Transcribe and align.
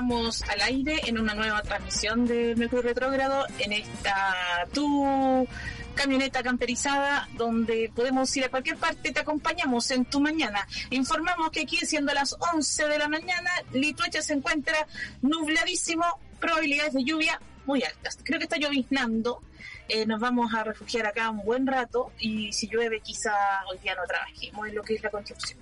Estamos 0.00 0.42
al 0.48 0.62
aire 0.62 0.98
en 1.04 1.18
una 1.18 1.34
nueva 1.34 1.60
transmisión 1.60 2.26
de 2.26 2.56
Mercurio 2.56 2.84
Retrógrado 2.84 3.44
en 3.58 3.74
esta 3.74 4.34
tu 4.72 5.46
camioneta 5.94 6.42
camperizada 6.42 7.28
donde 7.36 7.92
podemos 7.94 8.34
ir 8.34 8.46
a 8.46 8.48
cualquier 8.48 8.78
parte, 8.78 9.12
te 9.12 9.20
acompañamos 9.20 9.90
en 9.90 10.06
tu 10.06 10.18
mañana. 10.18 10.66
Informamos 10.88 11.50
que 11.50 11.60
aquí 11.60 11.76
siendo 11.84 12.14
las 12.14 12.34
11 12.54 12.88
de 12.88 12.98
la 12.98 13.08
mañana, 13.08 13.50
Lituecha 13.74 14.22
se 14.22 14.32
encuentra 14.32 14.86
nubladísimo, 15.20 16.06
probabilidades 16.40 16.94
de 16.94 17.04
lluvia 17.04 17.38
muy 17.66 17.82
altas. 17.82 18.16
Creo 18.24 18.38
que 18.38 18.44
está 18.44 18.56
lloviznando. 18.56 19.42
Eh, 19.86 20.06
nos 20.06 20.18
vamos 20.18 20.54
a 20.54 20.64
refugiar 20.64 21.04
acá 21.08 21.28
un 21.28 21.44
buen 21.44 21.66
rato 21.66 22.10
y 22.18 22.54
si 22.54 22.68
llueve 22.68 23.00
quizá 23.00 23.34
hoy 23.70 23.76
día 23.82 23.94
no 23.96 24.04
trabajemos 24.06 24.66
en 24.66 24.76
lo 24.76 24.82
que 24.82 24.94
es 24.94 25.02
la 25.02 25.10
construcción. 25.10 25.60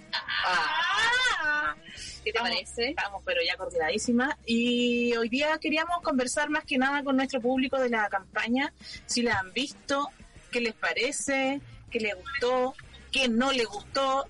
Ah, 0.46 1.76
¿Qué 2.24 2.24
te 2.24 2.30
Estamos- 2.38 2.50
parece? 2.52 2.90
Estamos, 2.90 3.24
pero 3.26 3.42
ya 3.48 3.56
coordinadísimas. 3.58 4.36
Y 4.46 5.16
hoy 5.16 5.30
día 5.30 5.58
queríamos 5.58 6.02
conversar 6.04 6.50
más 6.50 6.66
que 6.66 6.78
nada 6.78 7.04
con 7.04 7.16
nuestro 7.16 7.42
público 7.42 7.80
de 7.80 7.90
la 7.90 8.08
campaña, 8.10 8.72
si 9.06 9.22
la 9.24 9.40
han 9.40 9.52
visto, 9.54 10.10
qué 10.52 10.62
les 10.62 10.74
parece, 10.76 11.62
qué 11.90 12.00
les 12.00 12.14
gustó, 12.16 12.76
qué 13.12 13.28
no 13.30 13.52
les 13.52 13.66
gustó, 13.66 14.26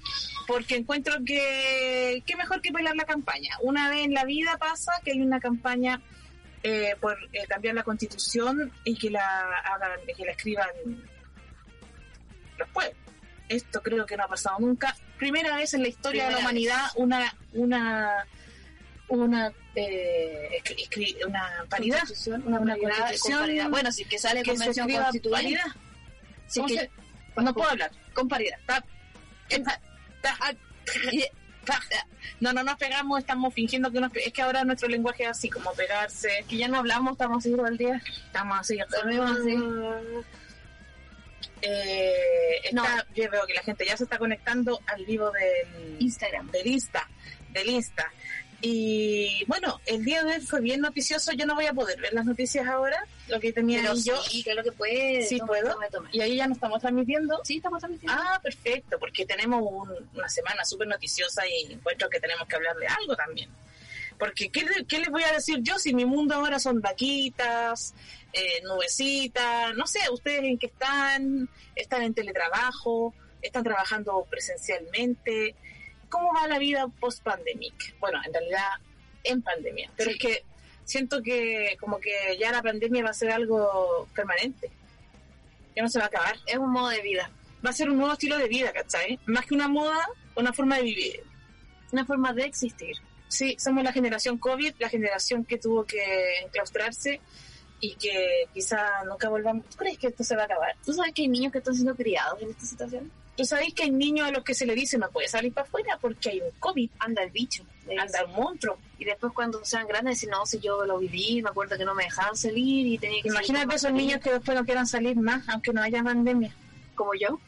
porque 0.47 0.75
encuentro 0.75 1.16
que 1.25 2.23
qué 2.25 2.36
mejor 2.36 2.61
que 2.61 2.72
bailar 2.72 2.95
la 2.95 3.05
campaña. 3.05 3.58
Una 3.61 3.89
vez 3.89 4.05
en 4.05 4.14
la 4.14 4.23
vida 4.23 4.58
pasa 4.58 4.94
que 5.03 5.11
hay 5.11 5.22
una 5.22 5.39
campaña 5.39 6.02
eh, 6.64 6.95
por 7.00 7.17
eh, 7.34 7.45
cambiar 7.48 7.76
la 7.76 7.84
constitución 7.84 8.72
y 8.84 8.98
que 8.98 9.09
la 9.09 9.42
hagan, 9.66 10.00
que 10.16 10.26
la 10.26 10.31
escriban 10.31 10.67
los 12.58 12.70
pueblos. 12.70 12.95
Esto 13.50 13.81
creo 13.81 14.06
que 14.06 14.16
no 14.16 14.23
ha 14.23 14.28
pasado 14.28 14.58
nunca. 14.59 14.95
Primera 15.17 15.56
vez 15.58 15.73
en 15.73 15.82
la 15.84 15.89
historia 15.89 16.26
de 16.28 16.32
la 16.34 16.38
humanidad 16.39 16.82
una 16.95 17.34
una 17.54 18.26
una 19.09 19.52
eh, 19.76 20.62
una 21.28 21.66
paridad, 21.70 22.02
una, 22.45 22.59
una 22.59 22.73
paridad, 22.76 22.98
constitución 22.98 23.39
paridad. 23.39 23.70
Bueno, 23.70 23.92
si 23.92 24.06
que 24.06 24.17
sale 24.17 24.42
que 24.44 24.52
convención 24.52 24.88
escriba 24.89 25.04
constituyente. 25.06 25.44
paridad. 25.59 25.82
Sí 26.48 26.59
¿Cómo 26.62 26.67
que- 26.73 26.80
se- 26.80 26.92
no 27.44 27.54
puedo 27.54 27.70
hablar. 27.72 27.92
Con 28.14 28.28
paridad. 28.28 28.58
Ta- 28.66 28.84
ta- 29.50 29.82
ta- 30.22 30.38
ta- 30.39 30.56
No, 32.40 32.54
no 32.54 32.64
nos 32.64 32.76
pegamos, 32.78 33.20
estamos 33.20 33.54
fingiendo 33.54 33.92
que 33.92 34.00
nos 34.00 34.12
Es 34.16 34.34
que 34.34 34.42
ahora 34.42 34.64
nuestro 34.64 34.88
lenguaje 34.90 35.23
es 35.23 35.30
así, 35.30 35.50
como 35.50 35.72
pegarse. 35.73 36.44
Que 36.50 36.58
ya 36.58 36.67
no 36.67 36.78
hablamos, 36.78 37.14
estamos 37.14 37.38
así 37.40 37.52
todo 37.56 37.67
el 37.67 37.78
día. 37.78 38.02
Estamos 38.26 38.59
así. 38.59 38.80
Dormimos 38.90 39.31
así. 39.31 39.56
Eh, 41.62 42.56
está- 42.64 42.76
No. 42.76 42.84
Yo 43.16 43.30
veo 43.30 43.45
que 43.45 43.54
la 43.54 43.62
gente 43.62 43.86
ya 43.86 43.95
se 43.98 44.04
está 44.06 44.17
conectando 44.17 44.80
al 44.88 45.05
vivo 45.05 45.30
del, 45.32 45.98
Instagram. 46.02 46.50
del 46.52 46.67
Insta, 46.67 47.08
del 47.52 47.70
Insta. 47.70 48.11
Y 48.61 49.44
bueno, 49.48 49.80
el 49.88 50.05
día 50.05 50.23
de 50.23 50.36
hoy 50.36 50.42
fue 50.42 50.61
bien 50.61 50.82
noticioso. 50.82 51.32
Yo 51.33 51.45
no 51.45 51.55
voy 51.55 51.66
a 51.66 51.73
poder 51.73 51.99
ver 51.99 52.14
las 52.14 52.26
noticias 52.26 52.67
ahora, 52.67 53.04
lo 53.27 53.39
que 53.39 53.52
tenía 53.52 53.80
Pero 53.82 53.94
ahí 53.94 54.04
yo. 54.04 54.22
sí, 54.22 54.44
lo 54.55 54.64
que 54.64 54.72
puede. 54.72 55.23
Sí 55.23 55.38
Toma, 55.39 55.48
puedo. 55.48 55.72
toma, 55.73 55.88
toma. 55.88 56.10
Y 56.11 56.22
ahí 56.22 56.36
ya 56.36 56.48
nos 56.48 56.58
estamos 56.58 56.80
transmitiendo. 56.80 57.39
Sí, 57.44 57.58
estamos 57.58 57.80
transmitiendo. 57.80 58.21
Ah, 58.21 58.39
perfecto, 58.42 59.00
porque 59.00 59.26
tenemos 59.26 59.61
un- 59.64 60.10
una 60.14 60.30
semana 60.30 60.64
súper 60.64 60.88
noticiosa 60.88 61.44
y 61.48 61.73
encuentro 61.73 62.08
que 62.10 62.20
tenemos 62.20 62.48
que 62.48 62.55
hablar 62.55 62.76
de 62.77 62.88
algo 62.88 63.16
también. 63.16 63.50
Porque, 64.20 64.50
¿qué, 64.52 64.64
qué 64.88 65.00
les 65.00 65.10
voy 65.10 65.23
a 65.23 65.32
decir 65.33 65.60
yo 65.64 65.80
si 65.80 65.95
mi 65.95 66.05
mundo 66.05 66.36
ahora 66.36 66.60
son 66.60 66.80
vaquitas, 66.82 67.95
eh, 68.33 68.61
nubecitas, 68.64 69.73
no 69.76 69.88
sé, 69.88 70.00
ustedes 70.11 70.44
en 70.44 70.60
qué 70.60 70.67
están, 70.67 71.50
están 71.76 72.04
en 72.04 72.14
teletrabajo, 72.14 73.16
están 73.42 73.64
trabajando 73.64 74.27
presencialmente? 74.30 75.55
¿Cómo 76.11 76.32
va 76.36 76.48
la 76.48 76.60
vida 76.60 76.86
post-pandemic? 76.99 77.98
Bueno, 77.99 78.20
en 78.26 78.32
realidad 78.33 78.67
en 79.23 79.42
pandemia, 79.42 79.89
pero 79.98 80.11
Sí. 80.11 80.17
es 80.17 80.22
que 80.22 80.45
siento 80.86 81.22
que 81.23 81.76
como 81.80 81.99
que 81.99 82.38
ya 82.39 82.52
la 82.52 82.61
pandemia 82.61 83.04
va 83.04 83.10
a 83.11 83.14
ser 83.14 83.32
algo 83.32 84.08
permanente. 84.14 84.70
Ya 85.76 85.83
no 85.83 85.89
se 85.89 86.00
va 86.00 86.05
a 86.05 86.08
acabar 86.10 86.36
Es 86.45 86.58
un 86.58 86.70
modo 86.71 86.89
de 86.89 87.02
vida. 87.02 87.32
va 87.66 87.70
a 87.70 87.73
ser 87.73 87.89
un 87.89 87.98
nuevo 87.98 88.11
estilo 88.14 88.38
de 88.38 88.48
vida, 88.48 88.71
¿cachai? 88.73 89.20
Más 89.26 89.45
que 89.45 89.54
una 89.54 89.67
moda, 89.67 90.08
una 90.36 90.52
forma 90.52 90.77
de 90.77 90.83
vivir. 90.83 91.23
Una 91.92 92.05
forma 92.05 92.33
de 92.33 92.45
existir. 92.45 92.95
Sí, 93.27 93.55
somos 93.60 93.83
la 93.83 93.94
generación 93.94 94.38
COVID, 94.38 94.73
la 94.80 94.89
generación 94.89 95.45
que 95.45 95.58
tuvo 95.58 95.86
que 95.86 96.39
enclaustrarse 96.44 97.21
y 97.80 97.95
que 97.95 98.45
quizá 98.54 99.04
nunca 99.05 99.30
volvamos. 99.30 99.66
¿Tú 99.70 99.77
crees 99.77 99.98
que 99.98 100.08
esto 100.08 100.23
se 100.23 100.36
va 100.36 100.42
a 100.42 100.45
acabar? 100.45 100.76
¿Tú 100.86 100.92
sabes 100.94 101.14
que 101.14 101.21
hay 101.21 101.27
niños 101.30 101.52
que 101.52 101.60
están 101.60 101.73
siendo 101.76 101.95
criados 101.95 102.42
en 102.42 102.50
esta 102.50 102.66
situación? 102.66 103.11
¿Tú 103.37 103.45
sabes 103.45 103.73
que 103.73 103.83
hay 103.83 103.92
niños 103.92 104.27
a 104.27 104.31
los 104.31 104.43
que 104.43 104.53
se 104.53 104.65
le 104.65 104.75
dice 104.75 104.97
no 104.97 105.09
puede 105.09 105.27
salir 105.27 105.53
para 105.53 105.65
afuera 105.65 105.97
porque 106.02 106.30
hay 106.31 106.42
un 106.42 106.52
COVID, 106.59 106.89
Anda 106.99 107.23
el 107.23 107.31
bicho. 107.31 107.64
anda 107.99 108.25
un 108.25 108.33
monstruo? 108.33 108.77
Y 108.99 109.05
después 109.05 109.33
cuando 109.33 109.64
sean 109.65 109.87
grandes 109.87 110.15
dicen, 110.19 110.30
no, 110.31 110.45
si 110.45 110.59
yo 110.59 110.86
lo 110.86 110.99
viví, 110.99 111.41
me 111.41 111.49
acuerdo 111.49 111.77
que 111.77 111.86
no 111.86 111.95
me 111.95 112.03
dejaban 112.03 112.36
salir 112.36 112.86
y 112.87 112.97
tenía 112.97 113.21
que 113.21 113.30
Imagínate 113.30 113.75
esos 113.75 113.91
niños 113.93 114.20
que 114.21 114.31
después 114.31 114.55
no 114.58 114.65
quieran 114.65 114.86
salir 114.86 115.15
más, 115.17 115.47
aunque 115.49 115.73
no 115.73 115.81
haya 115.81 116.03
pandemia, 116.03 116.53
Como 116.95 117.14
yo. 117.15 117.39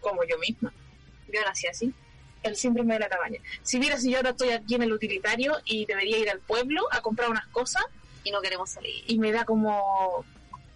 como 0.00 0.22
yo 0.24 0.36
misma. 0.38 0.72
Yo 1.32 1.40
nací 1.44 1.66
así. 1.68 1.94
El 2.42 2.56
síndrome 2.56 2.94
de 2.94 3.00
la 3.00 3.08
cabaña. 3.08 3.38
Si 3.62 3.78
vieras 3.78 4.02
si 4.02 4.10
yo 4.10 4.16
ahora 4.16 4.30
estoy 4.30 4.50
aquí 4.50 4.74
en 4.74 4.82
el 4.82 4.92
utilitario 4.92 5.54
y 5.64 5.86
debería 5.86 6.18
ir 6.18 6.28
al 6.28 6.40
pueblo 6.40 6.82
a 6.90 7.00
comprar 7.00 7.30
unas 7.30 7.46
cosas, 7.46 7.84
Y 8.24 8.32
no 8.32 8.40
queremos 8.40 8.70
salir. 8.70 9.04
y 9.06 9.18
me 9.18 9.30
da 9.32 9.44
como 9.44 10.24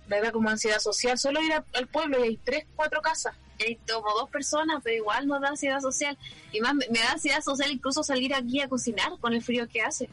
me 0.09 0.21
da 0.21 0.31
como 0.31 0.49
ansiedad 0.49 0.79
social 0.79 1.19
solo 1.19 1.43
ir 1.43 1.53
a- 1.53 1.65
al 1.75 1.89
pueblo 1.89 2.21
y 2.25 2.29
hay 2.29 2.37
tres 2.37 2.65
cuatro 2.77 3.03
casas 3.03 3.35
hay 3.65 3.77
como 3.77 4.13
dos 4.15 4.29
personas, 4.31 4.81
pero 4.85 4.97
igual 4.97 5.27
nos 5.27 5.41
da 5.41 5.49
ansiedad 5.49 5.81
social. 5.81 6.17
Y 6.53 6.61
más, 6.61 6.75
me 6.75 6.87
me 6.91 6.99
da 7.01 7.13
ansiedad 7.13 7.41
social 7.43 7.71
incluso 7.71 8.03
salir 8.03 8.35
aquí 8.35 8.61
a 8.61 8.69
cocinar 8.69 9.13
con 9.21 9.33
el 9.33 9.43
frío 9.43 9.67
que 9.69 9.83
hace. 9.83 10.09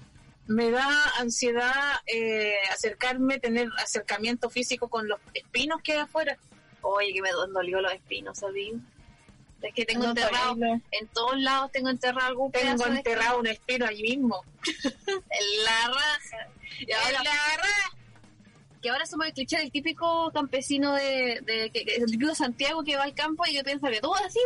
me 0.47 0.71
da 0.71 0.87
ansiedad 1.19 1.73
eh, 2.05 2.55
acercarme 2.73 3.39
tener 3.39 3.69
acercamiento 3.81 4.49
físico 4.49 4.87
con 4.89 5.07
los 5.07 5.19
espinos 5.33 5.81
que 5.81 5.93
hay 5.93 5.99
afuera 5.99 6.37
Oye, 6.81 7.13
que 7.13 7.21
me 7.21 7.31
do- 7.31 7.47
dolió 7.47 7.79
los 7.79 7.93
espinos, 7.93 8.39
¿sabí? 8.39 8.73
Es 9.61 9.73
que 9.73 9.85
tengo 9.85 10.03
No, 10.03 10.09
enterrado, 10.09 10.57
en 10.91 11.07
todos 11.13 11.39
lados 11.39 11.71
tengo 11.71 11.89
enterrado 11.89 12.27
algún 12.27 12.51
tengo 12.51 12.83
de 12.83 12.97
enterrado 12.97 13.39
un 13.39 13.47
espino 13.47 13.85
allí 13.85 14.03
mismo. 14.03 14.43
En 15.07 15.63
la 15.65 15.87
raja. 15.87 16.47
Y 16.79 16.91
ahora, 16.91 17.21
que 18.83 18.89
ahora 18.91 19.05
somos 19.07 19.25
el 19.25 19.33
cliché 19.33 19.57
del 19.57 19.71
típico 19.71 20.29
campesino 20.31 20.93
de, 20.93 21.39
de 21.41 21.71
el 21.97 22.05
típico 22.11 22.35
Santiago 22.35 22.83
que 22.83 22.97
va 22.97 23.03
al 23.05 23.15
campo 23.15 23.43
y 23.47 23.53
que 23.53 23.63
piensa 23.63 23.89
que 23.89 24.01
todo 24.01 24.15
es 24.17 24.25
así, 24.25 24.39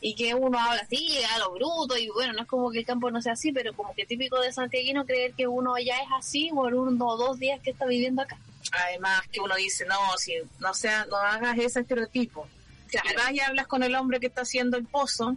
y 0.00 0.14
que 0.14 0.34
uno 0.34 0.58
habla 0.58 0.82
así, 0.82 1.18
a 1.34 1.38
lo 1.38 1.52
bruto, 1.52 1.96
y 1.96 2.08
bueno, 2.10 2.32
no 2.34 2.42
es 2.42 2.46
como 2.48 2.70
que 2.70 2.80
el 2.80 2.84
campo 2.86 3.10
no 3.10 3.22
sea 3.22 3.32
así, 3.32 3.52
pero 3.52 3.72
como 3.74 3.94
que 3.94 4.04
típico 4.04 4.38
de 4.40 4.52
santiaguino 4.52 5.06
creer 5.06 5.32
que 5.32 5.46
uno 5.46 5.78
ya 5.78 5.96
es 6.02 6.08
así 6.16 6.50
por 6.52 6.74
uno 6.74 7.06
o 7.06 7.16
dos 7.16 7.38
días 7.38 7.60
que 7.62 7.70
está 7.70 7.86
viviendo 7.86 8.22
acá. 8.22 8.36
además 8.72 9.22
que 9.32 9.40
uno 9.40 9.54
dice 9.56 9.86
no 9.86 9.96
si 10.18 10.34
no 10.58 10.74
sea 10.74 11.06
no 11.06 11.16
hagas 11.16 11.56
ese 11.58 11.80
estereotipo 11.80 12.46
y 12.92 13.14
vas 13.14 13.32
y 13.32 13.40
hablas 13.40 13.66
con 13.66 13.82
el 13.82 13.94
hombre 13.94 14.18
que 14.20 14.26
está 14.26 14.42
haciendo 14.42 14.76
el 14.76 14.84
pozo 14.86 15.36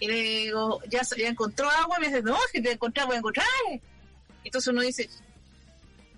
y 0.00 0.06
le 0.08 0.14
digo 0.22 0.80
ya, 0.88 1.04
se- 1.04 1.20
ya 1.20 1.28
encontró 1.28 1.68
agua 1.70 1.96
y 1.98 2.00
me 2.00 2.06
dice 2.08 2.22
no 2.22 2.36
si 2.52 2.60
te 2.62 2.72
encontré 2.72 3.04
voy 3.04 3.16
a 3.16 3.18
encontrar 3.18 3.46
entonces 4.44 4.68
uno 4.72 4.80
dice 4.82 5.08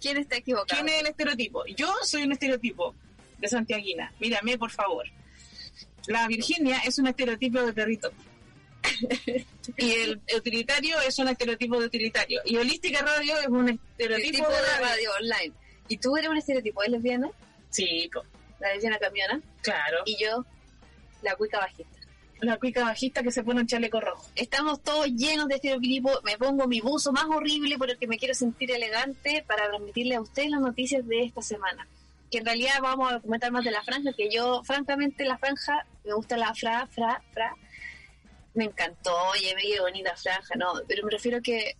¿Quién 0.05 0.19
está 0.19 0.37
equivocado? 0.37 0.83
¿Quién 0.83 0.95
es 0.95 1.01
el 1.01 1.06
estereotipo? 1.06 1.65
Yo 1.65 1.91
soy 2.03 2.25
un 2.25 2.33
estereotipo 2.33 2.95
de 3.39 3.49
Santiaguina. 3.49 4.12
Mírame, 4.21 4.59
por 4.59 4.71
favor. 4.71 5.06
La 6.09 6.29
Virginia 6.29 6.83
es 6.85 6.99
un 6.99 7.06
estereotipo 7.06 7.62
de 7.62 7.73
perrito. 7.73 8.12
y 9.79 9.91
el 9.93 10.21
utilitario 10.37 11.01
es 11.01 11.19
un 11.19 11.29
estereotipo 11.29 11.81
de 11.81 11.87
utilitario. 11.87 12.43
Y 12.45 12.55
Holística 12.59 13.01
Radio 13.01 13.39
es 13.41 13.47
un 13.49 13.71
estereotipo 13.71 14.37
tipo 14.37 14.49
de 14.51 14.56
de 14.56 14.62
radio. 14.62 14.85
radio 14.85 15.11
online. 15.21 15.55
¿Y 15.89 15.97
tú 15.97 16.15
eres 16.19 16.29
un 16.29 16.37
estereotipo 16.37 16.83
de 16.83 16.89
lesbiana? 16.91 17.31
Sí, 17.71 18.11
po, 18.12 18.23
La 18.61 18.75
lesbiana 18.75 18.99
camiona. 18.99 19.41
claro. 19.62 20.03
Y 20.05 20.23
yo, 20.23 20.45
la 21.23 21.35
cuica 21.37 21.61
bajista. 21.61 21.99
La 22.41 22.59
cuica 22.59 22.85
bajista 22.85 23.23
que 23.23 23.31
se 23.31 23.43
pone 23.43 23.61
un 23.61 23.67
chaleco 23.67 24.01
rojo. 24.01 24.27
Estamos 24.35 24.83
todos 24.83 25.07
llenos 25.09 25.49
de 25.49 25.57
estereotipo. 25.57 26.11
Me 26.25 26.37
pongo 26.37 26.67
mi 26.67 26.81
buzo 26.81 27.13
más 27.13 27.25
horrible 27.25 27.79
por 27.79 27.91
el 27.91 27.99
que 27.99 28.07
me 28.07 28.19
quiero 28.19 28.35
sentir 28.35 28.71
elegante 28.71 29.45
para 29.47 29.69
transmitirle 29.69 30.17
a 30.17 30.21
ustedes 30.21 30.51
las 30.51 30.61
noticias 30.61 31.07
de 31.07 31.25
esta 31.25 31.43
semana. 31.43 31.87
Que 32.31 32.39
en 32.39 32.47
realidad 32.47 32.81
vamos 32.83 33.13
a 33.13 33.21
comentar 33.21 33.53
más 33.53 33.65
de 33.65 33.71
la 33.71 33.83
franja, 33.83 34.13
que 34.13 34.29
yo, 34.31 34.63
francamente, 34.65 35.25
la 35.25 35.39
franja, 35.39 35.87
me 36.05 36.15
gusta 36.15 36.37
la 36.37 36.55
fra, 36.55 36.87
fra, 36.87 37.23
fra. 37.33 37.55
Me 38.55 38.65
encantó, 38.65 39.13
oye, 39.31 39.55
qué 39.61 39.81
bonita 39.81 40.15
franja, 40.17 40.55
no, 40.57 40.75
pero 40.87 41.05
me 41.05 41.11
refiero 41.11 41.41
que 41.43 41.77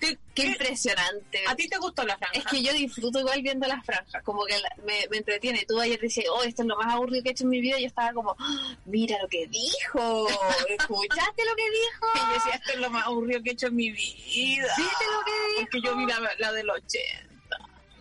Qué, 0.00 0.18
impresionante. 0.46 1.42
¿A 1.46 1.54
ti 1.54 1.68
te 1.68 1.76
gustó 1.78 2.04
la 2.04 2.16
franja? 2.16 2.38
Es 2.38 2.46
que 2.46 2.62
yo 2.62 2.72
disfruto 2.72 3.20
igual 3.20 3.42
viendo 3.42 3.66
las 3.66 3.84
franjas, 3.84 4.22
como 4.22 4.44
que 4.46 4.54
me, 4.84 5.06
me, 5.10 5.18
entretiene. 5.18 5.64
Tú 5.68 5.78
ayer 5.78 6.00
dices, 6.00 6.24
oh, 6.32 6.42
esto 6.42 6.62
es 6.62 6.68
lo 6.68 6.76
más 6.76 6.94
aburrido 6.94 7.22
que 7.22 7.28
he 7.30 7.32
hecho 7.32 7.44
en 7.44 7.50
mi 7.50 7.60
vida, 7.60 7.78
y 7.78 7.82
yo 7.82 7.88
estaba 7.88 8.12
como, 8.12 8.34
¡Ah! 8.38 8.76
mira 8.86 9.18
lo 9.20 9.28
que 9.28 9.46
dijo, 9.46 10.28
¿escuchaste 10.68 11.44
lo 11.44 11.56
que 11.56 11.70
dijo? 11.70 12.06
Y 12.14 12.18
yo 12.18 12.34
decía, 12.34 12.54
esto 12.54 12.72
es 12.72 12.78
lo 12.78 12.90
más 12.90 13.06
aburrido 13.06 13.42
que 13.42 13.50
he 13.50 13.52
hecho 13.52 13.66
en 13.66 13.76
mi 13.76 13.90
vida. 13.90 14.68
¿Viste 14.76 15.04
lo 15.12 15.24
que 15.24 15.32
dijo? 15.32 15.60
Porque 15.60 15.80
yo 15.82 15.96
vi 15.96 16.06
la, 16.06 16.20
la 16.38 16.52
del 16.52 16.70
80. 16.70 17.30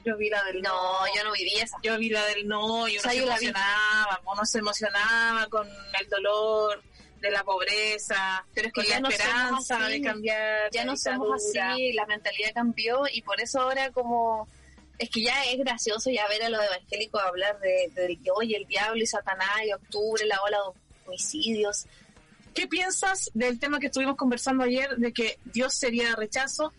Yo 0.06 0.18
vi 0.18 0.30
la 0.30 0.44
del 0.46 0.62
no. 0.62 0.70
No, 0.70 1.16
yo 1.16 1.24
no 1.24 1.34
viví 1.34 1.54
esa. 1.56 1.78
Yo 1.84 1.98
vi 1.98 2.10
la 2.10 2.26
del 2.26 2.48
no 2.48 2.88
y 2.88 2.98
uno 2.98 3.10
se 3.10 3.18
emocionaba, 3.18 4.22
uno 4.26 4.46
se 4.46 4.60
emocionaba 4.60 5.48
con 5.48 5.68
el 5.68 6.10
dolor 6.10 6.82
de 7.20 7.32
la 7.32 7.44
pobreza, 7.44 8.46
pero 8.54 8.68
es 8.68 8.74
que 8.74 8.84
ya 8.84 8.96
la 8.96 9.02
no 9.02 9.10
esperanza 9.10 9.88
de 9.88 10.02
cambiar. 10.02 10.72
ya 10.72 10.86
no 10.86 10.96
somos 10.96 11.44
así, 11.56 11.94
la 11.94 12.06
mentalidad 12.06 12.52
cambió 12.54 13.04
y 13.12 13.22
por 13.22 13.42
eso 13.42 13.62
ahora 13.62 13.92
como 13.92 14.48
es 14.98 15.10
que 15.10 15.24
ya 15.24 15.46
es 15.46 15.58
gracioso 15.58 16.10
ya 16.10 16.28
ver 16.28 16.44
a 16.44 16.50
los 16.50 16.62
evangélicos 16.62 17.22
hablar 17.22 17.60
de, 17.60 17.92
de 17.96 18.18
que 18.18 18.32
oye 18.32 18.58
el 18.58 18.66
diablo 18.66 19.02
y 19.02 19.08
Satanás 19.08 19.50
y 19.66 19.72
octubre, 19.72 20.26
la 20.26 20.42
ola 20.42 20.58
de 20.58 21.08
homicidios. 21.08 21.86
¿Qué 22.54 22.68
piensas 22.68 23.32
del 23.34 23.60
tema 23.60 23.80
que 23.80 23.88
estuvimos 23.88 24.18
conversando 24.18 24.64
ayer 24.64 24.98
de 24.98 25.14
que 25.14 25.40
Dios 25.46 25.74
sería 25.74 26.16
rechazo 26.16 26.74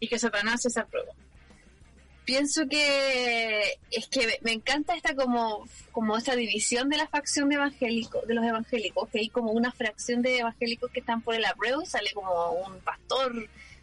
y 0.00 0.08
que 0.08 0.18
Satanás 0.18 0.64
es 0.64 0.76
apruebo? 0.78 1.14
Pienso 2.24 2.68
que 2.68 3.78
es 3.90 4.06
que 4.06 4.38
me- 4.42 4.52
encanta 4.52 4.94
esta 4.94 5.14
como 5.16 5.66
como 5.90 6.16
esta 6.16 6.36
división 6.36 6.88
de 6.88 6.96
la 6.96 7.08
facción 7.08 7.48
de 7.48 7.56
evangélicos, 7.56 8.26
de 8.26 8.34
los 8.34 8.44
evangélicos, 8.44 9.08
que 9.10 9.18
hay 9.18 9.28
como 9.28 9.50
una 9.50 9.72
fracción 9.72 10.22
de 10.22 10.38
evangélicos 10.38 10.90
que 10.92 11.00
están 11.00 11.20
por 11.22 11.34
el 11.34 11.44
apruebo 11.44 11.82
y 11.82 11.86
sale 11.86 12.10
como 12.12 12.52
un 12.52 12.78
pastor 12.80 13.32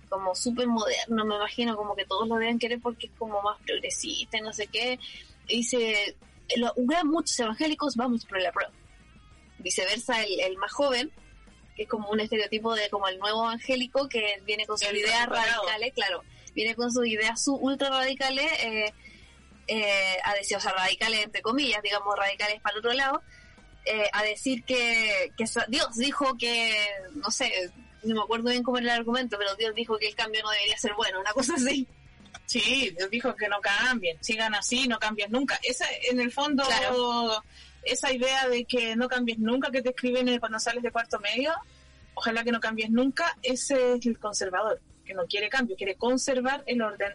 como 0.09 0.33
súper 0.35 0.67
moderno, 0.67 1.23
me 1.25 1.35
imagino 1.35 1.75
como 1.75 1.95
que 1.95 2.05
todos 2.05 2.27
lo 2.27 2.35
deben 2.37 2.57
querer 2.57 2.79
porque 2.81 3.07
es 3.07 3.13
como 3.19 3.41
más 3.43 3.59
progresista 3.61 4.37
y 4.37 4.41
no 4.41 4.53
sé 4.53 4.65
qué. 4.67 4.97
Y 5.47 5.57
dice, 5.57 6.15
lo- 6.55 6.73
muchos 7.05 7.37
evangélicos 7.39 7.95
vamos 7.95 8.25
por 8.25 8.39
el 8.39 8.45
apruebo. 8.47 8.71
Viceversa, 9.59 10.23
el, 10.23 10.39
el 10.39 10.57
más 10.57 10.71
joven, 10.71 11.11
que 11.75 11.83
es 11.83 11.89
como 11.89 12.09
un 12.09 12.19
estereotipo 12.21 12.73
de 12.73 12.89
como 12.89 13.07
el 13.09 13.19
nuevo 13.19 13.43
evangélico 13.43 14.07
que 14.09 14.41
viene 14.45 14.65
con 14.65 14.77
sus 14.79 14.91
ideas 14.93 15.27
radicales, 15.27 15.93
claro, 15.93 16.23
viene 16.53 16.75
con 16.75 16.91
sus 16.91 17.05
ideas 17.07 17.43
su- 17.43 17.55
ultra 17.55 17.89
radicales, 17.89 18.51
eh, 18.63 18.93
eh, 19.67 20.17
a 20.23 20.33
decir, 20.33 20.57
o 20.57 20.59
sea, 20.59 20.71
radicales 20.73 21.23
entre 21.25 21.41
comillas, 21.41 21.81
digamos 21.83 22.15
radicales 22.17 22.59
para 22.61 22.73
el 22.73 22.79
otro 22.79 22.93
lado, 22.93 23.21
eh, 23.85 24.09
a 24.13 24.23
decir 24.23 24.63
que, 24.63 25.31
que 25.37 25.45
Dios 25.67 25.95
dijo 25.95 26.37
que, 26.37 26.87
no 27.15 27.29
sé, 27.31 27.51
no 28.03 28.15
me 28.15 28.21
acuerdo 28.21 28.49
bien 28.49 28.63
cómo 28.63 28.77
era 28.77 28.93
el 28.93 28.99
argumento, 28.99 29.37
pero 29.37 29.55
Dios 29.55 29.73
dijo 29.75 29.97
que 29.97 30.07
el 30.07 30.15
cambio 30.15 30.41
no 30.43 30.49
debería 30.51 30.77
ser 30.77 30.93
bueno, 30.95 31.19
una 31.19 31.31
cosa 31.33 31.53
así. 31.55 31.87
Sí, 32.45 32.93
Dios 32.97 33.09
dijo 33.11 33.35
que 33.35 33.47
no 33.47 33.59
cambien, 33.61 34.17
sigan 34.23 34.55
así, 34.55 34.87
no 34.87 34.97
cambies 34.99 35.29
nunca. 35.29 35.59
Esa, 35.63 35.85
en 36.09 36.19
el 36.19 36.31
fondo, 36.31 36.63
Claro. 36.65 37.43
esa 37.83 38.11
idea 38.11 38.47
de 38.47 38.65
que 38.65 38.95
no 38.95 39.07
cambies 39.07 39.37
nunca, 39.39 39.69
que 39.71 39.81
te 39.83 39.89
escriben 39.89 40.27
en- 40.27 40.39
cuando 40.39 40.59
sales 40.59 40.81
de 40.81 40.91
cuarto 40.91 41.19
medio, 41.19 41.53
ojalá 42.15 42.43
que 42.43 42.51
no 42.51 42.59
cambies 42.59 42.89
nunca, 42.89 43.37
ese 43.43 43.93
es 43.93 44.05
el 44.05 44.17
conservador, 44.19 44.81
que 45.09 45.15
no 45.15 45.25
quiere 45.25 45.49
cambio, 45.49 45.75
quiere 45.75 45.95
conservar 45.95 46.63
el 46.67 46.81
orden. 46.83 47.13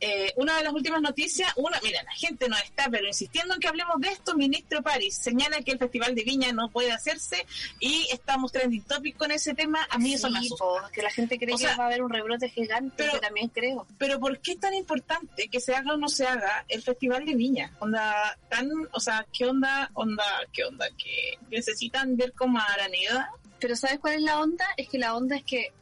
Eh, 0.00 0.32
una 0.36 0.56
de 0.56 0.62
las 0.62 0.72
últimas 0.72 1.02
noticias, 1.02 1.52
una, 1.56 1.78
mira, 1.82 2.00
la 2.04 2.12
gente 2.12 2.48
no 2.48 2.56
está, 2.56 2.88
pero 2.88 3.04
insistiendo 3.08 3.52
en 3.54 3.60
que 3.60 3.66
hablemos 3.66 4.00
de 4.00 4.08
esto, 4.10 4.34
ministro 4.36 4.80
París 4.80 5.18
señala 5.20 5.60
que 5.60 5.72
el 5.72 5.78
Festival 5.78 6.14
de 6.14 6.22
Viña 6.22 6.52
no 6.52 6.70
puede 6.70 6.92
hacerse 6.92 7.44
y 7.80 8.06
estamos 8.12 8.52
trending 8.52 8.84
topic 8.84 9.16
con 9.16 9.32
ese 9.32 9.54
tema. 9.54 9.84
A 9.90 9.98
mí 9.98 10.14
eso 10.14 10.30
me 10.30 10.38
Sí, 10.40 10.46
asusta. 10.54 10.88
que 10.92 11.02
la 11.02 11.10
gente 11.10 11.36
cree 11.36 11.52
O 11.52 11.58
que 11.58 11.64
sea, 11.64 11.76
va 11.76 11.84
a 11.84 11.86
haber 11.88 12.02
un 12.02 12.10
rebrote 12.10 12.48
gigante, 12.48 12.94
pero- 12.96 13.12
que 13.14 13.18
también 13.18 13.48
creo. 13.48 13.86
Pero 13.98 14.20
¿por 14.20 14.38
qué 14.38 14.52
es 14.52 14.60
tan 14.60 14.72
importante 14.72 15.48
que 15.48 15.60
se 15.60 15.74
haga 15.74 15.92
o 15.94 15.96
no 15.98 16.08
se 16.08 16.26
haga 16.28 16.64
el 16.68 16.80
Festival 16.82 17.26
de 17.26 17.34
Viña? 17.34 17.72
Onda, 17.80 18.38
tan, 18.48 18.70
o 18.92 19.00
sea, 19.00 19.26
¿qué 19.36 19.46
onda, 19.46 19.90
onda, 19.94 20.24
qué 20.52 20.64
onda, 20.64 20.86
que 20.96 21.38
necesitan 21.50 22.16
ver 22.16 22.32
como 22.34 22.60
Araneda? 22.60 23.32
Pero 23.58 23.74
¿sabes 23.74 23.98
cuál 23.98 24.14
es 24.14 24.22
la 24.22 24.38
onda? 24.38 24.64
Es 24.76 24.88
que 24.88 24.98
la 24.98 25.16
onda 25.16 25.34
es 25.34 25.42
que 25.42 25.72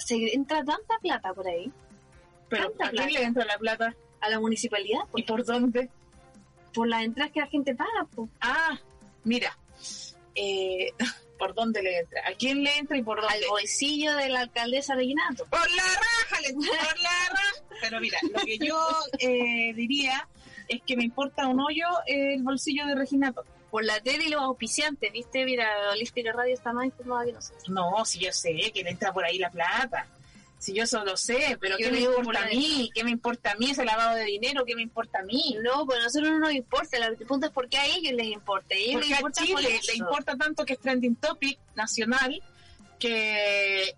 se 0.00 0.34
entra 0.34 0.64
tanta 0.64 0.98
plata 1.00 1.32
por 1.32 1.46
ahí, 1.46 1.70
Pero 2.48 2.72
¿a 2.80 2.90
quién 2.90 3.12
le 3.12 3.22
entra 3.22 3.44
la 3.44 3.58
plata? 3.58 3.94
a 4.20 4.28
la 4.28 4.38
municipalidad, 4.40 5.00
¿Y 5.14 5.22
por, 5.22 5.44
dónde? 5.44 5.88
por 6.74 6.86
las 6.88 7.04
entradas 7.04 7.32
que 7.32 7.40
la 7.40 7.46
gente 7.46 7.74
paga. 7.74 8.04
po. 8.14 8.28
Ah, 8.40 8.78
mira, 9.24 9.56
eh, 10.34 10.92
¿por 11.38 11.54
dónde 11.54 11.82
le 11.82 12.00
entra? 12.00 12.20
¿A 12.28 12.32
quién 12.34 12.62
le 12.62 12.76
entra 12.78 12.98
y 12.98 13.02
por 13.02 13.18
Al 13.20 13.26
dónde? 13.28 13.46
bolsillo 13.48 14.14
de 14.16 14.28
la 14.28 14.40
alcaldesa 14.40 14.94
Reginato. 14.94 15.46
Por 15.46 15.70
la 15.70 15.82
raja, 15.84 16.40
le 16.42 16.52
por 16.54 16.64
la 16.66 17.28
raja. 17.30 17.64
Pero 17.80 18.00
mira, 18.00 18.18
lo 18.34 18.40
que 18.40 18.58
yo 18.58 18.78
eh, 19.20 19.72
diría 19.74 20.28
es 20.68 20.82
que 20.82 20.96
me 20.96 21.04
importa 21.04 21.46
un 21.48 21.60
hoyo 21.60 21.86
el 22.06 22.42
bolsillo 22.42 22.86
de 22.86 22.94
Reginato. 22.94 23.42
Por 23.70 23.84
la 23.84 24.00
tele 24.00 24.24
y 24.24 24.28
los 24.28 24.40
auspiciantes, 24.42 25.12
¿viste? 25.12 25.44
Mira, 25.44 25.68
Holística 25.92 26.32
Radio 26.32 26.54
está 26.54 26.72
más 26.72 26.86
informada 26.86 27.26
que 27.26 27.32
nosotros. 27.32 27.68
No, 27.68 28.04
si 28.04 28.18
yo 28.18 28.32
sé 28.32 28.70
que 28.74 28.82
le 28.82 28.90
entra 28.90 29.12
por 29.12 29.24
ahí 29.24 29.38
la 29.38 29.50
plata. 29.50 30.06
Si 30.58 30.74
yo 30.74 30.82
eso 30.82 31.02
lo 31.06 31.16
sé, 31.16 31.56
pero 31.58 31.78
¿qué 31.78 31.90
me 31.90 32.00
importa 32.00 32.40
a 32.40 32.44
la- 32.44 32.48
mí? 32.50 32.90
¿Qué 32.94 33.02
me 33.02 33.10
importa 33.10 33.52
a 33.52 33.54
mí 33.54 33.70
ese 33.70 33.82
lavado 33.84 34.16
de 34.16 34.24
dinero? 34.24 34.64
¿Qué 34.66 34.74
me 34.76 34.82
importa 34.82 35.20
a 35.20 35.22
mí? 35.22 35.56
No, 35.62 35.86
pues 35.86 36.00
a 36.00 36.02
nosotros 36.02 36.30
no 36.32 36.38
nos 36.40 36.52
importa. 36.52 36.98
El 36.98 37.16
punto 37.26 37.46
es 37.46 37.52
por 37.52 37.66
qué 37.70 37.78
a 37.78 37.86
ellos 37.86 38.12
les 38.12 38.26
importa. 38.26 38.74
A 38.74 38.76
ellos 38.78 38.92
Porque 38.94 39.08
les 39.08 39.14
a 39.16 39.20
importa 39.20 39.42
Chile 39.44 39.80
le 39.86 39.94
importa 39.96 40.36
tanto 40.36 40.66
que 40.66 40.74
es 40.74 40.78
trending 40.80 41.16
topic 41.16 41.58
nacional 41.76 42.42
que 42.98 43.96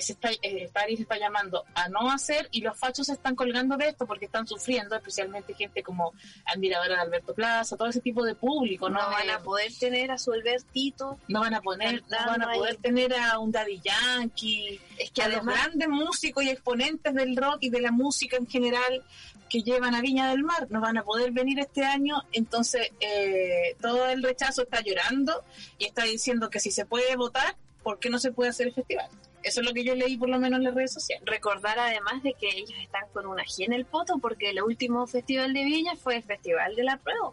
se 0.00 0.12
está, 0.12 0.30
eh, 0.42 0.68
París 0.72 1.00
está 1.00 1.18
llamando 1.18 1.64
a 1.74 1.88
no 1.88 2.10
hacer 2.10 2.48
y 2.50 2.60
los 2.60 2.76
fachos 2.78 3.06
se 3.06 3.12
están 3.12 3.34
colgando 3.34 3.76
de 3.76 3.88
esto 3.88 4.06
porque 4.06 4.26
están 4.26 4.46
sufriendo, 4.46 4.96
especialmente 4.96 5.54
gente 5.54 5.82
como 5.82 6.12
admiradora 6.44 6.96
de 6.96 7.00
Alberto 7.02 7.34
Plaza, 7.34 7.76
todo 7.76 7.88
ese 7.88 8.00
tipo 8.00 8.24
de 8.24 8.34
público. 8.34 8.88
No 8.88 9.00
No, 9.00 9.10
van 9.10 9.30
a 9.30 9.40
poder 9.40 9.72
tener 9.78 10.10
a 10.10 10.18
su 10.18 10.32
Albertito. 10.32 11.18
no 11.28 11.40
van 11.40 11.54
a 11.54 11.60
poner, 11.60 12.02
no 12.08 12.16
van 12.26 12.42
a 12.42 12.50
ahí. 12.50 12.58
poder 12.58 12.76
tener 12.76 13.14
a 13.14 13.38
un 13.38 13.52
Daddy 13.52 13.80
Yankee, 13.80 14.80
Es 14.98 15.10
que 15.10 15.22
a 15.22 15.28
los 15.28 15.44
grandes 15.44 15.88
músicos 15.88 16.44
y 16.44 16.50
exponentes 16.50 17.14
del 17.14 17.36
rock 17.36 17.58
y 17.60 17.70
de 17.70 17.80
la 17.80 17.90
música 17.92 18.36
en 18.36 18.46
general 18.46 19.02
que 19.48 19.62
llevan 19.62 19.94
a 19.94 20.00
Viña 20.00 20.30
del 20.30 20.42
Mar 20.42 20.66
no 20.70 20.80
van 20.80 20.96
a 20.96 21.02
poder 21.04 21.30
venir 21.32 21.60
este 21.60 21.84
año, 21.84 22.22
entonces 22.32 22.90
eh, 23.00 23.76
todo 23.82 24.06
el 24.08 24.22
rechazo 24.22 24.62
está 24.62 24.80
llorando 24.80 25.44
y 25.78 25.84
está 25.84 26.04
diciendo 26.04 26.48
que 26.48 26.58
si 26.58 26.70
se 26.70 26.86
puede 26.86 27.16
votar, 27.16 27.54
¿por 27.82 27.98
qué 27.98 28.08
no 28.08 28.18
se 28.18 28.32
puede 28.32 28.48
hacer 28.48 28.68
el 28.68 28.72
festival? 28.74 29.10
Eso 29.42 29.60
es 29.60 29.66
lo 29.66 29.72
que 29.74 29.82
yo 29.84 29.94
leí 29.94 30.16
por 30.16 30.28
lo 30.28 30.38
menos 30.38 30.58
en 30.58 30.64
las 30.64 30.74
redes 30.74 30.92
sociales. 30.92 31.24
recordar 31.26 31.78
además 31.78 32.22
de 32.22 32.34
que 32.34 32.48
ellos 32.48 32.78
están 32.80 33.08
con 33.12 33.26
una 33.26 33.42
G 33.44 33.64
en 33.64 33.72
el 33.72 33.84
poto 33.84 34.18
porque 34.18 34.50
el 34.50 34.62
último 34.62 35.06
festival 35.06 35.52
de 35.52 35.64
Viña 35.64 35.96
fue 35.96 36.16
el 36.16 36.22
festival 36.22 36.74
de 36.76 36.84
la 36.84 36.96
prueba. 36.98 37.32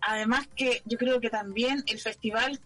Además 0.00 0.46
que 0.54 0.82
yo 0.84 0.98
creo 0.98 1.20
que 1.20 1.30
también 1.30 1.82
el 1.86 1.98
festival 1.98 2.60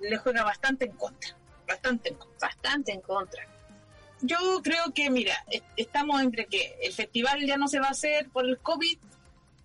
le 0.00 0.16
juega 0.16 0.44
bastante 0.44 0.86
en 0.86 0.92
contra, 0.92 1.36
bastante 1.66 2.08
en 2.10 2.14
contra. 2.14 2.38
Bastante 2.48 2.92
en 2.92 3.00
contra. 3.00 3.46
Yo 4.22 4.38
creo 4.62 4.92
que, 4.94 5.10
mira, 5.10 5.34
est- 5.50 5.64
estamos 5.76 6.20
entre 6.22 6.46
que 6.46 6.76
el 6.82 6.92
festival 6.92 7.44
ya 7.46 7.56
no 7.56 7.68
se 7.68 7.80
va 7.80 7.88
a 7.88 7.90
hacer 7.90 8.28
por 8.30 8.46
el 8.46 8.58
COVID 8.58 8.98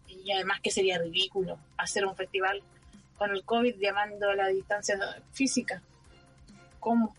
y 0.08 0.32
además 0.32 0.60
que 0.62 0.72
sería 0.72 0.98
ridículo 0.98 1.58
hacer 1.78 2.06
un 2.06 2.16
festival 2.16 2.62
con 3.18 3.32
el 3.32 3.44
COVID 3.44 3.76
llamando 3.80 4.30
a 4.30 4.36
la 4.36 4.48
distancia 4.48 4.98
física. 5.32 5.82
¿Cómo? 6.80 7.16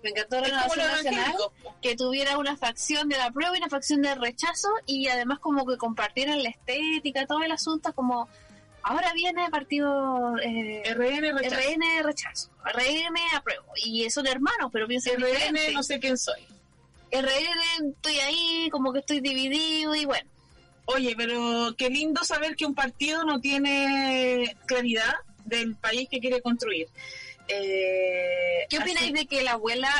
Me 0.02 0.10
encantó 0.10 0.40
Renovación 0.40 0.86
Nacional, 0.86 1.34
que 1.80 1.96
tuviera 1.96 2.38
una 2.38 2.56
facción 2.56 3.08
de 3.08 3.18
la 3.18 3.30
prueba 3.30 3.54
y 3.56 3.58
una 3.58 3.68
facción 3.68 4.02
de 4.02 4.14
rechazo 4.14 4.68
y 4.86 5.08
además 5.08 5.38
como 5.40 5.66
que 5.66 5.76
compartieran 5.76 6.42
la 6.42 6.50
estética, 6.50 7.26
todo 7.26 7.42
el 7.42 7.52
asunto, 7.52 7.92
como 7.94 8.28
ahora 8.82 9.12
viene 9.14 9.48
partido 9.50 10.36
eh, 10.38 10.82
RN 10.94 11.38
rechazo. 11.38 11.56
RN 11.56 12.02
rechazo, 12.04 12.50
RN 12.64 13.18
apruebo. 13.34 13.66
Y 13.76 14.08
son 14.10 14.26
hermanos, 14.26 14.70
pero 14.72 14.86
piensen 14.86 15.20
RN 15.20 15.72
no 15.72 15.82
sé 15.82 15.98
quién 15.98 16.18
soy. 16.18 16.46
RN 17.12 17.90
estoy 17.90 18.18
ahí, 18.18 18.68
como 18.72 18.92
que 18.92 19.00
estoy 19.00 19.20
dividido 19.20 19.94
y 19.94 20.04
bueno. 20.06 20.28
Oye, 20.86 21.14
pero 21.16 21.74
qué 21.76 21.90
lindo 21.90 22.24
saber 22.24 22.56
que 22.56 22.66
un 22.66 22.74
partido 22.74 23.24
no 23.24 23.40
tiene 23.40 24.56
claridad 24.66 25.14
del 25.44 25.76
país 25.76 26.08
que 26.10 26.18
quiere 26.18 26.40
construir. 26.40 26.88
Eh, 27.48 28.66
¿Qué 28.68 28.78
opináis 28.78 29.12
de 29.12 29.26
que 29.26 29.42
la 29.42 29.52
abuela, 29.52 29.90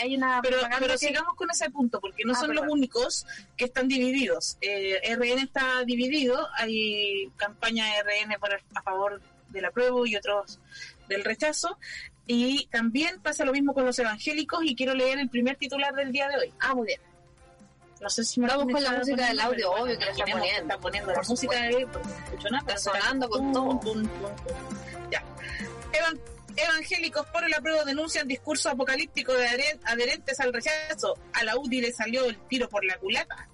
hay, 0.00 0.16
una... 0.16 0.40
Pero, 0.42 0.58
pero 0.78 0.96
sigamos 0.96 1.34
con 1.34 1.50
ese 1.50 1.70
punto, 1.70 2.00
porque 2.00 2.24
no 2.24 2.34
ah, 2.34 2.36
son 2.36 2.54
los 2.54 2.64
únicos 2.68 3.26
que 3.56 3.64
están 3.64 3.88
divididos. 3.88 4.58
Eh, 4.60 5.00
RN 5.14 5.40
está 5.40 5.84
dividido, 5.84 6.48
hay 6.56 7.30
campaña 7.36 7.86
de 7.86 8.02
RN 8.02 8.36
a 8.74 8.82
favor 8.82 9.20
del 9.48 9.64
apruebo 9.64 10.06
y 10.06 10.16
otros 10.16 10.60
del 11.08 11.24
rechazo. 11.24 11.78
Y 12.26 12.66
también 12.66 13.20
pasa 13.20 13.44
lo 13.44 13.52
mismo 13.52 13.74
con 13.74 13.84
los 13.84 13.98
evangélicos 13.98 14.60
y 14.64 14.74
quiero 14.74 14.94
leer 14.94 15.18
el 15.18 15.28
primer 15.28 15.56
titular 15.56 15.94
del 15.94 16.10
día 16.10 16.28
de 16.28 16.36
hoy. 16.36 16.52
Ah, 16.60 16.74
muy 16.74 16.86
bien. 16.86 17.00
No 18.00 18.10
sé 18.10 18.24
si 18.24 18.40
me 18.40 18.46
Vamos 18.46 18.72
con 18.72 18.82
la 18.82 18.92
música 18.92 19.28
del 19.28 19.40
audio, 19.40 19.70
obvio 19.72 19.98
que 19.98 20.04
la 20.04 20.10
está 20.10 20.24
poniendo. 20.24 20.62
Está 20.62 20.78
poniendo 20.78 21.12
la 21.12 21.22
música 21.22 21.62
de... 21.62 21.86
Está 22.58 22.78
sonando 22.78 23.28
con 23.28 23.52
todo. 23.52 23.80
Ya. 25.10 25.24
evangélicos 26.56 27.26
por 27.26 27.44
el 27.44 27.54
apruebo 27.54 27.84
denuncian 27.84 28.26
discurso 28.26 28.70
apocalíptico 28.70 29.32
de 29.32 29.78
adherentes 29.84 30.40
al 30.40 30.52
rechazo. 30.52 31.18
A 31.32 31.44
la 31.44 31.56
UDI 31.56 31.80
le 31.82 31.92
salió 31.92 32.24
el 32.26 32.36
tiro 32.48 32.68
por 32.68 32.84
la 32.84 32.98
culata. 32.98 33.48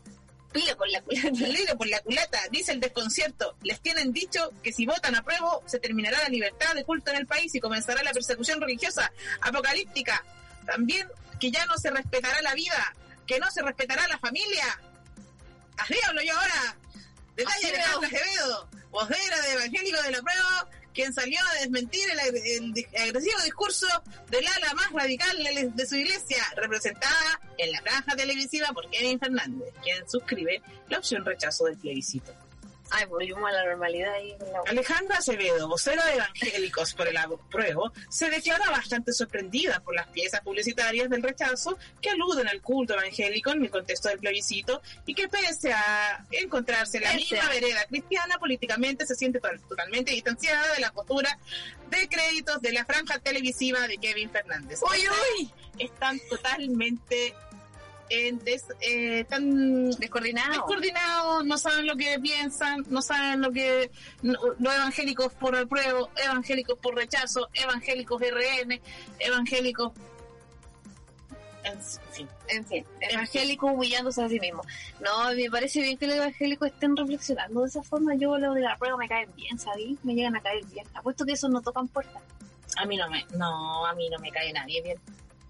Tiro 0.52 0.76
por 0.76 0.88
la 0.88 1.00
culata. 1.02 1.76
Por 1.78 1.86
la 1.86 2.00
culata, 2.00 2.40
dice 2.50 2.72
el 2.72 2.80
desconcierto. 2.80 3.56
Les 3.62 3.80
tienen 3.80 4.12
dicho 4.12 4.52
que 4.62 4.72
si 4.72 4.84
votan 4.84 5.14
a 5.14 5.22
prueba 5.22 5.60
se 5.66 5.78
terminará 5.78 6.18
la 6.22 6.28
libertad 6.28 6.74
de 6.74 6.84
culto 6.84 7.10
en 7.10 7.18
el 7.18 7.26
país 7.26 7.54
y 7.54 7.60
comenzará 7.60 8.02
la 8.02 8.12
persecución 8.12 8.60
religiosa 8.60 9.12
apocalíptica. 9.40 10.24
También 10.66 11.08
que 11.38 11.50
ya 11.50 11.64
no 11.66 11.76
se 11.78 11.90
respetará 11.90 12.42
la 12.42 12.54
vida, 12.54 12.94
que 13.26 13.38
no 13.38 13.50
se 13.50 13.62
respetará 13.62 14.06
la 14.08 14.18
familia. 14.18 14.80
Así 15.78 15.94
hablo 16.06 16.20
yo 16.22 16.34
ahora. 16.36 16.76
Detalle 17.36 17.72
de 17.72 17.78
Carlos 17.78 18.04
Acevedo, 18.04 18.68
vocera 18.90 19.40
de 19.40 19.52
Evangélico 19.52 20.02
de 20.02 20.10
la 20.10 20.20
Prueba, 20.20 20.68
quien 20.94 21.12
salió 21.12 21.38
a 21.40 21.60
desmentir 21.60 22.02
el, 22.10 22.20
agresivo 23.00 23.42
discurso 23.44 23.86
del 24.28 24.46
ala 24.46 24.74
más 24.74 24.92
radical 24.92 25.36
de 25.74 25.86
su 25.86 25.96
iglesia, 25.96 26.44
representada 26.56 27.40
en 27.58 27.72
la 27.72 27.80
franja 27.82 28.16
televisiva 28.16 28.68
por 28.72 28.88
Kevin 28.90 29.18
Fernández, 29.18 29.72
quien 29.82 30.08
suscribe 30.08 30.62
la 30.88 30.98
opción 30.98 31.24
rechazo 31.24 31.64
del 31.64 31.76
plebiscito. 31.76 32.34
Ay, 32.90 33.06
volvimos 33.06 33.48
a 33.48 33.52
la 33.52 33.64
normalidad 33.64 34.12
ahí. 34.14 34.36
Alejandra 34.66 35.18
Acevedo, 35.18 35.68
vocera 35.68 36.04
de 36.06 36.14
Evangélicos 36.14 36.94
por 36.94 37.08
el 37.08 37.16
apruebo, 37.16 37.92
se 38.08 38.28
declara 38.30 38.70
bastante 38.70 39.12
sorprendida 39.12 39.80
por 39.80 39.94
las 39.94 40.08
piezas 40.08 40.40
publicitarias 40.40 41.08
del 41.08 41.22
rechazo 41.22 41.78
que 42.00 42.10
aluden 42.10 42.48
al 42.48 42.60
culto 42.60 42.94
evangélico 42.94 43.52
en 43.52 43.62
el 43.62 43.70
contexto 43.70 44.08
del 44.08 44.18
plebiscito 44.18 44.82
y 45.06 45.14
que 45.14 45.28
pese 45.28 45.72
a 45.72 46.26
encontrarse 46.30 46.98
en 46.98 47.04
la 47.04 47.14
misma 47.14 47.48
vereda 47.48 47.84
cristiana, 47.88 48.38
políticamente 48.38 49.06
se 49.06 49.14
siente 49.14 49.40
totalmente 49.68 50.12
distanciada 50.12 50.74
de 50.74 50.80
la 50.80 50.92
postura 50.92 51.38
de 51.90 52.08
créditos 52.08 52.60
de 52.60 52.72
la 52.72 52.84
franja 52.84 53.18
televisiva 53.18 53.86
de 53.86 53.98
Kevin 53.98 54.30
Fernández. 54.30 54.80
¡Uy, 54.82 54.98
uy! 55.38 55.50
Están 55.78 56.20
totalmente 56.28 57.34
eh, 58.10 59.24
tan 59.28 59.90
descoordinados. 59.92 60.66
no 61.44 61.56
saben 61.56 61.86
lo 61.86 61.96
que 61.96 62.18
piensan, 62.18 62.84
no 62.88 63.00
saben 63.02 63.40
lo 63.40 63.52
que 63.52 63.90
los 64.22 64.74
evangélicos 64.74 65.32
por 65.34 65.56
apruebo, 65.56 66.10
evangélicos 66.16 66.78
por 66.78 66.96
rechazo, 66.96 67.48
evangélicos 67.54 68.20
RN, 68.20 68.80
evangélicos 69.20 69.92
en 71.62 71.80
fin, 71.80 72.28
en 72.48 72.64
fin, 72.64 72.84
evangélicos 73.00 73.70
humillándose 73.70 74.22
a 74.22 74.28
sí 74.28 74.40
mismos. 74.40 74.66
No, 75.00 75.32
me 75.34 75.50
parece 75.50 75.80
bien 75.82 75.98
que 75.98 76.06
los 76.06 76.16
evangélicos 76.16 76.68
estén 76.68 76.96
reflexionando 76.96 77.62
de 77.62 77.68
esa 77.68 77.82
forma. 77.82 78.14
Yo 78.14 78.38
lo 78.38 78.54
de 78.54 78.62
la 78.62 78.76
prueba 78.78 78.96
me 78.96 79.08
caen 79.08 79.30
bien, 79.36 79.58
¿sabí? 79.58 79.98
Me 80.02 80.14
llegan 80.14 80.36
a 80.36 80.40
caer 80.40 80.64
bien. 80.66 80.86
Apuesto 80.94 81.24
que 81.24 81.32
esos 81.32 81.50
no 81.50 81.60
tocan 81.60 81.86
puertas. 81.88 82.22
A 82.76 82.86
mí 82.86 82.96
no 82.96 83.08
me, 83.10 83.26
no, 83.36 83.86
a 83.86 83.94
mí 83.94 84.08
no 84.08 84.18
me 84.18 84.30
cae 84.30 84.52
nadie 84.52 84.80
bien. 84.82 84.98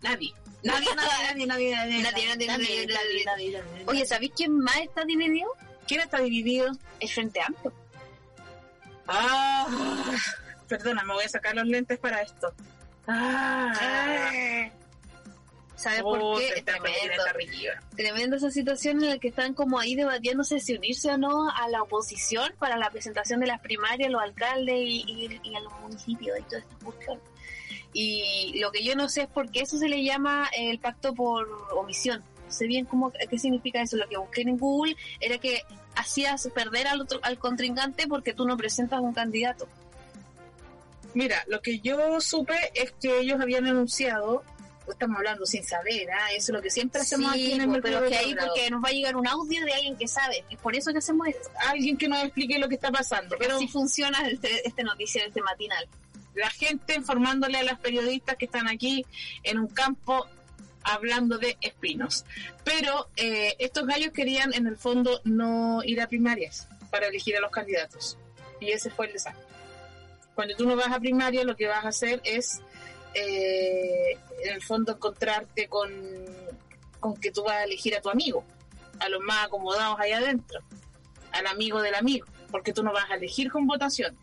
Nadie. 0.03 0.35
Nadie, 0.63 0.89
nadie, 0.95 1.47
nadie, 1.47 1.47
nadie, 1.47 2.03
nadie, 2.03 2.03
nadie, 2.03 2.47
nadie, 2.47 2.87
nadie, 3.25 3.53
nadie, 3.53 3.85
Oye, 3.87 4.05
¿sabéis 4.05 4.33
quién 4.37 4.59
más 4.59 4.77
está 4.77 5.05
dividido? 5.05 5.49
¿Quién 5.87 6.01
está 6.01 6.19
dividido? 6.19 6.71
El 7.01 7.09
Frente 7.09 7.41
Amplio. 7.41 7.73
Ah, 9.09 9.67
perdona, 10.69 11.03
me 11.03 11.15
voy 11.15 11.25
a 11.25 11.29
sacar 11.29 11.55
los 11.57 11.67
lentes 11.67 11.99
para 11.99 12.21
esto. 12.21 12.53
Ah. 13.09 13.73
¿Sabes 15.81 16.03
por 16.03 16.39
qué? 16.39 16.49
Es 16.49 16.65
tremendo. 16.65 17.23
Tremenda 17.97 18.37
esa 18.37 18.51
situación 18.51 19.03
en 19.03 19.09
la 19.09 19.19
que 19.19 19.29
están 19.29 19.55
como 19.55 19.79
ahí 19.79 19.95
debatiéndose 19.95 20.61
si 20.61 20.77
unirse 20.77 21.11
o 21.11 21.17
no 21.17 21.51
a 21.51 21.69
la 21.71 21.83
oposición 21.83 22.53
para 22.59 22.77
la 22.77 22.91
presentación 22.91 23.41
de 23.41 23.47
las 23.47 23.61
primarias, 23.61 24.11
los 24.11 24.21
alcaldes 24.21 24.77
y, 24.77 25.41
y, 25.43 25.55
a 25.55 25.61
los 25.61 25.73
municipios 25.81 26.39
y 26.39 26.43
toda 26.43 26.59
esta 26.59 26.85
cuestión. 26.85 27.21
Y 27.93 28.59
lo 28.61 28.71
que 28.71 28.85
yo 28.85 28.95
no 28.95 29.09
sé 29.09 29.23
es 29.23 29.29
por 29.29 29.51
qué 29.51 29.61
eso 29.61 29.79
se 29.79 29.89
le 29.89 30.05
llama 30.05 30.49
el 30.57 30.79
pacto 30.79 31.15
por 31.15 31.49
omisión. 31.73 32.23
No 32.47 32.53
sé 32.53 32.67
bien 32.67 32.85
cómo, 32.85 33.13
qué 33.13 33.39
significa 33.39 33.83
eso. 33.83 33.97
Lo 33.97 34.09
que 34.09 34.17
busqué 34.17 34.43
en 34.43 34.59
Google 34.59 34.97
era 35.21 35.39
que 35.39 35.63
hacías 35.97 36.49
perder 36.55 36.87
al, 36.87 37.01
otro, 37.01 37.21
al 37.23 37.39
contrincante 37.39 38.07
porque 38.07 38.33
tú 38.33 38.47
no 38.47 38.57
presentas 38.57 39.01
un 39.01 39.13
candidato. 39.13 39.69
Mira, 41.15 41.43
lo 41.49 41.61
que 41.61 41.81
yo 41.81 42.21
supe 42.21 42.55
es 42.75 42.93
que 42.93 43.21
ellos 43.21 43.41
habían 43.41 43.67
anunciado 43.67 44.45
estamos 44.89 45.19
hablando 45.19 45.47
sin 45.47 45.65
saber, 45.65 46.11
¿ah? 46.11 46.33
eso 46.33 46.51
es 46.53 46.57
lo 46.57 46.63
que 46.63 46.71
siempre 46.71 47.01
hacemos 47.01 47.31
aquí 47.33 47.53
en 47.53 47.61
el 47.61 47.69
pues, 47.69 47.81
pero 47.83 48.09
que 48.09 48.17
ahí 48.17 48.35
porque 48.35 48.71
nos 48.71 48.83
va 48.83 48.89
a 48.89 48.93
llegar 48.93 49.17
un 49.17 49.27
audio 49.27 49.65
de 49.65 49.73
alguien 49.73 49.97
que 49.97 50.09
sabe, 50.09 50.45
es 50.51 50.59
por 50.59 50.75
eso 50.75 50.91
que 50.93 50.99
hacemos 50.99 51.29
esto. 51.29 51.49
Alguien 51.69 51.97
que 51.97 52.09
nos 52.09 52.25
explique 52.25 52.59
lo 52.59 52.69
que 52.69 52.75
está 52.75 52.91
pasando. 52.91 53.37
pero 53.39 53.57
así 53.57 53.69
funciona 53.69 54.29
este, 54.29 54.67
este 54.67 54.83
noticiero, 54.83 55.29
este 55.29 55.43
matinal 55.43 55.89
la 56.35 56.51
gente 56.51 56.95
informándole 56.95 57.59
a 57.59 57.63
las 57.63 57.79
periodistas 57.79 58.37
que 58.37 58.45
están 58.47 58.69
aquí 58.69 59.05
en 59.43 59.59
un 59.59 59.69
campo 59.69 60.27
hablando 60.83 61.39
de 61.39 61.57
espinos. 61.61 62.25
Pero 62.65 63.09
eh, 63.17 63.55
estos 63.59 63.87
gallos 63.87 64.13
querían 64.13 64.55
en 64.55 64.67
el 64.67 64.77
fondo 64.77 65.21
no 65.25 65.83
ir 65.85 66.01
a 66.01 66.09
primarias 66.09 66.69
para 66.91 67.07
elegir 67.07 67.37
a 67.37 67.41
los 67.41 67.51
candidatos. 67.51 68.17
Y 68.61 68.71
ese 68.71 68.91
fue 68.91 69.07
el 69.07 69.13
desastre. 69.13 69.45
Cuando 70.35 70.57
tú 70.57 70.67
no 70.67 70.77
vas 70.77 70.93
a 70.93 71.01
primaria, 71.01 71.45
lo 71.45 71.57
que 71.57 71.67
vas 71.67 71.85
a 71.85 71.89
hacer 71.89 72.21
es, 72.25 72.61
eh, 73.15 74.19
en 74.45 74.55
el 74.55 74.63
fondo, 74.63 74.93
encontrarte 74.93 75.69
con, 75.69 75.91
con 76.99 77.17
que 77.17 77.31
tú 77.31 77.43
vas 77.43 77.57
a 77.57 77.65
elegir 77.65 77.95
a 77.97 78.01
tu 78.01 78.09
amigo, 78.09 78.45
a 79.01 79.09
los 79.09 79.21
más 79.21 79.47
acomodados 79.47 79.99
ahí 79.99 80.13
adentro, 80.13 80.61
al 81.33 81.47
amigo 81.47 81.83
del 81.83 81.95
amigo, 81.95 82.27
porque 82.51 82.73
tú 82.73 82.83
no 82.83 82.93
vas 82.93 83.11
a 83.11 83.15
elegir 83.15 83.51
con 83.51 83.67
votaciones 83.67 84.19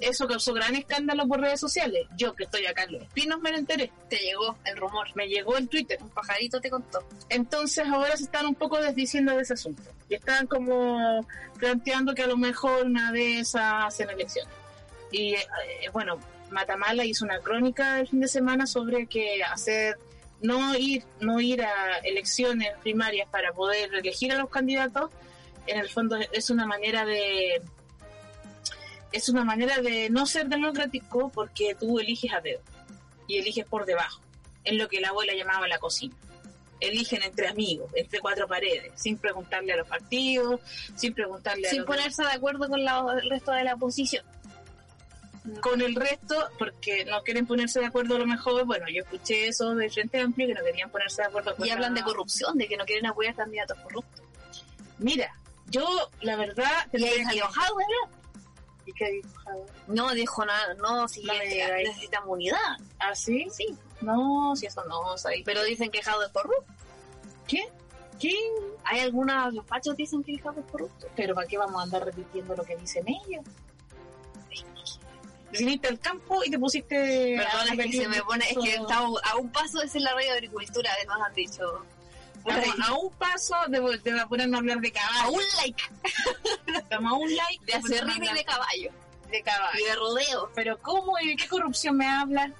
eso 0.00 0.26
causó 0.26 0.52
gran 0.52 0.74
escándalo 0.74 1.26
por 1.26 1.40
redes 1.40 1.60
sociales. 1.60 2.06
Yo 2.16 2.34
que 2.34 2.44
estoy 2.44 2.66
acá 2.66 2.84
en 2.84 2.92
Los 2.92 3.02
Espinos 3.02 3.40
me 3.40 3.50
lo 3.50 3.58
enteré. 3.58 3.90
Te 4.08 4.16
llegó 4.16 4.56
el 4.64 4.76
rumor. 4.76 5.08
Me 5.14 5.28
llegó 5.28 5.56
el 5.56 5.68
Twitter. 5.68 5.98
Un 6.00 6.10
pajarito 6.10 6.60
te 6.60 6.70
contó. 6.70 7.04
Entonces 7.28 7.86
ahora 7.86 8.16
se 8.16 8.24
están 8.24 8.46
un 8.46 8.54
poco 8.54 8.80
desdiciendo 8.80 9.34
de 9.36 9.42
ese 9.42 9.54
asunto. 9.54 9.82
Y 10.08 10.14
están 10.14 10.46
como 10.46 11.26
planteando 11.58 12.14
que 12.14 12.22
a 12.22 12.26
lo 12.26 12.36
mejor 12.36 12.84
una 12.84 13.12
vez 13.12 13.54
hacen 13.54 14.10
elecciones. 14.10 14.52
Y 15.10 15.34
eh, 15.34 15.44
bueno, 15.92 16.18
Matamala 16.50 17.04
hizo 17.04 17.24
una 17.24 17.38
crónica 17.40 18.00
el 18.00 18.08
fin 18.08 18.20
de 18.20 18.28
semana 18.28 18.66
sobre 18.66 19.06
que 19.06 19.42
hacer 19.42 19.98
no 20.40 20.74
ir 20.76 21.04
no 21.20 21.40
ir 21.40 21.62
a 21.62 21.98
elecciones 22.02 22.72
primarias 22.82 23.28
para 23.30 23.52
poder 23.52 23.94
elegir 23.94 24.32
a 24.32 24.36
los 24.36 24.50
candidatos 24.50 25.10
en 25.66 25.78
el 25.78 25.88
fondo 25.88 26.16
es 26.32 26.50
una 26.50 26.66
manera 26.66 27.06
de 27.06 27.62
es 29.14 29.28
una 29.28 29.44
manera 29.44 29.80
de 29.80 30.10
no 30.10 30.26
ser 30.26 30.48
democrático 30.48 31.30
porque 31.32 31.76
tú 31.78 32.00
eliges 32.00 32.32
a 32.32 32.40
dedo 32.40 32.60
y 33.28 33.38
eliges 33.38 33.64
por 33.64 33.86
debajo, 33.86 34.20
en 34.64 34.76
lo 34.76 34.88
que 34.88 35.00
la 35.00 35.10
abuela 35.10 35.32
llamaba 35.34 35.68
la 35.68 35.78
cocina. 35.78 36.16
Eligen 36.80 37.22
entre 37.22 37.46
amigos, 37.46 37.90
entre 37.94 38.18
cuatro 38.18 38.48
paredes, 38.48 38.90
sin 38.96 39.16
preguntarle 39.16 39.72
a 39.72 39.76
los 39.76 39.88
partidos, 39.88 40.60
sin 40.96 41.14
preguntarle 41.14 41.70
sin 41.70 41.82
a 41.82 41.84
ponerse 41.84 42.22
de 42.24 42.32
acuerdo 42.32 42.68
con 42.68 42.80
el 42.80 43.30
resto 43.30 43.52
de 43.52 43.62
la 43.62 43.74
oposición. 43.74 44.26
Con 45.60 45.80
el 45.80 45.94
resto, 45.94 46.48
porque 46.58 47.04
no 47.04 47.22
quieren 47.22 47.46
ponerse 47.46 47.78
de 47.78 47.86
acuerdo 47.86 48.16
a 48.16 48.18
lo 48.18 48.26
mejor, 48.26 48.64
bueno, 48.64 48.86
yo 48.92 49.02
escuché 49.04 49.46
eso 49.46 49.76
de 49.76 49.90
Frente 49.90 50.20
Amplio, 50.20 50.48
que 50.48 50.54
no 50.54 50.64
querían 50.64 50.90
ponerse 50.90 51.22
de 51.22 51.28
acuerdo 51.28 51.54
con 51.54 51.68
Y 51.68 51.70
hablan 51.70 51.94
de 51.94 52.02
corrupción, 52.02 52.58
de 52.58 52.66
que 52.66 52.76
no 52.76 52.84
quieren 52.84 53.06
apoyar 53.06 53.36
candidatos 53.36 53.78
corruptos. 53.78 54.22
Mira, 54.98 55.32
yo, 55.70 55.86
la 56.20 56.34
verdad... 56.34 56.88
¿Y 56.92 57.04
enojado, 57.04 57.76
¿Y 58.86 58.92
qué 58.92 59.10
dijo 59.10 59.28
Jadwe? 59.44 59.64
No 59.88 60.10
dijo 60.12 60.44
nada, 60.44 60.74
no, 60.74 61.08
si 61.08 61.22
No 61.22 61.32
me 61.32 61.38
necesita, 61.40 61.64
digáis. 61.66 61.88
necesitamos 61.88 62.28
unidad. 62.30 62.76
¿Ah, 62.98 63.14
sí? 63.14 63.46
Sí, 63.50 63.66
No, 64.00 64.54
si 64.56 64.66
eso 64.66 64.84
no, 64.84 65.00
ahí. 65.26 65.42
pero 65.44 65.62
dicen 65.64 65.90
que 65.90 66.02
Jado 66.02 66.22
es 66.24 66.32
corrupto. 66.32 66.72
¿Qué? 67.48 67.66
¿Qué? 68.20 68.34
Hay 68.84 69.00
algunas, 69.00 69.52
los 69.54 69.66
fachos 69.66 69.96
dicen 69.96 70.22
que 70.22 70.38
Jado 70.38 70.60
es 70.60 70.66
corrupto. 70.70 71.06
Pero 71.16 71.34
¿para 71.34 71.46
qué 71.46 71.56
vamos 71.58 71.80
a 71.80 71.84
andar 71.84 72.04
repitiendo 72.04 72.54
lo 72.54 72.62
que 72.64 72.76
dicen 72.76 73.04
ellos? 73.08 73.44
Viniste 75.52 75.86
al 75.88 76.00
campo 76.00 76.42
y 76.44 76.50
te 76.50 76.58
pusiste... 76.58 77.36
Perdón, 77.38 77.78
es 77.78 77.86
que 77.86 77.92
se 78.02 78.08
me 78.08 78.22
pone, 78.22 78.44
es 78.50 78.58
que 78.58 78.74
estamos 78.74 79.20
a 79.22 79.36
un 79.36 79.50
paso 79.52 79.78
de 79.78 79.88
ser 79.88 80.02
la 80.02 80.12
radio 80.12 80.30
de 80.32 80.38
agricultura, 80.38 80.90
nos 81.06 81.20
han 81.20 81.32
dicho. 81.34 81.84
Estamos 82.46 82.88
a 82.88 82.92
un 82.94 83.10
paso 83.12 83.54
de, 83.68 83.80
de 83.80 84.26
ponernos 84.26 84.56
a 84.56 84.58
hablar 84.58 84.80
de 84.80 84.88
A 84.88 84.92
caballo. 84.92 85.32
un 85.32 85.42
like 85.56 85.82
Estamos 86.78 87.12
a 87.12 87.16
un 87.16 87.34
like 87.34 87.64
de 87.64 87.74
hacer 87.74 88.04
y 88.06 88.34
de 88.34 88.44
caballo 88.44 88.90
de 89.30 89.42
caballo. 89.42 89.78
y 89.80 89.84
de 89.88 89.94
rodeo. 89.96 90.50
Pero 90.54 90.78
¿cómo 90.80 91.18
y 91.20 91.28
de 91.28 91.36
qué 91.36 91.48
corrupción 91.48 91.96
me 91.96 92.06
hablan? 92.06 92.54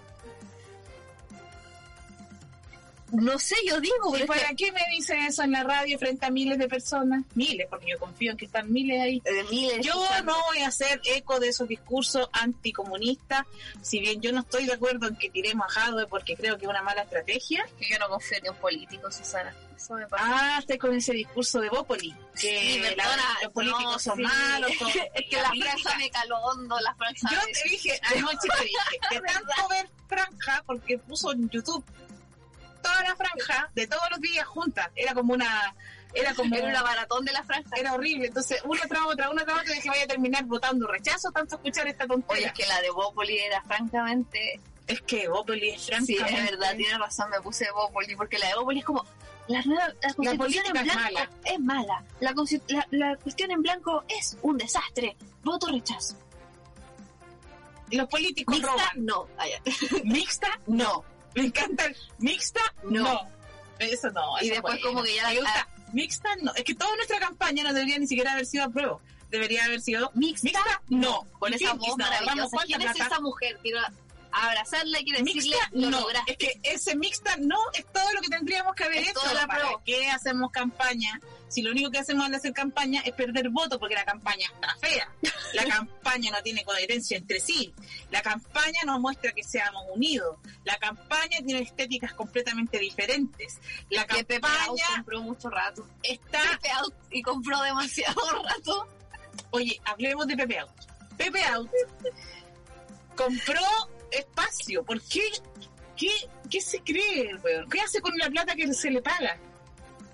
No 3.14 3.38
sé, 3.38 3.54
yo 3.66 3.80
digo, 3.80 4.16
¿Y 4.18 4.24
para 4.24 4.54
qué 4.54 4.72
me 4.72 4.80
dice 4.90 5.16
eso 5.26 5.42
en 5.42 5.52
la 5.52 5.62
radio 5.62 5.98
frente 5.98 6.26
a 6.26 6.30
miles 6.30 6.58
de 6.58 6.68
personas? 6.68 7.22
Miles, 7.34 7.66
porque 7.70 7.90
yo 7.90 7.98
confío 7.98 8.32
en 8.32 8.36
que 8.36 8.46
están 8.46 8.72
miles 8.72 9.00
ahí. 9.00 9.20
que 9.20 9.32
de 9.32 9.44
miles 9.44 9.84
Yo 9.86 9.92
escuchando. 9.92 10.32
no 10.32 10.42
voy 10.48 10.58
a 10.58 10.68
hacer 10.68 11.00
eco 11.04 11.38
de 11.40 11.48
esos 11.48 11.68
discursos 11.68 12.28
anticomunistas, 12.32 13.46
si 13.82 14.00
bien 14.00 14.20
yo 14.20 14.32
no 14.32 14.40
estoy 14.40 14.66
de 14.66 14.72
acuerdo 14.74 15.06
en 15.08 15.16
que 15.16 15.30
tiremos 15.30 15.66
a 15.66 15.80
Jadwe 15.80 16.06
porque 16.06 16.36
creo 16.36 16.58
que 16.58 16.64
es 16.64 16.70
una 16.70 16.82
mala 16.82 17.02
estrategia. 17.02 17.64
que 17.78 17.88
yo 17.88 17.98
no 17.98 18.08
confío 18.08 18.38
en 18.42 18.54
políticos, 18.56 19.14
Susana. 19.16 19.54
Eso 19.76 19.94
me 19.94 20.06
pasa. 20.06 20.24
Ah, 20.26 20.58
estoy 20.60 20.78
con 20.78 20.94
ese 20.94 21.12
discurso 21.12 21.60
de 21.60 21.68
Bópoli, 21.68 22.14
que 22.40 22.40
Sí, 22.40 22.94
la- 22.96 23.04
los 23.42 23.52
políticos 23.52 23.84
no, 23.84 23.98
son 23.98 24.16
sí. 24.16 24.22
malos. 24.22 24.70
son- 24.78 24.88
es 25.14 25.26
que 25.28 25.36
la 25.36 25.50
franja 25.50 25.98
me 25.98 26.10
caló 26.10 26.38
hondo, 26.38 26.78
la 26.80 26.94
franja 26.94 27.28
Yo 27.32 27.38
te 27.52 27.68
dije, 27.68 28.00
anoche 28.16 28.48
te 28.58 28.64
dije, 28.64 28.78
de 29.10 29.20
tanto 29.20 29.68
ver 29.68 29.88
franja, 30.08 30.62
porque 30.66 30.98
puso 30.98 31.32
en 31.32 31.48
YouTube 31.50 31.84
toda 32.84 33.02
la 33.02 33.16
franja 33.16 33.70
de 33.74 33.86
todos 33.86 34.04
los 34.10 34.20
días 34.20 34.46
juntas, 34.46 34.88
era 34.94 35.14
como 35.14 35.32
una, 35.34 35.74
era 36.14 36.34
como 36.34 36.54
Era 36.54 36.68
una 36.68 36.82
maratón 36.82 37.24
de 37.24 37.32
la 37.32 37.42
franja. 37.42 37.70
era 37.76 37.94
horrible, 37.94 38.28
entonces 38.28 38.62
una 38.64 38.82
tras 38.82 39.02
otra, 39.06 39.30
una 39.30 39.44
tras 39.44 39.60
otra, 39.62 39.74
dije 39.74 39.88
voy 39.88 39.98
a 39.98 40.06
terminar 40.06 40.44
votando 40.44 40.86
rechazo 40.86 41.32
tanto 41.32 41.56
escuchar 41.56 41.88
esta 41.88 42.06
tontería. 42.06 42.36
Oye, 42.36 42.46
es 42.46 42.52
que 42.52 42.66
la 42.66 42.80
de 42.80 42.90
Bópoli 42.90 43.38
era 43.38 43.60
francamente... 43.62 44.60
es 44.86 45.00
que 45.02 45.26
Bópoli 45.28 45.70
es 45.70 45.82
Sí, 45.82 45.90
francamente 45.90 46.36
es 46.36 46.50
verdad, 46.52 46.76
tiene 46.76 46.98
razón, 46.98 47.30
me 47.30 47.40
puse 47.40 47.66
Bópoli, 47.72 48.14
porque 48.14 48.38
la 48.38 48.48
de 48.48 48.54
Bópoli 48.54 48.78
es 48.78 48.84
como... 48.84 49.04
La, 49.46 49.60
nueva, 49.62 49.88
la 50.00 50.14
constitución 50.14 50.64
en 50.68 50.76
es 50.76 50.82
blanco 50.84 51.00
mala. 51.02 51.30
es 51.44 51.60
mala. 51.60 52.04
La, 52.20 52.34
la, 52.68 52.86
la 52.92 53.16
cuestión 53.16 53.50
en 53.50 53.60
blanco 53.62 54.04
es 54.08 54.38
un 54.40 54.56
desastre. 54.56 55.16
Voto 55.42 55.66
rechazo. 55.66 56.16
los 57.90 58.08
políticos 58.08 58.54
Mixta, 58.54 58.72
roban. 58.72 59.04
no. 59.04 59.28
Mixta, 60.04 60.60
no. 60.66 61.04
Me 61.40 61.42
encanta 61.46 61.86
el 61.86 61.96
mixta, 62.18 62.60
no. 62.84 63.02
No. 63.02 63.20
Eso 63.78 64.10
no. 64.10 64.36
Y 64.40 64.46
eso 64.46 64.54
después 64.54 64.80
bueno. 64.80 64.88
como 64.88 65.02
que 65.02 65.14
ya 65.14 65.28
Me 65.28 65.36
gusta. 65.40 65.68
Mixta, 65.92 66.28
no. 66.42 66.54
Es 66.54 66.64
que 66.64 66.74
toda 66.74 66.94
nuestra 66.96 67.18
campaña 67.18 67.64
no 67.64 67.72
debería 67.72 67.98
ni 67.98 68.06
siquiera 68.06 68.32
haber 68.32 68.46
sido 68.46 68.64
a 68.64 68.68
prueba. 68.68 68.98
Debería 69.30 69.64
haber 69.64 69.80
sido 69.80 70.10
Mixta, 70.14 70.60
no. 70.88 71.26
Con 71.38 71.52
¿Y 71.52 71.56
esa 71.56 71.74
voz 71.74 71.96
maravillosa. 71.96 72.56
¿Quién 72.66 72.82
es 72.82 72.92
plata. 72.92 73.06
esa 73.06 73.20
mujer? 73.20 73.58
Quiero 73.62 73.80
abrazarla 74.42 75.00
y 75.00 75.04
quiero 75.04 75.24
decirle, 75.24 75.56
Mixta, 75.56 75.68
lo 75.72 75.90
no. 75.90 76.00
lograste. 76.00 76.32
Es 76.32 76.38
que 76.38 76.60
ese 76.62 76.96
mixta 76.96 77.36
no 77.38 77.56
es 77.72 77.84
todo 77.92 78.12
lo 78.12 78.20
que 78.20 78.28
tendríamos 78.28 78.74
que 78.74 78.84
haber 78.84 78.98
Es 78.98 79.10
hecho. 79.10 79.20
la 79.34 79.46
¿Para 79.46 79.60
prueba. 79.60 79.82
qué 79.84 80.10
hacemos 80.10 80.50
campaña? 80.50 81.20
Si 81.48 81.62
lo 81.62 81.70
único 81.70 81.90
que 81.90 81.98
hacemos 81.98 82.26
al 82.26 82.34
hacer 82.34 82.52
campaña 82.52 83.00
es 83.04 83.12
perder 83.14 83.48
votos 83.50 83.78
porque 83.78 83.94
la 83.94 84.04
campaña 84.04 84.46
está 84.52 84.74
fea. 84.80 85.08
La 85.52 85.64
campaña 85.68 86.32
no 86.32 86.42
tiene 86.42 86.64
coherencia 86.64 87.16
entre 87.16 87.38
sí. 87.38 87.72
La 88.10 88.22
campaña 88.22 88.80
nos 88.84 88.98
muestra 88.98 89.30
que 89.32 89.44
seamos 89.44 89.84
unidos. 89.94 90.36
La 90.64 90.76
campaña 90.78 91.38
tiene 91.46 91.60
estéticas 91.60 92.12
completamente 92.14 92.78
diferentes. 92.78 93.58
La 93.90 94.04
Pepe 94.04 94.40
campaña 94.40 94.84
compró 94.96 95.20
mucho 95.22 95.48
rato. 95.48 95.86
está... 96.02 96.40
Pepe 96.60 96.70
Out 96.72 96.94
y 97.12 97.22
compró 97.22 97.60
demasiado 97.62 98.20
rato. 98.42 98.88
Oye, 99.50 99.80
hablemos 99.84 100.26
de 100.26 100.36
Pepe 100.36 100.58
Out. 100.58 100.70
Pepe 101.16 101.44
Out 101.44 101.70
compró 103.16 103.60
espacio. 104.18 104.82
¿Por 104.84 105.00
qué? 105.02 105.22
¿Qué, 105.96 106.10
qué 106.50 106.60
se 106.60 106.80
cree, 106.80 107.30
el 107.30 107.38
weón? 107.38 107.68
¿Qué 107.70 107.80
hace 107.80 108.00
con 108.00 108.16
la 108.18 108.28
plata 108.28 108.54
que 108.54 108.72
se 108.74 108.90
le 108.90 109.00
paga? 109.02 109.38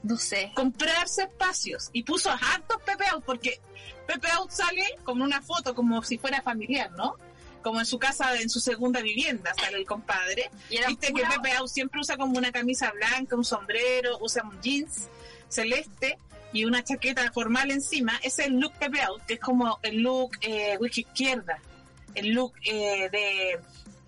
No 0.02 0.16
sé. 0.16 0.50
comprarse 0.54 1.22
espacios 1.24 1.90
y 1.92 2.02
puso 2.04 2.30
a 2.30 2.34
hartos 2.34 2.78
Pepe 2.86 3.04
Out 3.08 3.22
porque 3.24 3.60
Pepe 4.06 4.28
Out 4.30 4.50
sale 4.50 4.82
como 5.04 5.24
una 5.24 5.42
foto 5.42 5.74
como 5.74 6.02
si 6.02 6.16
fuera 6.16 6.40
familiar, 6.40 6.90
¿no? 6.92 7.16
Como 7.62 7.80
en 7.80 7.84
su 7.86 7.98
casa, 7.98 8.34
en 8.40 8.48
su 8.48 8.60
segunda 8.60 9.02
vivienda 9.02 9.52
sale 9.60 9.76
el 9.76 9.84
compadre. 9.84 10.50
Y 10.70 10.78
era 10.78 10.88
Viste 10.88 11.10
pura- 11.10 11.28
que 11.28 11.36
Pepe 11.36 11.52
Out 11.56 11.68
siempre 11.68 12.00
usa 12.00 12.16
como 12.16 12.38
una 12.38 12.50
camisa 12.50 12.90
blanca, 12.92 13.36
un 13.36 13.44
sombrero, 13.44 14.16
usa 14.22 14.42
un 14.42 14.58
jeans 14.62 15.08
celeste 15.50 16.18
y 16.52 16.64
una 16.64 16.82
chaqueta 16.82 17.30
formal 17.32 17.70
encima. 17.70 18.16
Ese 18.22 18.42
es 18.42 18.48
el 18.48 18.58
look 18.58 18.72
Pepe 18.78 19.02
Out, 19.02 19.22
que 19.26 19.34
es 19.34 19.40
como 19.40 19.78
el 19.82 19.98
look 19.98 20.30
eh, 20.40 20.78
wiki 20.80 21.02
izquierda, 21.02 21.58
el 22.14 22.30
look 22.30 22.54
eh, 22.64 23.10
de 23.10 23.60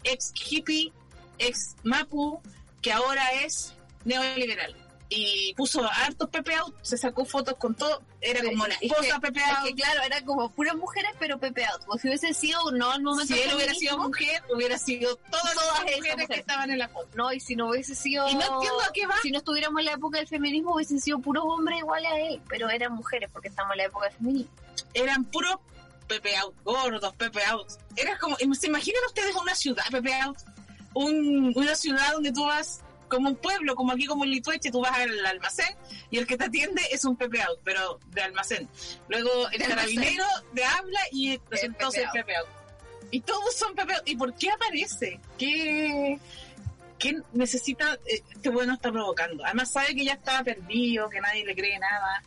ex 0.05 0.33
hippie, 0.35 0.93
ex 1.39 1.77
mapu, 1.83 2.41
que 2.81 2.93
ahora 2.93 3.33
es 3.45 3.75
neoliberal. 4.05 4.77
Y 5.15 5.53
puso 5.59 5.83
hartos 5.85 6.31
Pepe 6.31 6.55
Out, 6.55 6.75
se 6.81 6.97
sacó 6.97 7.27
fotos 7.27 7.57
con 7.59 7.75
todo, 7.75 8.01
era 8.23 8.43
como 8.43 8.67
la 8.67 8.73
Es 8.77 8.81
que- 8.81 8.87
esposa 8.87 9.21
Pepe 9.21 9.41
Es 9.41 9.47
Out. 9.59 9.67
que 9.67 9.75
claro, 9.75 10.01
era 10.05 10.25
como 10.25 10.49
puras 10.51 10.75
mujeres, 10.75 11.11
pero 11.19 11.37
Pepe 11.39 11.67
Out. 11.67 11.83
Pues 11.85 12.01
si 12.01 12.09
hubiese 12.09 12.33
sido 12.33 12.71
no 12.73 12.95
el 12.95 13.03
momento 13.03 13.35
Si 13.35 13.39
él 13.39 13.55
hubiera 13.55 13.75
sido 13.75 13.99
mujer, 13.99 14.43
hubiera 14.55 14.79
sido 14.79 15.15
todas, 15.17 15.53
Todas 15.53 15.85
las 15.85 15.97
mujeres 15.99 16.27
que 16.29 16.35
estaban 16.41 16.71
en 16.71 16.79
la 16.79 16.89
foto. 16.89 17.09
No, 17.15 17.31
y 17.31 17.41
si 17.41 17.55
no 17.57 17.69
hubiese 17.69 17.95
sido. 17.95 18.27
Y 18.27 18.35
no 18.37 18.41
entiendo 18.41 18.81
a 18.81 18.91
qué 18.95 19.07
va. 19.07 19.17
Si 19.23 19.31
no 19.31 19.37
estuviéramos 19.39 19.81
en 19.81 19.85
la 19.85 19.93
época 19.93 20.17
del 20.17 20.29
feminismo, 20.29 20.75
hubiesen 20.77 20.99
sido 20.99 21.19
puros 21.19 21.45
hombres 21.47 21.81
iguales 21.81 22.11
a 22.11 22.19
él. 22.19 22.41
Pero 22.49 22.71
eran 22.71 22.93
mujeres 22.95 23.29
porque 23.31 23.49
estamos 23.49 23.73
en 23.73 23.79
la 23.79 23.85
época 23.85 24.07
del 24.07 24.17
feminismo. 24.17 24.51
eran 24.95 25.25
puros 25.27 25.57
Pepe 26.15 26.37
Out, 26.37 26.55
gordos, 26.65 27.15
Pepe 27.17 27.45
Out. 27.45 27.69
Era 27.97 28.19
como, 28.19 28.37
¿se 28.37 28.67
imaginan 28.67 29.03
ustedes 29.07 29.35
una 29.35 29.55
ciudad, 29.55 29.85
Pepe 29.91 30.15
Out? 30.21 30.39
Un- 30.95 31.53
una 31.57 31.75
ciudad 31.75 32.13
donde 32.13 32.33
tú 32.33 32.45
vas 32.45 32.81
como 33.09 33.29
un 33.29 33.37
pueblo, 33.37 33.75
como 33.75 33.93
aquí 33.93 34.07
como 34.07 34.25
en 34.25 34.31
Litueche, 34.31 34.71
tú 34.71 34.81
vas 34.81 34.93
al 34.99 35.27
almacén 35.27 35.75
y 36.11 36.17
el 36.19 36.27
que 36.27 36.37
te 36.39 36.45
atiende 36.45 36.81
es 36.91 37.05
un 37.05 37.17
Pepe 37.17 37.43
Out, 37.43 37.61
pero 37.65 37.99
de 38.11 38.23
almacén. 38.23 38.69
Luego 39.09 39.49
el 39.51 39.63
carabinero 39.63 40.25
de 40.53 40.65
habla 40.65 41.01
y 41.11 41.33
entonces 41.33 42.05
Out. 42.07 42.13
Pepe 42.15 42.37
Out. 42.37 42.49
Y 43.11 43.21
todos 43.21 43.55
son 43.55 43.75
Pepe 43.75 43.95
Out. 43.95 44.03
¿Y 44.09 44.17
por 44.17 44.35
qué 44.35 44.51
aparece? 44.51 45.21
¿Qué, 45.39 46.19
qué 46.99 47.21
necesita? 47.35 47.99
eh, 48.07 48.23
Este 48.33 48.49
bueno 48.49 48.73
está 48.75 48.91
provocando. 48.91 49.45
Además 49.45 49.71
sabe 49.73 49.95
que 49.95 50.05
ya 50.07 50.15
estaba 50.15 50.43
perdido, 50.43 51.11
que 51.11 51.21
nadie 51.21 51.45
le 51.45 51.55
cree 51.55 51.79
nada. 51.79 52.23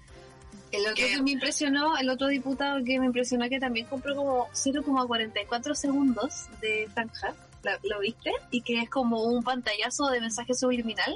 El 0.71 0.81
otro 0.81 0.95
Que- 0.95 1.09
que 1.15 1.21
me 1.21 1.31
impresionó, 1.31 1.97
el 1.97 2.09
otro 2.09 2.27
diputado 2.27 2.83
que 2.83 2.99
me 2.99 3.05
impresionó 3.05 3.47
que 3.49 3.59
también 3.59 3.85
compró 3.87 4.15
como 4.15 4.47
0,44 4.53 5.73
segundos 5.75 6.47
de 6.61 6.89
franja, 6.93 7.33
¿lo, 7.63 7.71
lo 7.83 7.99
viste? 7.99 8.31
Y 8.51 8.61
que 8.61 8.79
es 8.81 8.89
como 8.89 9.23
un 9.23 9.43
pantallazo 9.43 10.07
de 10.09 10.19
mensaje 10.21 10.53
subliminal, 10.53 11.15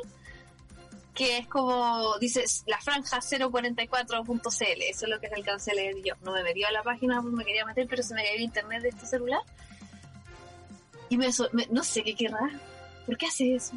que 1.14 1.38
es 1.40 1.48
como, 1.48 2.18
dices, 2.20 2.64
la 2.68 2.80
franja 2.80 3.20
044.cl, 3.20 4.82
eso 4.84 5.06
es 5.06 5.10
lo 5.10 5.20
que 5.20 5.28
alcancé 5.28 5.72
a 5.72 5.76
leer 5.76 5.96
yo. 6.04 6.14
No 6.24 6.32
me 6.32 6.44
metí 6.44 6.64
a 6.64 6.72
la 6.72 6.82
página, 6.84 7.22
pues 7.22 7.34
me 7.34 7.44
quería 7.44 7.66
meter, 7.66 7.88
pero 7.90 8.04
se 8.04 8.14
me 8.14 8.24
cayó 8.24 8.36
el 8.36 8.42
internet 8.44 8.82
de 8.84 8.90
este 8.90 9.06
celular. 9.06 9.42
Y 11.10 11.18
me, 11.18 11.28
me- 11.52 11.68
no 11.72 11.84
sé 11.84 12.04
qué 12.04 12.16
querrá. 12.16 12.50
¿Por 13.06 13.18
qué 13.18 13.26
hace 13.26 13.56
eso? 13.56 13.74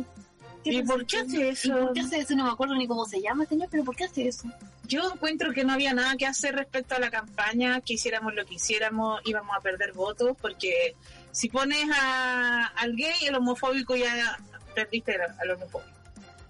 ¿Y 0.64 0.82
por 0.82 1.04
qué 1.06 1.18
hace 1.18 1.38
¿Y 1.38 1.42
eso? 1.48 1.76
por 1.76 1.92
qué 1.92 2.00
hace 2.00 2.18
eso? 2.20 2.34
No 2.36 2.44
me 2.44 2.50
acuerdo 2.50 2.74
ni 2.74 2.86
cómo 2.86 3.04
se 3.04 3.20
llama, 3.20 3.46
señor, 3.46 3.68
pero 3.70 3.84
¿por 3.84 3.96
qué 3.96 4.04
hace 4.04 4.28
eso? 4.28 4.48
Yo 4.86 5.10
encuentro 5.12 5.52
que 5.52 5.64
no 5.64 5.72
había 5.72 5.92
nada 5.94 6.16
que 6.16 6.26
hacer 6.26 6.54
respecto 6.54 6.94
a 6.94 6.98
la 6.98 7.10
campaña, 7.10 7.80
que 7.80 7.94
hiciéramos 7.94 8.34
lo 8.34 8.44
que 8.44 8.54
hiciéramos, 8.54 9.20
íbamos 9.24 9.56
a 9.56 9.60
perder 9.60 9.92
votos, 9.92 10.36
porque 10.40 10.94
si 11.32 11.48
pones 11.48 11.86
a, 11.98 12.66
al 12.76 12.94
gay, 12.94 13.12
el 13.26 13.34
homofóbico 13.34 13.96
ya 13.96 14.38
perdiste 14.74 15.14
al, 15.14 15.34
al 15.40 15.50
homofóbico. 15.52 15.90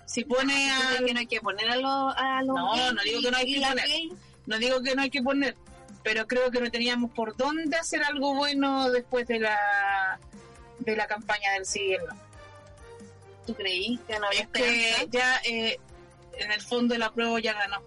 Si 0.06 0.24
pones 0.24 0.56
¿Tú 0.74 0.82
crees 0.88 1.00
a... 1.00 1.04
que 1.04 1.14
no 1.14 1.20
hay 1.20 1.26
que 1.26 1.40
poner 1.40 1.70
a 1.70 1.76
los 1.76 2.14
a 2.16 2.42
los 2.42 2.54
No, 2.54 2.72
gays 2.74 2.92
no 2.94 3.02
digo 3.02 3.20
que 3.22 3.30
no 3.30 3.36
hay 3.38 3.44
y 3.50 3.54
que 3.54 3.60
poner. 3.66 3.86
gays? 3.88 4.12
No 4.46 4.58
digo 4.58 4.82
que 4.82 4.94
no 4.94 5.02
hay 5.02 5.10
que 5.10 5.22
poner, 5.22 5.56
pero 6.02 6.26
creo 6.26 6.50
que 6.50 6.60
no 6.60 6.70
teníamos 6.70 7.10
por 7.12 7.36
dónde 7.36 7.76
hacer 7.76 8.02
algo 8.04 8.34
bueno 8.34 8.90
después 8.90 9.26
de 9.26 9.38
la 9.40 10.18
de 10.80 10.96
la 10.96 11.06
campaña 11.06 11.52
del 11.52 11.62
y 11.76 11.96
no. 11.96 12.31
¿Tú 13.46 13.54
creí 13.54 13.98
que 14.06 14.18
no 14.18 14.26
había 14.26 14.42
Es 14.42 14.48
que 14.48 15.08
ya 15.10 15.40
eh, 15.44 15.78
en 16.34 16.52
el 16.52 16.60
fondo 16.60 16.94
el 16.94 17.02
apruebo 17.02 17.38
ya 17.38 17.54
ganó. 17.54 17.82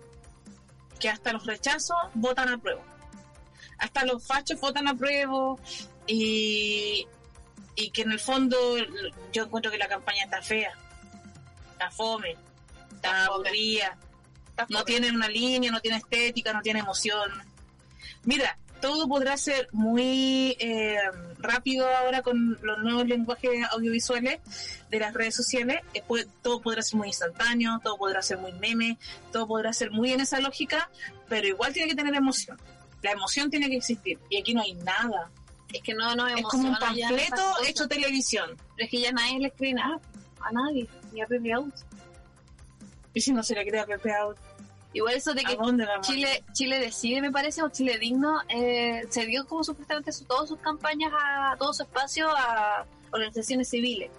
Que 1.00 1.10
hasta 1.10 1.34
los 1.34 1.46
rechazos 1.46 1.98
votan 2.14 2.50
a 2.50 2.58
prueba. 2.58 2.82
Hasta 3.78 4.06
los 4.06 4.26
fachos 4.26 4.60
votan 4.60 4.88
a 4.88 4.96
prueba 4.96 5.56
y, 6.08 7.08
y 7.76 7.90
que 7.92 8.02
en 8.04 8.12
el 8.12 8.20
fondo 8.20 8.58
yo 9.32 9.44
encuentro 9.44 9.72
que 9.72 9.78
la 9.78 9.88
campaña 9.88 10.24
está 10.24 10.42
fea. 10.42 10.74
Está 11.72 11.92
fome. 11.92 12.36
Está 12.94 13.26
aburrida. 13.26 13.98
No 14.70 14.84
tiene 14.86 15.12
una 15.12 15.28
línea, 15.28 15.72
no 15.72 15.82
tiene 15.82 15.98
estética, 15.98 16.54
no 16.54 16.62
tiene 16.62 16.80
emoción. 16.80 17.30
Mira, 18.24 18.58
todo 18.86 19.08
podrá 19.08 19.36
ser 19.36 19.68
muy 19.72 20.56
eh, 20.60 21.00
rápido 21.40 21.88
ahora 21.90 22.22
con 22.22 22.60
los 22.62 22.78
nuevos 22.84 23.08
lenguajes 23.08 23.66
audiovisuales 23.72 24.42
de 24.92 25.00
las 25.00 25.12
redes 25.12 25.34
sociales. 25.34 25.82
Eh, 25.96 26.04
todo 26.44 26.62
podrá 26.62 26.84
ser 26.84 27.00
muy 27.00 27.08
instantáneo, 27.08 27.80
todo 27.84 27.98
podrá 27.98 28.22
ser 28.22 28.38
muy 28.38 28.52
meme, 28.52 29.00
todo 29.32 29.48
podrá 29.48 29.74
ser 29.74 29.90
muy 29.90 30.12
en 30.12 30.20
esa 30.20 30.40
lógica, 30.40 30.92
pero 31.28 31.48
igual 31.48 31.74
tiene 31.74 31.90
que 31.90 31.96
tener 31.96 32.14
emoción. 32.14 32.60
La 33.02 33.10
emoción 33.10 33.50
tiene 33.50 33.70
que 33.70 33.78
existir 33.78 34.20
y 34.30 34.40
aquí 34.40 34.54
no 34.54 34.62
hay 34.62 34.76
nada. 34.76 35.32
Es 35.74 35.82
que 35.82 35.96
no, 35.96 36.16
no 36.16 36.28
Es 36.28 36.44
como 36.44 36.70
un 36.70 36.78
panfleto 36.78 37.54
hecho 37.68 37.88
televisión. 37.88 38.56
Pero 38.76 38.86
es 38.86 38.92
que 38.92 39.02
ya 39.02 39.12
nadie 39.12 39.40
le 39.40 39.48
escribe 39.48 39.74
nada 39.74 40.00
a 40.42 40.52
nadie, 40.52 40.88
ni 41.12 41.24
a 41.24 41.26
Pepe 41.26 41.54
Out. 41.54 41.74
¿Y 43.16 43.22
si 43.22 43.34
no 43.34 43.42
se 43.42 43.56
le 43.56 43.66
cree 43.66 43.82
a 43.82 43.88
Pepe 43.88 44.14
Out? 44.14 44.38
Igual 44.96 45.16
eso 45.16 45.34
de 45.34 45.44
que 45.44 45.58
Chile, 46.00 46.42
Chile 46.54 46.80
decide, 46.80 47.20
me 47.20 47.30
parece, 47.30 47.62
o 47.62 47.68
Chile 47.68 48.00
digno, 48.00 48.40
eh, 48.48 49.06
se 49.10 49.26
dio 49.26 49.46
como 49.46 49.62
supuestamente 49.62 50.14
su, 50.14 50.24
todas 50.24 50.48
sus 50.48 50.58
campañas, 50.60 51.12
a 51.14 51.58
todo 51.60 51.74
su 51.74 51.84
espacio 51.84 52.30
a 52.30 52.86
organizaciones 53.12 53.68
civiles. 53.68 54.10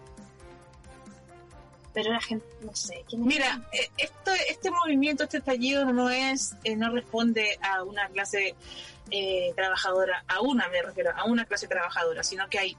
Pero 1.95 2.12
la 2.12 2.21
gente, 2.21 2.47
no 2.61 2.77
sé. 2.77 3.07
¿quién 3.09 3.25
Mira, 3.25 3.67
eh, 3.73 3.89
esto, 3.97 4.33
este 4.51 4.71
movimiento, 4.71 5.25
este 5.25 5.39
estallido 5.39 5.91
no 5.95 6.11
es, 6.11 6.55
eh, 6.62 6.77
no 6.77 6.91
responde 6.91 7.59
a 7.62 7.83
una 7.83 8.09
clase 8.09 8.55
trabajadora, 9.55 10.25
a 10.29 10.43
una 10.43 10.69
me 10.69 10.83
refiero, 10.83 11.11
a 11.17 11.25
una 11.25 11.47
clase 11.47 11.69
trabajadora, 11.69 12.23
sino 12.23 12.51
que 12.51 12.59
hay 12.59 12.77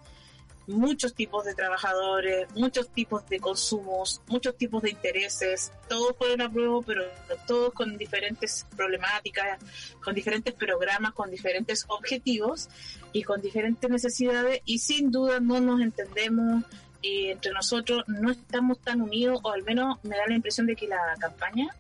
muchos 0.68 1.14
tipos 1.14 1.46
de 1.46 1.56
trabajadores, 1.56 2.48
muchos 2.54 2.90
tipos 2.90 3.28
de 3.28 3.40
consumos, 3.40 4.22
muchos 4.28 4.58
tipos 4.58 4.84
de 4.84 4.92
intereses, 4.92 5.72
todos 5.88 6.16
pueden 6.16 6.42
apruebo, 6.42 6.82
pero 6.82 7.04
todos 7.48 7.74
con 7.74 7.98
diferentes 7.98 8.68
problemáticas, 8.76 9.60
con 10.04 10.14
diferentes 10.14 10.54
programas, 10.54 11.14
con 11.14 11.32
diferentes 11.32 11.86
objetivos 11.88 12.70
y 13.14 13.24
con 13.24 13.42
diferentes 13.42 13.90
necesidades. 13.90 14.62
Y 14.66 14.80
sin 14.80 15.12
duda 15.12 15.40
no 15.40 15.60
nos 15.60 15.82
entendemos 15.82 16.64
y 17.02 17.28
entre 17.28 17.52
nosotros 17.52 18.04
no 18.08 18.32
estamos 18.32 18.80
tan 18.80 19.02
unidos 19.02 19.40
o 19.44 19.52
al 19.52 19.64
menos 19.64 20.04
me 20.04 20.18
da 20.18 20.28
la 20.28 20.36
impresión 20.36 20.68
de 20.68 20.76
que 20.76 20.88
la 20.88 21.16
campaña 21.20 21.74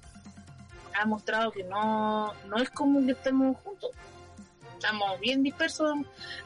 ha 0.99 1.05
mostrado 1.05 1.51
que 1.51 1.63
no, 1.63 2.33
no 2.47 2.57
es 2.57 2.69
como 2.69 3.05
que 3.05 3.11
estemos 3.11 3.57
juntos. 3.57 3.91
Estamos 4.73 5.19
bien 5.19 5.41
dispersos, 5.41 5.91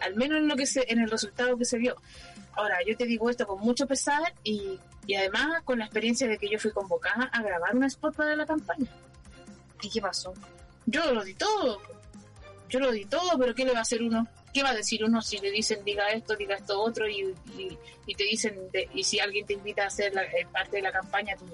al 0.02 0.16
menos 0.16 0.40
en 0.40 0.48
lo 0.48 0.56
que 0.56 0.66
se, 0.66 0.86
en 0.92 1.00
el 1.00 1.10
resultado 1.10 1.58
que 1.58 1.66
se 1.66 1.78
vio. 1.78 1.96
Ahora, 2.54 2.78
yo 2.86 2.96
te 2.98 3.06
digo 3.06 3.30
esto 3.30 3.48
con 3.48 3.60
mucho 3.60 3.88
pesar 3.88 4.34
y, 4.44 4.80
y 5.08 5.16
además 5.16 5.64
con 5.64 5.80
la 5.80 5.86
experiencia 5.86 6.28
de 6.28 6.38
que 6.38 6.50
yo 6.50 6.60
fui 6.60 6.72
convocada 6.72 7.26
a 7.26 7.42
grabar 7.42 7.76
un 7.76 7.84
spot 7.86 8.16
para 8.16 8.36
la 8.36 8.46
campaña. 8.46 8.88
¿Y 9.82 9.90
qué 9.90 10.02
pasó? 10.02 10.34
Yo 10.86 11.14
lo 11.14 11.24
di 11.24 11.34
todo. 11.34 11.82
Yo 12.70 12.80
lo 12.80 12.92
di 12.92 13.06
todo, 13.06 13.38
pero 13.38 13.54
¿qué 13.54 13.66
le 13.66 13.74
va 13.74 13.80
a 13.80 13.82
hacer 13.82 14.02
uno? 14.02 14.28
¿Qué 14.54 14.64
va 14.64 14.70
a 14.70 14.76
decir 14.76 15.04
uno 15.04 15.22
si 15.22 15.38
le 15.40 15.52
dicen 15.52 15.84
diga 15.84 16.10
esto, 16.10 16.36
diga 16.36 16.56
esto 16.56 16.82
otro 16.82 17.08
y, 17.08 17.34
y, 18.06 18.16
te 18.16 18.24
dicen, 18.24 18.70
y 18.94 19.04
si 19.04 19.20
alguien 19.20 19.46
te 19.46 19.54
invita 19.54 19.86
a 19.86 19.90
ser 19.90 20.14
eh, 20.18 20.46
parte 20.52 20.78
de 20.78 20.82
la 20.82 20.92
campaña, 20.92 21.36
tú, 21.38 21.46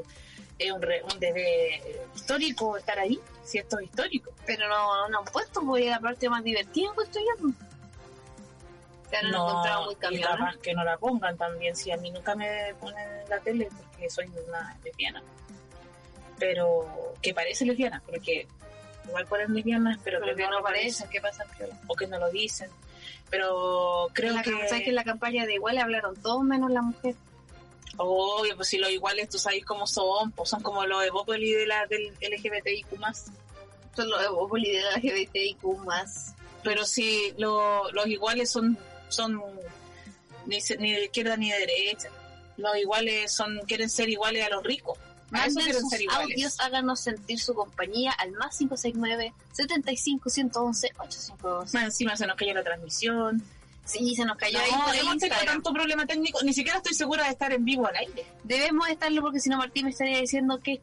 es 0.59 0.71
un, 0.71 0.83
un 0.83 1.19
deber 1.19 1.81
histórico 2.15 2.77
estar 2.77 2.97
ahí, 2.97 3.19
si 3.43 3.59
esto 3.59 3.79
es 3.79 3.85
histórico. 3.85 4.31
Pero 4.45 4.67
no, 4.67 5.07
no 5.09 5.19
han 5.19 5.25
puesto, 5.25 5.61
porque 5.61 5.89
la 5.89 5.99
parte 5.99 6.29
más 6.29 6.43
divertida 6.43 6.91
puesto 6.93 7.19
ya 9.11 9.21
no, 9.23 9.63
muy 9.85 10.17
y 10.17 10.19
más 10.19 10.57
que 10.57 10.73
no 10.73 10.83
la 10.83 10.97
pongan 10.97 11.37
también, 11.37 11.75
si 11.75 11.91
a 11.91 11.97
mí 11.97 12.11
nunca 12.11 12.35
me 12.35 12.73
ponen 12.79 13.09
en 13.21 13.29
la 13.29 13.39
tele 13.39 13.69
porque 13.77 14.09
soy 14.09 14.29
una 14.47 14.77
lesbiana. 14.83 15.23
Pero 16.37 17.15
que 17.21 17.33
parece 17.33 17.65
lesbiana, 17.65 18.01
porque 18.05 18.47
igual 19.05 19.25
ponen 19.27 19.53
lesbianas, 19.53 19.97
pero, 20.03 20.19
que 20.35 20.47
no 20.47 20.61
parece, 20.61 21.07
¿qué 21.09 21.21
pasa? 21.21 21.45
O 21.87 21.95
que 21.95 22.07
no 22.07 22.19
lo 22.19 22.29
dicen. 22.29 22.69
Pero 23.29 24.07
creo 24.13 24.35
que... 24.41 24.51
¿Sabes 24.67 24.83
que 24.83 24.89
en 24.89 24.95
la 24.95 25.03
campaña 25.03 25.45
de 25.45 25.55
igual 25.55 25.77
hablaron 25.77 26.15
todos 26.21 26.43
menos 26.43 26.71
la 26.71 26.81
mujer? 26.81 27.15
Obvio, 27.97 28.55
pues 28.55 28.67
si 28.67 28.77
los 28.77 28.91
iguales 28.91 29.29
tú 29.29 29.39
sabes 29.39 29.65
cómo 29.65 29.87
son, 29.87 30.31
pues 30.31 30.49
son 30.49 30.61
como 30.61 30.85
los 30.85 31.03
evópoli 31.03 31.51
de 31.51 31.65
la, 31.65 31.85
del 31.87 32.13
LGBTIQ+. 32.21 32.87
Son 33.95 34.09
los 34.09 34.23
evópoli 34.23 34.71
de 34.71 34.81
la 34.81 34.91
LGBTIQ+. 34.97 35.57
Pero 36.63 36.85
si 36.85 37.33
los 37.37 38.07
iguales 38.07 38.51
son 38.51 38.77
son 39.09 39.41
ni, 40.45 40.59
ni 40.79 40.91
de 40.93 41.05
izquierda 41.05 41.37
ni 41.37 41.51
de 41.51 41.59
derecha. 41.59 42.09
Los 42.57 42.75
iguales 42.77 43.31
son 43.31 43.59
quieren 43.67 43.89
ser 43.89 44.09
iguales 44.09 44.45
a 44.45 44.49
los 44.49 44.63
ricos. 44.63 44.97
Manden 45.29 45.73
sus 45.73 45.89
ser 45.89 46.01
audios, 46.09 46.59
háganos 46.59 47.01
sentir 47.01 47.39
su 47.39 47.53
compañía 47.53 48.11
al 48.11 48.31
más 48.31 48.57
569 48.57 49.33
75 49.51 50.29
111 50.29 50.87
852. 50.97 51.73
Más 51.73 51.83
encima 51.83 52.15
se 52.15 52.25
nos 52.25 52.37
cayó 52.37 52.53
la 52.53 52.63
transmisión. 52.63 53.43
Sí, 53.83 54.15
se 54.15 54.25
nos 54.25 54.37
cayó 54.37 54.59
no, 54.59 54.87
ahí. 54.87 54.99
hemos 54.99 55.17
tanto 55.45 55.73
problema 55.73 56.05
técnico, 56.05 56.39
ni 56.43 56.53
siquiera 56.53 56.77
estoy 56.77 56.93
segura 56.93 57.23
de 57.23 57.31
estar 57.31 57.53
en 57.53 57.63
vivo 57.63 57.87
al 57.87 57.95
aire. 57.95 58.25
Debemos 58.43 58.87
estarlo 58.89 59.21
porque 59.21 59.39
si 59.39 59.49
no 59.49 59.57
Martín 59.57 59.85
me 59.85 59.91
estaría 59.91 60.19
diciendo 60.19 60.59
que 60.59 60.81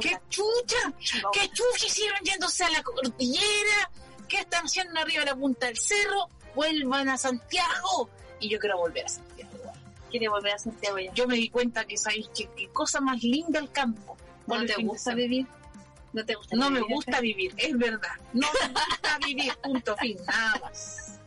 ¿Qué 0.00 0.18
chucha? 0.30 0.92
¿Qué 1.32 1.48
chucha 1.48 1.86
hicieron 1.86 2.20
yéndose 2.24 2.64
a 2.64 2.70
la 2.70 2.82
cordillera? 2.82 3.90
¿Qué 4.28 4.38
están 4.38 4.64
haciendo 4.64 4.98
arriba 4.98 5.20
de 5.20 5.26
la 5.26 5.36
punta 5.36 5.66
del 5.66 5.76
cerro? 5.76 6.28
Vuelvan 6.54 7.08
a 7.08 7.16
Santiago. 7.16 8.10
Y 8.40 8.48
yo 8.48 8.58
quiero 8.58 8.78
volver 8.78 9.06
a 9.06 9.08
Santiago. 9.08 9.52
Quiere 10.10 10.28
volver 10.28 10.52
a 10.54 10.58
Santiago 10.58 10.98
ya. 10.98 11.12
Yo 11.14 11.26
me 11.26 11.36
di 11.36 11.48
cuenta 11.48 11.84
que 11.84 11.96
sabéis 11.96 12.28
que 12.28 12.48
qué 12.56 12.68
cosa 12.68 13.00
más 13.00 13.22
linda 13.22 13.58
el 13.58 13.70
campo. 13.70 14.16
¿No 14.46 14.64
te 14.64 14.74
gusta 14.82 15.14
vivir? 15.14 15.46
No 16.12 16.24
te 16.24 16.34
gusta 16.34 16.56
No 16.56 16.70
me 16.70 16.80
gusta 16.80 17.20
vivir, 17.20 17.54
es 17.56 17.76
verdad. 17.78 18.16
No 18.32 18.46
me 18.52 18.68
gusta 18.68 19.18
vivir, 19.26 19.52
punto 19.62 19.96
fin, 19.96 20.18
nada 20.26 20.60
más. 20.60 21.18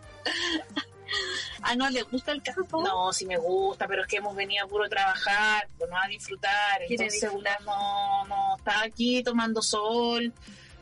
¿Ah, 1.62 1.76
no 1.76 1.90
le 1.90 2.04
gusta 2.04 2.32
el 2.32 2.44
campo? 2.44 2.84
No, 2.84 3.12
sí 3.12 3.26
me 3.26 3.38
gusta, 3.38 3.88
pero 3.88 4.04
es 4.04 4.08
que 4.08 4.18
hemos 4.18 4.36
venido 4.36 4.66
a 4.66 4.68
puro 4.68 4.88
trabajar, 4.88 5.68
pues 5.78 5.90
no 5.90 5.98
a 5.98 6.08
disfrutar. 6.08 6.82
Entonces 6.88 7.30
uno 7.34 7.50
no, 7.66 8.26
no 8.26 8.58
está 8.58 8.84
aquí 8.84 9.24
tomando 9.24 9.62
sol 9.62 10.32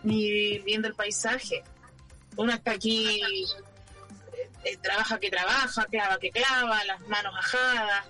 ni 0.04 0.60
viendo 0.60 0.88
el 0.88 0.96
paisaje. 0.96 1.64
Uno 2.36 2.54
está 2.54 2.72
aquí 2.72 3.46
eh, 4.64 4.78
trabaja 4.78 5.20
que 5.20 5.30
trabaja, 5.30 5.86
clava 5.86 6.18
que 6.20 6.32
clava, 6.32 6.84
las 6.86 7.02
manos 7.08 7.34
ajadas. 7.38 8.06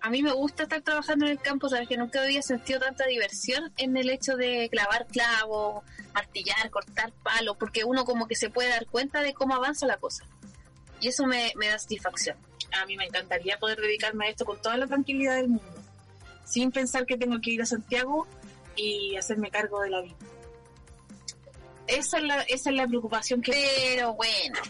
A 0.00 0.10
mí 0.10 0.22
me 0.22 0.32
gusta 0.32 0.62
estar 0.62 0.80
trabajando 0.82 1.26
en 1.26 1.32
el 1.32 1.40
campo, 1.40 1.68
sabes 1.68 1.88
que 1.88 1.96
nunca 1.96 2.22
había 2.22 2.40
sentido 2.40 2.78
tanta 2.78 3.04
diversión 3.06 3.72
en 3.76 3.96
el 3.96 4.10
hecho 4.10 4.36
de 4.36 4.68
clavar 4.70 5.06
clavos, 5.06 5.84
martillar, 6.14 6.70
cortar 6.70 7.12
palos, 7.22 7.56
porque 7.58 7.84
uno 7.84 8.04
como 8.04 8.28
que 8.28 8.36
se 8.36 8.48
puede 8.48 8.68
dar 8.68 8.86
cuenta 8.86 9.22
de 9.22 9.34
cómo 9.34 9.54
avanza 9.54 9.86
la 9.86 9.96
cosa. 9.96 10.24
Y 11.00 11.08
eso 11.08 11.26
me, 11.26 11.52
me 11.56 11.68
da 11.68 11.78
satisfacción. 11.78 12.36
A 12.80 12.86
mí 12.86 12.96
me 12.96 13.06
encantaría 13.06 13.58
poder 13.58 13.80
dedicarme 13.80 14.26
a 14.26 14.30
esto 14.30 14.44
con 14.44 14.60
toda 14.62 14.76
la 14.76 14.86
tranquilidad 14.86 15.36
del 15.36 15.48
mundo, 15.48 15.82
sin 16.44 16.70
pensar 16.70 17.04
que 17.04 17.16
tengo 17.16 17.40
que 17.40 17.50
ir 17.50 17.62
a 17.62 17.66
Santiago 17.66 18.26
y 18.76 19.16
hacerme 19.16 19.50
cargo 19.50 19.80
de 19.80 19.90
la 19.90 20.00
vida. 20.00 20.16
Esa 21.88 22.18
es 22.18 22.24
la, 22.24 22.42
esa 22.42 22.70
es 22.70 22.76
la 22.76 22.86
preocupación 22.86 23.42
que... 23.42 23.52
Pero 23.52 24.14
bueno, 24.14 24.60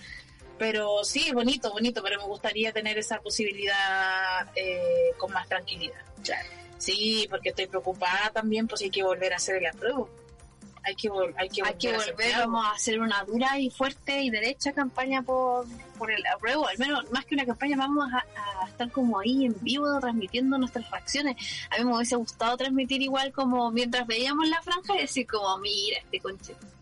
pero 0.58 1.04
sí, 1.04 1.26
es 1.28 1.34
bonito, 1.34 1.70
bonito, 1.70 2.02
pero 2.02 2.18
me 2.18 2.26
gustaría 2.26 2.72
tener 2.72 2.98
esa 2.98 3.20
posibilidad 3.20 4.46
eh, 4.54 5.12
con 5.16 5.32
más 5.32 5.48
tranquilidad. 5.48 6.00
Claro. 6.22 6.48
Sí, 6.78 7.26
porque 7.30 7.50
estoy 7.50 7.66
preocupada 7.66 8.30
también, 8.32 8.66
pues 8.66 8.82
hay 8.82 8.90
que 8.90 9.02
volver 9.02 9.32
a 9.32 9.36
hacer 9.36 9.56
el 9.56 9.66
apruebo. 9.66 10.08
Hay 10.84 10.94
que, 10.94 11.10
hay 11.36 11.48
que, 11.50 11.62
hay 11.62 11.74
que 11.74 11.92
volver, 11.92 12.38
vamos 12.38 12.64
a 12.64 12.70
hacer 12.70 13.00
una 13.00 13.22
dura 13.24 13.58
y 13.58 13.68
fuerte 13.68 14.22
y 14.22 14.30
derecha 14.30 14.72
campaña 14.72 15.22
por, 15.22 15.66
por 15.98 16.10
el 16.10 16.24
apruebo. 16.26 16.66
Al 16.66 16.78
menos, 16.78 17.10
más 17.10 17.26
que 17.26 17.34
una 17.34 17.44
campaña, 17.44 17.76
vamos 17.76 18.08
a, 18.12 18.66
estar 18.66 18.90
como 18.90 19.18
ahí 19.18 19.44
en 19.44 19.54
vivo 19.60 19.98
transmitiendo 20.00 20.56
nuestras 20.56 20.90
reacciones. 20.90 21.36
A 21.70 21.78
mí 21.78 21.84
me 21.84 21.94
hubiese 21.94 22.16
gustado 22.16 22.56
transmitir 22.56 23.02
igual 23.02 23.32
como 23.32 23.70
mientras 23.70 24.06
veíamos 24.06 24.48
la 24.48 24.62
franja 24.62 24.96
y 24.96 25.00
decir 25.00 25.26
como, 25.26 25.58
mira, 25.58 25.98
este 25.98 26.20
conchito 26.20 26.77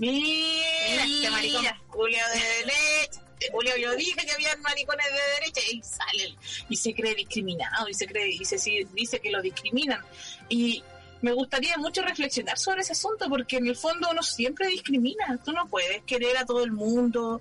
Mira, 0.00 1.04
este 1.04 1.30
maricón 1.30 1.64
Julio 1.88 2.18
de 2.32 2.40
derecha. 2.40 3.20
Julio, 3.52 3.76
yo 3.76 3.94
dije 3.96 4.24
que 4.24 4.32
había 4.32 4.56
maricones 4.56 5.06
de 5.06 5.40
derecha 5.40 5.60
y 5.70 5.82
sale 5.82 6.36
y 6.70 6.76
se 6.76 6.94
cree 6.94 7.14
discriminado 7.14 7.86
y 7.86 7.92
se 7.92 8.06
cree 8.06 8.28
y 8.28 8.44
se 8.46 8.56
dice 8.94 9.20
que 9.20 9.30
lo 9.30 9.42
discriminan. 9.42 10.00
Y 10.48 10.82
me 11.20 11.32
gustaría 11.32 11.76
mucho 11.76 12.00
reflexionar 12.00 12.58
sobre 12.58 12.80
ese 12.80 12.92
asunto 12.92 13.28
porque 13.28 13.58
en 13.58 13.66
el 13.66 13.76
fondo 13.76 14.08
uno 14.10 14.22
siempre 14.22 14.68
discrimina. 14.68 15.38
Tú 15.44 15.52
no 15.52 15.66
puedes 15.66 16.02
querer 16.04 16.38
a 16.38 16.46
todo 16.46 16.64
el 16.64 16.72
mundo 16.72 17.38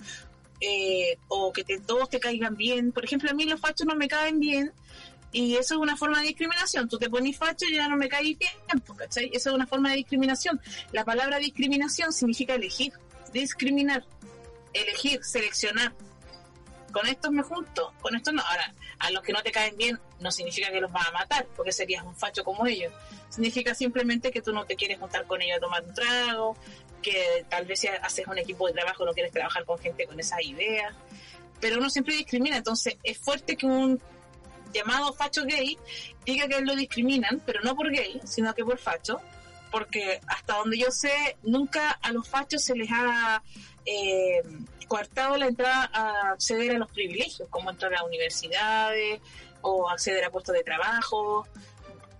eh, 0.59 1.17
o 1.29 1.53
que 1.53 1.63
todos 1.79 2.09
te 2.09 2.19
caigan 2.19 2.57
bien. 2.57 2.91
Por 2.91 3.05
ejemplo, 3.05 3.29
a 3.29 3.33
mí 3.33 3.45
los 3.45 3.61
fachos 3.61 3.87
no 3.87 3.95
me 3.95 4.09
caen 4.09 4.41
bien 4.41 4.73
y 5.31 5.55
eso 5.55 5.75
es 5.75 5.79
una 5.79 5.95
forma 5.95 6.19
de 6.21 6.27
discriminación. 6.27 6.89
Tú 6.89 6.97
te 6.97 7.09
pones 7.09 7.37
facho 7.37 7.65
y 7.69 7.75
ya 7.75 7.87
no 7.87 7.97
me 7.97 8.09
caes 8.09 8.37
bien, 8.37 8.51
¿cachai? 8.97 9.29
Eso 9.33 9.49
es 9.49 9.55
una 9.55 9.67
forma 9.67 9.91
de 9.91 9.97
discriminación. 9.97 10.59
La 10.91 11.05
palabra 11.05 11.37
discriminación 11.37 12.11
significa 12.11 12.55
elegir, 12.55 12.93
discriminar, 13.31 14.03
elegir, 14.73 15.23
seleccionar. 15.23 15.93
con 16.91 17.05
estos 17.07 17.31
me 17.31 17.43
junto, 17.43 17.93
con 18.01 18.15
estos 18.15 18.33
no. 18.33 18.41
Ahora, 18.41 18.73
a 18.99 19.11
los 19.11 19.21
que 19.21 19.31
no 19.31 19.41
te 19.43 19.51
caen 19.51 19.77
bien 19.77 19.99
no 20.19 20.31
significa 20.31 20.71
que 20.71 20.81
los 20.81 20.91
vas 20.91 21.07
a 21.07 21.11
matar, 21.11 21.45
porque 21.55 21.71
serías 21.71 22.03
un 22.03 22.15
facho 22.15 22.43
como 22.43 22.65
ellos. 22.65 22.91
Significa 23.29 23.75
simplemente 23.75 24.31
que 24.31 24.41
tú 24.41 24.51
no 24.51 24.65
te 24.65 24.75
quieres 24.75 24.99
juntar 24.99 25.25
con 25.27 25.41
ellos 25.41 25.57
a 25.57 25.59
tomar 25.59 25.83
un 25.83 25.93
trago, 25.93 26.57
que 27.01 27.45
tal 27.49 27.65
vez 27.65 27.79
si 27.79 27.87
haces 27.87 28.27
un 28.27 28.37
equipo 28.37 28.67
de 28.67 28.73
trabajo 28.73 29.05
no 29.05 29.13
quieres 29.13 29.31
trabajar 29.31 29.63
con 29.65 29.77
gente 29.77 30.05
con 30.05 30.19
esas 30.19 30.43
ideas. 30.43 30.93
Pero 31.61 31.77
uno 31.77 31.89
siempre 31.89 32.15
discrimina, 32.15 32.57
entonces 32.57 32.97
es 33.03 33.17
fuerte 33.17 33.55
que 33.55 33.65
un 33.65 34.01
llamado 34.73 35.13
facho 35.13 35.43
gay 35.45 35.77
diga 36.25 36.47
que 36.47 36.61
lo 36.61 36.75
discriminan, 36.75 37.41
pero 37.45 37.61
no 37.61 37.75
por 37.75 37.91
gay, 37.91 38.19
sino 38.25 38.53
que 38.53 38.63
por 38.63 38.77
facho, 38.77 39.19
porque 39.71 40.19
hasta 40.27 40.55
donde 40.55 40.77
yo 40.77 40.91
sé, 40.91 41.37
nunca 41.43 41.91
a 41.91 42.11
los 42.11 42.27
fachos 42.27 42.63
se 42.63 42.75
les 42.75 42.89
ha 42.91 43.41
eh, 43.85 44.41
coartado 44.87 45.37
la 45.37 45.47
entrada 45.47 45.89
a 45.93 46.31
acceder 46.31 46.75
a 46.75 46.79
los 46.79 46.91
privilegios, 46.91 47.47
como 47.49 47.69
entrar 47.69 47.93
a 47.95 48.03
universidades 48.03 49.21
o 49.61 49.89
acceder 49.89 50.25
a 50.25 50.31
puestos 50.31 50.55
de 50.55 50.63
trabajo. 50.63 51.47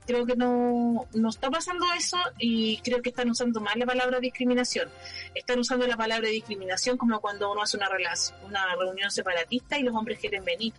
Creo 0.05 0.25
que 0.25 0.35
no, 0.35 1.07
no 1.13 1.29
está 1.29 1.51
pasando 1.51 1.85
eso 1.95 2.17
y 2.39 2.77
creo 2.77 3.01
que 3.01 3.09
están 3.09 3.29
usando 3.29 3.61
mal 3.61 3.77
la 3.77 3.85
palabra 3.85 4.19
discriminación. 4.19 4.89
Están 5.35 5.59
usando 5.59 5.85
la 5.85 5.97
palabra 5.97 6.29
discriminación 6.29 6.97
como 6.97 7.19
cuando 7.19 7.51
uno 7.51 7.61
hace 7.61 7.77
una, 7.77 7.89
relación, 7.89 8.39
una 8.45 8.75
reunión 8.75 9.11
separatista 9.11 9.77
y 9.77 9.83
los 9.83 9.95
hombres 9.95 10.19
quieren 10.19 10.43
venir. 10.43 10.73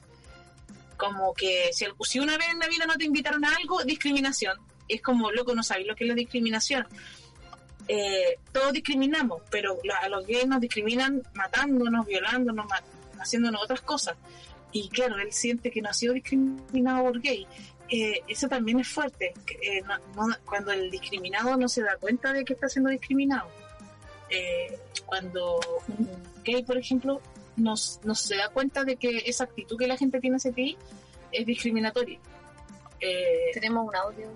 Como 1.00 1.32
que 1.32 1.70
si, 1.72 1.86
si 2.02 2.20
una 2.20 2.36
vez 2.36 2.48
en 2.50 2.58
la 2.58 2.68
vida 2.68 2.84
no 2.86 2.96
te 2.96 3.06
invitaron 3.06 3.44
a 3.44 3.56
algo, 3.56 3.82
discriminación. 3.82 4.58
Es 4.86 5.00
como, 5.00 5.30
loco, 5.32 5.54
no 5.54 5.62
sabes 5.62 5.86
lo 5.86 5.96
que 5.96 6.04
es 6.04 6.08
la 6.08 6.14
discriminación 6.14 6.86
eh, 7.92 8.38
todos 8.52 8.72
discriminamos, 8.72 9.42
pero 9.50 9.76
a 10.00 10.08
los 10.08 10.24
gays 10.24 10.46
nos 10.46 10.60
discriminan 10.60 11.22
matándonos, 11.34 12.06
violándonos, 12.06 12.66
haciéndonos 13.18 13.64
otras 13.64 13.80
cosas. 13.80 14.16
Y 14.70 14.88
claro, 14.90 15.18
él 15.18 15.32
siente 15.32 15.72
que 15.72 15.82
no 15.82 15.88
ha 15.88 15.92
sido 15.92 16.14
discriminado 16.14 17.02
por 17.02 17.20
gay. 17.20 17.48
Eh, 17.88 18.22
eso 18.28 18.48
también 18.48 18.78
es 18.78 18.86
fuerte, 18.86 19.34
eh, 19.60 19.82
cuando 20.44 20.70
el 20.70 20.88
discriminado 20.92 21.56
no 21.56 21.68
se 21.68 21.82
da 21.82 21.96
cuenta 21.96 22.32
de 22.32 22.44
que 22.44 22.52
está 22.52 22.68
siendo 22.68 22.90
discriminado. 22.90 23.48
Eh, 24.28 24.78
cuando 25.06 25.58
un 25.88 26.08
gay, 26.44 26.62
por 26.62 26.78
ejemplo, 26.78 27.20
no, 27.62 27.76
se 27.76 28.36
da 28.36 28.48
cuenta 28.48 28.84
de 28.84 28.96
que 28.96 29.22
esa 29.26 29.44
actitud 29.44 29.76
que 29.76 29.86
la 29.86 29.96
gente 29.96 30.20
tiene 30.20 30.36
hacia 30.36 30.52
ti 30.52 30.76
es 31.32 31.46
discriminatoria. 31.46 32.18
Tenemos 33.54 33.88
un 33.88 33.96
audio. 33.96 34.32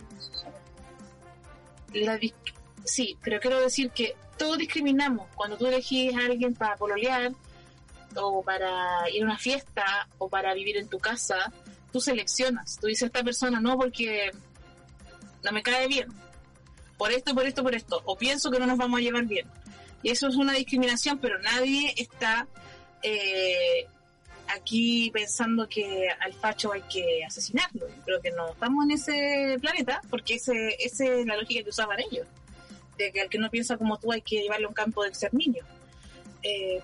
La, 1.93 2.19
sí, 2.85 3.17
pero 3.23 3.41
quiero 3.41 3.61
decir 3.61 3.91
que 3.91 4.17
todos 4.37 4.59
discriminamos. 4.59 5.29
Cuando 5.35 5.57
tú 5.57 5.67
elegís 5.67 6.15
a 6.15 6.27
alguien 6.27 6.55
para 6.55 6.77
pololear, 6.77 7.33
o 8.17 8.43
para 8.43 9.09
ir 9.11 9.23
a 9.23 9.27
una 9.27 9.39
fiesta, 9.39 10.09
o 10.19 10.29
para 10.29 10.55
vivir 10.55 10.77
en 10.77 10.89
tu 10.89 10.99
casa, 10.99 11.53
tú 11.93 12.01
seleccionas. 12.01 12.79
Tú 12.81 12.87
dices 12.87 13.05
a 13.05 13.07
esta 13.07 13.23
persona 13.23 13.61
no 13.61 13.77
porque 13.77 14.31
no 15.43 15.53
me 15.53 15.63
cae 15.63 15.87
bien. 15.89 16.09
Por 16.97 17.13
esto, 17.13 17.35
por 17.35 17.47
esto, 17.47 17.63
por 17.63 17.75
esto. 17.75 18.03
O 18.05 18.17
pienso 18.17 18.51
que 18.51 18.59
no 18.59 18.67
nos 18.67 18.79
vamos 18.79 18.99
a 18.99 19.03
llevar 19.03 19.25
bien. 19.27 19.47
Y 20.03 20.11
eso 20.11 20.29
es 20.29 20.37
una 20.37 20.53
discriminación, 20.53 21.19
pero 21.19 21.39
nadie 21.41 21.95
está 21.97 22.47
eh, 23.05 23.87
aquí 24.49 25.11
pensando 25.13 25.69
que 25.69 26.09
al 26.21 26.33
facho 26.33 26.73
hay 26.73 26.83
que 26.83 27.25
asesinarlo. 27.25 27.87
Creo 28.05 28.21
que 28.21 28.31
no 28.33 28.49
estamos 28.49 28.85
en 28.85 28.91
ese 28.93 29.59
planeta 29.61 30.01
porque 30.11 30.35
ese, 30.35 30.77
esa 30.79 31.05
es 31.05 31.27
la 31.27 31.37
lógica 31.37 31.63
que 31.63 31.71
usaban 31.71 32.01
ellos 32.01 32.27
de 32.99 33.13
que 33.13 33.21
al 33.21 33.29
que 33.29 33.39
no 33.39 33.51
piensa 33.51 33.77
como 33.77 33.99
tú 33.99 34.13
hay 34.13 34.23
que 34.23 34.43
llevarle 34.43 34.67
a 34.67 34.69
un 34.69 34.75
campo 34.75 35.03
de 35.03 35.09
exterminio. 35.11 35.65
Eh, 36.43 36.81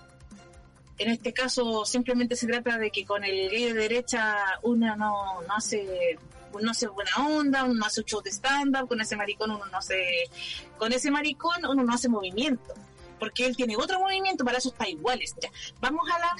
en 0.97 1.09
este 1.09 1.33
caso 1.33 1.85
simplemente 1.85 2.35
se 2.35 2.47
trata 2.47 2.77
de 2.77 2.91
que 2.91 3.05
con 3.05 3.23
el 3.23 3.49
gay 3.49 3.65
de 3.65 3.73
derecha 3.73 4.37
uno 4.63 4.95
no, 4.95 5.41
no 5.41 5.55
hace 5.55 6.17
no 6.59 6.71
hace 6.71 6.87
buena 6.87 7.11
onda, 7.17 7.63
uno 7.63 7.75
no 7.75 7.85
hace 7.85 8.01
un 8.01 8.05
show 8.05 8.21
de 8.21 8.29
stand-up, 8.29 8.87
con 8.87 8.99
ese 8.99 9.15
maricón 9.15 9.51
uno 9.51 9.65
no 9.65 9.77
hace, 9.77 10.29
con 10.77 10.91
ese 10.91 11.09
maricón 11.09 11.65
uno 11.65 11.81
no 11.81 11.93
hace 11.93 12.09
movimiento, 12.09 12.73
porque 13.21 13.45
él 13.45 13.55
tiene 13.55 13.77
otro 13.77 13.99
movimiento, 13.99 14.43
para 14.43 14.57
eso 14.57 14.69
está 14.69 14.89
iguales. 14.89 15.35
Ya, 15.39 15.51
vamos 15.79 16.09
a 16.09 16.17
la... 16.17 16.35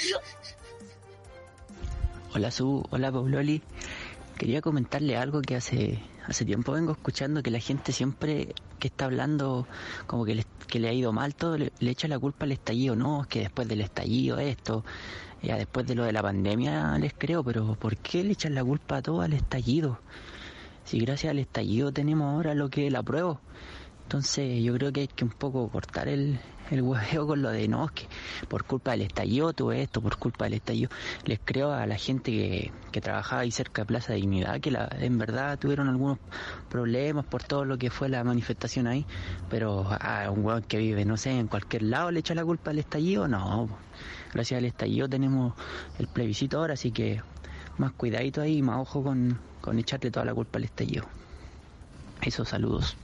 Hola 2.34 2.50
Su, 2.50 2.84
hola 2.90 3.12
Pauloli. 3.12 3.62
Quería 4.36 4.62
comentarle 4.62 5.16
algo 5.16 5.44
que 5.44 5.56
hace, 5.56 6.00
hace 6.26 6.44
tiempo 6.44 6.72
vengo 6.72 6.94
escuchando, 6.94 7.44
que 7.44 7.52
la 7.52 7.60
gente 7.60 7.92
siempre 7.92 8.56
que 8.80 8.88
está 8.88 9.06
hablando 9.06 9.68
como 10.08 10.26
que 10.26 10.34
le, 10.34 10.46
que 10.66 10.80
le 10.80 10.90
ha 10.90 10.94
ido 10.94 11.14
mal 11.14 11.36
todo, 11.36 11.56
le, 11.56 11.72
echa 11.82 12.08
la 12.08 12.18
culpa 12.18 12.46
al 12.46 12.52
estallido, 12.52 12.96
no, 12.96 13.22
es 13.22 13.28
que 13.28 13.42
después 13.42 13.68
del 13.68 13.82
estallido 13.82 14.40
esto, 14.40 14.84
ya 15.44 15.58
después 15.58 15.86
de 15.86 15.94
lo 15.94 16.04
de 16.04 16.14
la 16.14 16.24
pandemia 16.24 16.98
les 16.98 17.14
creo, 17.14 17.44
pero 17.44 17.76
¿por 17.76 17.96
qué 17.98 18.24
le 18.24 18.32
echan 18.32 18.56
la 18.56 18.64
culpa 18.64 18.98
a 18.98 19.02
todo 19.04 19.22
al 19.22 19.34
estallido? 19.34 20.00
Si 20.84 20.98
gracias 20.98 21.30
al 21.30 21.38
estallido 21.38 21.94
tenemos 21.94 22.34
ahora 22.34 22.56
lo 22.56 22.72
que 22.72 22.90
la 22.90 23.04
prueba. 23.04 23.40
Entonces 24.04 24.62
yo 24.64 24.74
creo 24.74 24.92
que 24.92 25.02
hay 25.02 25.08
que 25.08 25.24
un 25.24 25.30
poco 25.30 25.70
cortar 25.70 26.10
el, 26.10 26.40
el 26.72 26.82
hueveo 26.82 27.28
con 27.28 27.42
lo 27.42 27.50
de 27.50 27.68
no, 27.68 27.88
que 27.90 28.08
por 28.48 28.64
culpa 28.64 28.92
del 28.92 29.02
estallido 29.02 29.54
tuve 29.54 29.82
esto, 29.82 30.02
por 30.02 30.18
culpa 30.18 30.46
del 30.46 30.56
estallido. 30.56 30.90
Les 31.26 31.40
creo 31.44 31.72
a 31.72 31.86
la 31.86 31.98
gente 31.98 32.32
que, 32.32 32.72
que 32.92 33.02
trabajaba 33.02 33.42
ahí 33.42 33.52
cerca 33.52 33.82
de 33.82 33.86
Plaza 33.86 34.14
Dignidad 34.14 34.60
que 34.62 34.72
la, 34.72 34.90
en 35.00 35.18
verdad 35.18 35.60
tuvieron 35.60 35.90
algunos 35.90 36.18
problemas 36.70 37.26
por 37.26 37.44
todo 37.44 37.66
lo 37.66 37.78
que 37.78 37.90
fue 37.90 38.10
la 38.10 38.24
manifestación 38.24 38.88
ahí, 38.88 39.06
pero 39.50 39.86
a 39.90 40.30
un 40.32 40.46
hueón 40.46 40.64
que 40.64 40.78
vive, 40.78 41.06
no 41.06 41.18
sé, 41.18 41.32
en 41.32 41.48
cualquier 41.48 41.84
lado 41.84 42.10
le 42.12 42.22
echa 42.22 42.34
la 42.34 42.46
culpa 42.46 42.72
al 42.72 42.80
estallido, 42.80 43.28
no. 43.28 43.70
Gracias 44.34 44.58
al 44.58 44.66
estallido 44.66 45.10
tenemos 45.10 45.54
el 46.00 46.08
plebiscito 46.08 46.60
ahora, 46.60 46.76
así 46.76 46.92
que 46.92 47.22
más 47.78 47.92
cuidadito 47.92 48.42
ahí, 48.42 48.62
más 48.62 48.80
ojo 48.80 49.04
con, 49.04 49.38
con 49.60 49.78
echarle 49.78 50.10
toda 50.10 50.26
la 50.26 50.34
culpa 50.34 50.58
al 50.58 50.66
estallido. 50.66 51.06
Esos 52.22 52.50
saludos. 52.50 52.96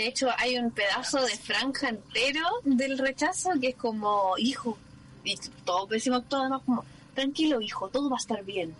De 0.00 0.06
hecho, 0.06 0.30
hay 0.38 0.56
un 0.56 0.70
pedazo 0.70 1.20
de 1.20 1.36
franja 1.36 1.90
entero 1.90 2.40
del 2.64 2.96
rechazo 2.96 3.50
que 3.60 3.68
es 3.68 3.76
como, 3.76 4.32
hijo, 4.38 4.78
y 5.24 5.36
todos 5.66 5.90
decimos 5.90 6.26
todo 6.26 6.40
además 6.40 6.62
como, 6.64 6.86
tranquilo 7.14 7.60
hijo, 7.60 7.86
todo 7.90 8.08
va 8.08 8.16
a 8.16 8.18
estar 8.18 8.42
bien. 8.42 8.74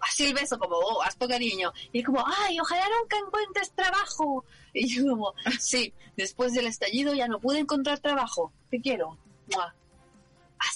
Así 0.00 0.26
el 0.26 0.34
beso 0.34 0.56
como, 0.56 0.76
oh, 0.76 1.02
harto 1.02 1.26
cariño. 1.26 1.72
Y 1.92 1.98
es 1.98 2.06
como, 2.06 2.24
ay, 2.24 2.60
ojalá 2.60 2.84
nunca 3.00 3.16
encuentres 3.18 3.72
trabajo. 3.72 4.44
Y 4.72 4.86
yo 4.86 5.02
como, 5.02 5.34
sí, 5.58 5.92
después 6.16 6.54
del 6.54 6.68
estallido 6.68 7.12
ya 7.12 7.26
no 7.26 7.40
pude 7.40 7.58
encontrar 7.58 7.98
trabajo. 7.98 8.52
Te 8.70 8.80
quiero 8.80 9.18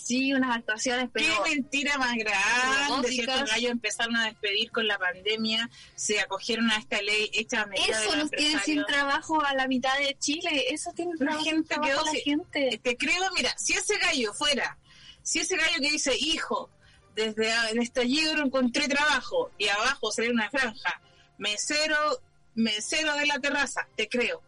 así 0.05 0.35
unas 0.35 0.57
actuaciones, 0.57 1.09
pero... 1.13 1.27
Qué 1.45 1.51
mentira 1.51 1.97
más 1.99 2.15
grande, 2.15 3.09
¿cierto? 3.09 3.33
Gallos 3.51 3.73
empezaron 3.73 4.17
a 4.17 4.27
despedir 4.27 4.71
con 4.71 4.87
la 4.87 4.99
pandemia, 4.99 5.71
se 5.95 6.21
acogieron 6.21 6.71
a 6.71 6.77
esta 6.77 7.01
ley 7.01 7.31
hecha 7.33 7.63
a 7.63 7.67
medida 7.67 7.87
Eso 7.89 8.17
nos 8.17 8.31
tiene 8.31 8.61
sin 8.61 8.85
trabajo 8.85 9.43
a 9.43 9.55
la 9.55 9.67
mitad 9.67 9.97
de 9.99 10.17
Chile, 10.19 10.67
eso 10.71 10.93
tiene 10.95 11.13
la 11.19 11.39
gente 11.43 11.75
quedó, 11.83 12.05
la 12.05 12.13
gente. 12.23 12.81
Te 12.83 12.97
creo, 12.97 13.23
mira, 13.35 13.55
si 13.57 13.73
ese 13.73 13.97
gallo 13.99 14.35
fuera, 14.35 14.77
si 15.23 15.41
ese 15.41 15.57
gallo 15.57 15.77
que 15.81 15.91
dice, 15.91 16.15
hijo, 16.19 16.69
desde 17.15 17.51
el 17.71 17.79
estallido 17.79 18.43
encontré 18.43 18.89
trabajo 18.89 19.53
y 19.57 19.69
abajo 19.69 20.13
sale 20.13 20.31
una 20.31 20.51
franja, 20.51 21.01
mesero, 21.39 22.21
mesero 22.55 23.15
de 23.15 23.27
la 23.27 23.39
terraza, 23.39 23.89
te 23.97 24.09
creo. 24.09 24.43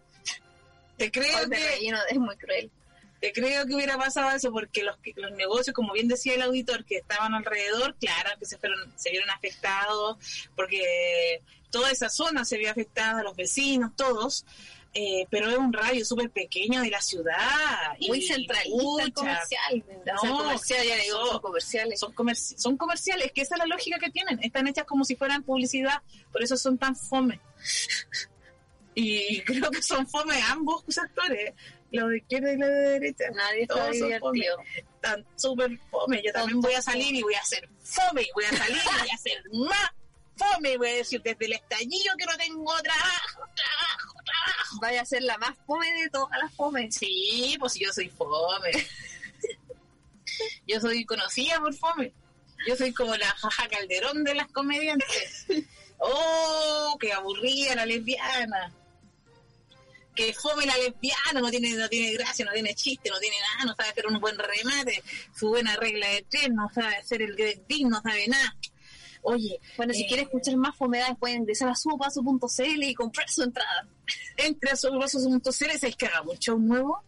Te 0.99 1.11
creo 1.11 1.49
que... 1.49 1.89
es 2.11 2.19
muy 2.19 2.37
cruel 2.37 2.71
creo 3.33 3.67
que 3.67 3.75
hubiera 3.75 3.97
pasado 3.97 4.31
eso 4.31 4.51
porque 4.51 4.83
los, 4.83 4.97
los 5.17 5.33
negocios, 5.33 5.75
como 5.75 5.93
bien 5.93 6.09
decía 6.09 6.35
el 6.35 6.43
auditor, 6.43 6.85
que 6.85 6.97
estaban 6.97 7.35
alrededor, 7.35 7.97
claro 7.97 8.31
que 8.39 8.47
se, 8.47 8.59
fueron, 8.59 8.93
se 8.97 9.11
vieron 9.11 9.31
afectados 9.31 10.19
porque 10.55 11.43
toda 11.71 11.91
esa 11.91 12.09
zona 12.09 12.45
se 12.45 12.59
vio 12.59 12.71
afectada, 12.71 13.23
los 13.23 13.37
vecinos, 13.37 13.93
todos. 13.97 14.45
Eh, 14.99 15.27
pero 15.29 15.51
es 15.51 15.59
un 15.59 15.75
radio 15.75 16.03
súper 16.07 16.31
pequeño 16.31 16.81
de 16.81 16.89
la 16.89 17.03
ciudad. 17.03 17.37
Muy 18.09 18.23
centralista 18.23 19.11
comercial. 19.13 19.85
No, 20.07 20.39
comercial, 20.39 20.87
ya 20.87 20.97
digo, 20.97 21.27
son 21.27 21.41
comerciales. 21.43 22.01
Son, 22.01 22.15
son 22.35 22.77
comerciales, 22.79 23.31
que 23.33 23.43
esa 23.43 23.57
es 23.57 23.59
la 23.59 23.67
lógica 23.67 23.99
que 23.99 24.11
tienen. 24.11 24.43
Están 24.43 24.67
hechas 24.69 24.87
como 24.87 25.05
si 25.05 25.15
fueran 25.15 25.43
publicidad, 25.43 26.01
por 26.33 26.43
eso 26.43 26.57
son 26.57 26.79
tan 26.79 26.97
fome. 26.97 27.41
y 28.95 29.43
creo 29.43 29.71
que 29.71 29.83
son 29.83 30.07
fome 30.07 30.41
ambos 30.49 30.83
actores 30.97 31.53
lo 31.97 32.09
de 32.09 32.19
izquierda 32.19 32.53
y 32.53 32.57
lo 32.57 32.67
de 32.67 32.81
derecha. 32.91 33.25
Nadie 33.35 33.63
está 33.63 33.91
divertido. 33.91 34.57
Están 34.77 35.27
súper 35.37 35.79
fome. 35.91 36.23
Yo 36.25 36.33
también 36.33 36.61
voy 36.61 36.75
a 36.75 36.83
salir 36.83 37.15
y 37.15 37.23
voy 37.23 37.35
a 37.35 37.41
hacer 37.41 37.69
fome. 37.83 38.27
Voy 38.35 38.45
a 38.45 38.57
salir 38.57 38.77
y 38.77 39.01
voy 39.01 39.11
a 39.11 39.15
hacer 39.15 39.43
más 39.53 39.91
fome. 40.37 40.77
Voy 40.77 40.89
a 40.89 40.95
decir 40.95 41.23
desde 41.23 41.47
el 41.47 41.53
estallido 41.55 42.17
que 42.19 42.27
no 42.27 42.37
tengo 42.37 42.75
trabajo, 42.83 43.41
trabajo, 43.55 44.19
trabajo. 44.25 44.79
Vaya 44.81 45.03
a 45.03 45.07
ser 45.07 45.23
la 45.23 45.39
más 45.39 45.57
fome 45.67 45.91
de 46.03 46.11
todas 46.11 46.39
las 46.41 46.55
fome. 46.55 46.91
Sí, 46.93 47.57
pues 47.59 47.75
yo 47.75 47.93
soy 47.93 48.09
fome. 48.09 48.71
yo 50.67 50.81
soy 50.81 51.05
conocida 51.05 51.59
por 51.61 51.75
fome. 51.75 52.13
Yo 52.67 52.77
soy 52.77 52.93
como 52.93 53.17
la 53.17 53.29
jaja 53.29 53.69
calderón 53.69 54.25
de 54.25 54.35
las 54.35 54.49
comediantes. 54.49 55.47
Oh, 55.99 56.99
qué 57.01 57.11
aburrida 57.11 57.75
la 57.75 57.87
lesbiana. 57.87 58.71
Que 60.17 60.33
fome 60.33 60.67
la 60.67 60.77
lesbiana, 60.79 61.41
no 61.41 61.51
tiene, 61.51 61.73
no 61.75 61.89
tiene 61.89 62.13
gracia, 62.15 62.45
no 62.45 62.53
tiene 62.53 62.75
chiste, 62.75 63.11
no 63.11 63.19
tiene 63.19 63.37
nada, 63.39 63.67
no 63.67 63.77
sabe 63.77 63.91
hacer 63.91 64.07
un 64.07 64.19
buen 64.19 64.37
remate, 64.37 65.03
su 65.35 65.49
buena 65.49 65.77
regla 65.77 66.09
de 66.09 66.27
tres, 66.29 66.49
no 66.51 66.69
sabe 66.75 66.97
hacer 66.97 67.23
el 67.23 67.37
digno, 67.69 67.91
no 67.91 68.03
sabe 68.03 68.27
nada. 68.27 68.57
Oye, 69.23 69.61
bueno, 69.77 69.93
si 69.93 70.03
eh, 70.03 70.07
quiere 70.07 70.23
escuchar 70.23 70.57
más 70.57 70.77
fomedades 70.77 71.17
pueden 71.19 71.41
ingresar 71.41 71.69
a 71.69 71.75
supaso.cl 71.75 72.83
y 72.83 72.95
comprar 72.95 73.29
su 73.29 73.43
entrada. 73.43 73.87
Entre 74.37 74.71
a 74.71 74.77
supaso.cl, 74.77 75.51
¿sabes 75.51 75.97
que 75.97 76.07
haga 76.07 76.23
un 76.23 76.39
show 76.39 76.59
nuevo? 76.59 77.03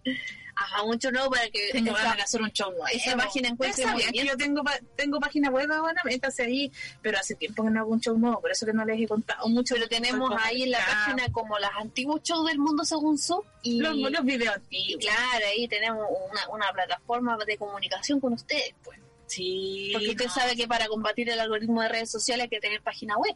Haga 0.60 0.82
un 0.82 0.98
show 0.98 1.12
nuevo 1.12 1.30
para 1.30 1.48
que 1.50 1.70
ganas 1.72 2.16
de 2.16 2.22
hacer 2.22 2.42
un 2.42 2.50
show 2.50 2.70
nuevo. 2.70 2.86
Esa 2.88 3.16
página 3.16 3.48
encuentra 3.48 3.92
muy 3.92 4.02
bien. 4.10 4.26
Yo 4.26 4.36
tengo, 4.36 4.62
tengo 4.96 5.20
página 5.20 5.50
web 5.50 5.70
ahora, 5.70 6.02
métase 6.04 6.42
ahí, 6.42 6.72
pero 7.00 7.18
hace 7.18 7.34
tiempo 7.36 7.62
que 7.64 7.70
no 7.70 7.80
hago 7.80 7.92
un 7.92 8.00
show 8.00 8.18
nuevo, 8.18 8.40
por 8.40 8.50
eso 8.50 8.66
que 8.66 8.72
no 8.72 8.84
les 8.84 9.00
he 9.00 9.06
contado 9.06 9.48
mucho. 9.48 9.74
Pero 9.74 9.88
tenemos 9.88 10.30
ahí 10.40 10.64
en 10.64 10.72
la 10.72 10.78
página 10.78 11.30
como 11.30 11.58
los 11.58 11.70
antiguos 11.78 12.22
shows 12.22 12.46
del 12.46 12.58
mundo 12.58 12.84
según 12.84 13.18
su 13.18 13.44
y 13.62 13.80
los, 13.80 13.96
los 13.96 14.24
videos 14.24 14.56
antiguos. 14.56 15.04
Claro, 15.04 15.46
ahí 15.46 15.68
tenemos 15.68 16.06
una, 16.30 16.48
una 16.48 16.72
plataforma 16.72 17.36
de 17.46 17.56
comunicación 17.56 18.20
con 18.20 18.32
ustedes, 18.32 18.74
pues. 18.82 18.98
Sí. 19.26 19.90
Porque 19.92 20.10
usted 20.10 20.28
sabe 20.28 20.56
que 20.56 20.66
para 20.66 20.88
combatir 20.88 21.28
el 21.30 21.38
algoritmo 21.38 21.82
de 21.82 21.88
redes 21.88 22.10
sociales 22.10 22.44
hay 22.44 22.48
que 22.48 22.60
tener 22.60 22.82
página 22.82 23.16
web. 23.16 23.34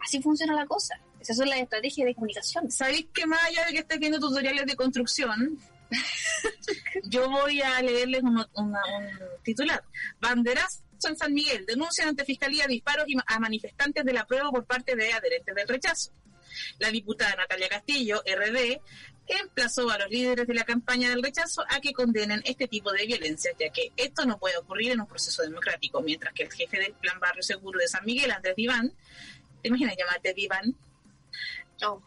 Así 0.00 0.20
funciona 0.20 0.54
la 0.54 0.66
cosa. 0.66 1.00
Esas 1.18 1.38
son 1.38 1.48
las 1.48 1.58
estrategias 1.58 2.06
de 2.06 2.14
comunicación. 2.14 2.70
¿Sabéis 2.70 3.06
que 3.14 3.26
más 3.26 3.42
allá 3.44 3.64
de 3.64 3.72
que 3.72 3.78
estés 3.78 3.98
viendo 3.98 4.20
tutoriales 4.20 4.66
de 4.66 4.76
construcción, 4.76 5.58
yo 7.04 7.28
voy 7.30 7.60
a 7.62 7.80
leerles 7.82 8.22
un 8.22 8.74
titular. 9.42 9.82
Banderas 10.20 10.84
en 11.08 11.16
San 11.16 11.32
Miguel 11.32 11.64
denuncian 11.66 12.08
ante 12.08 12.24
Fiscalía 12.24 12.66
disparos 12.66 13.06
a 13.26 13.38
manifestantes 13.38 14.04
de 14.04 14.12
la 14.12 14.26
prueba 14.26 14.50
por 14.50 14.64
parte 14.64 14.96
de 14.96 15.12
adherentes 15.12 15.54
del 15.54 15.68
rechazo. 15.68 16.12
La 16.78 16.90
diputada 16.90 17.34
Natalia 17.36 17.68
Castillo, 17.68 18.22
RD, 18.24 18.80
emplazó 19.26 19.90
a 19.90 19.98
los 19.98 20.10
líderes 20.10 20.46
de 20.46 20.54
la 20.54 20.64
campaña 20.64 21.10
del 21.10 21.22
rechazo 21.22 21.64
a 21.68 21.80
que 21.80 21.92
condenen 21.92 22.42
este 22.44 22.68
tipo 22.68 22.92
de 22.92 23.06
violencia, 23.06 23.50
ya 23.58 23.70
que 23.70 23.92
esto 23.96 24.24
no 24.24 24.38
puede 24.38 24.58
ocurrir 24.58 24.92
en 24.92 25.00
un 25.00 25.06
proceso 25.06 25.42
democrático, 25.42 26.02
mientras 26.02 26.32
que 26.34 26.44
el 26.44 26.52
jefe 26.52 26.78
del 26.78 26.92
Plan 26.94 27.18
Barrio 27.18 27.42
Seguro 27.42 27.80
de 27.80 27.88
San 27.88 28.04
Miguel, 28.04 28.30
Andrés 28.30 28.54
Diván, 28.54 28.92
¿te 29.62 29.68
imaginas 29.68 29.96
llamarte 29.96 30.34
Diván? 30.34 30.76
No. 31.80 32.02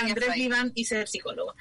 Andrés 0.00 0.34
Diván 0.34 0.72
y 0.74 0.84
ser 0.84 1.08
psicólogo. 1.08 1.54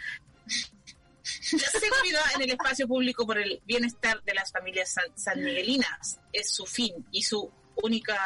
Seguridad 1.41 2.23
en 2.35 2.41
el 2.43 2.51
espacio 2.51 2.87
público 2.87 3.25
por 3.25 3.37
el 3.37 3.61
bienestar 3.65 4.23
de 4.23 4.33
las 4.33 4.51
familias 4.51 4.93
san, 4.93 5.17
sanmiguelinas 5.17 6.19
es 6.31 6.51
su 6.51 6.65
fin 6.65 7.05
y 7.11 7.23
su 7.23 7.51
única 7.83 8.17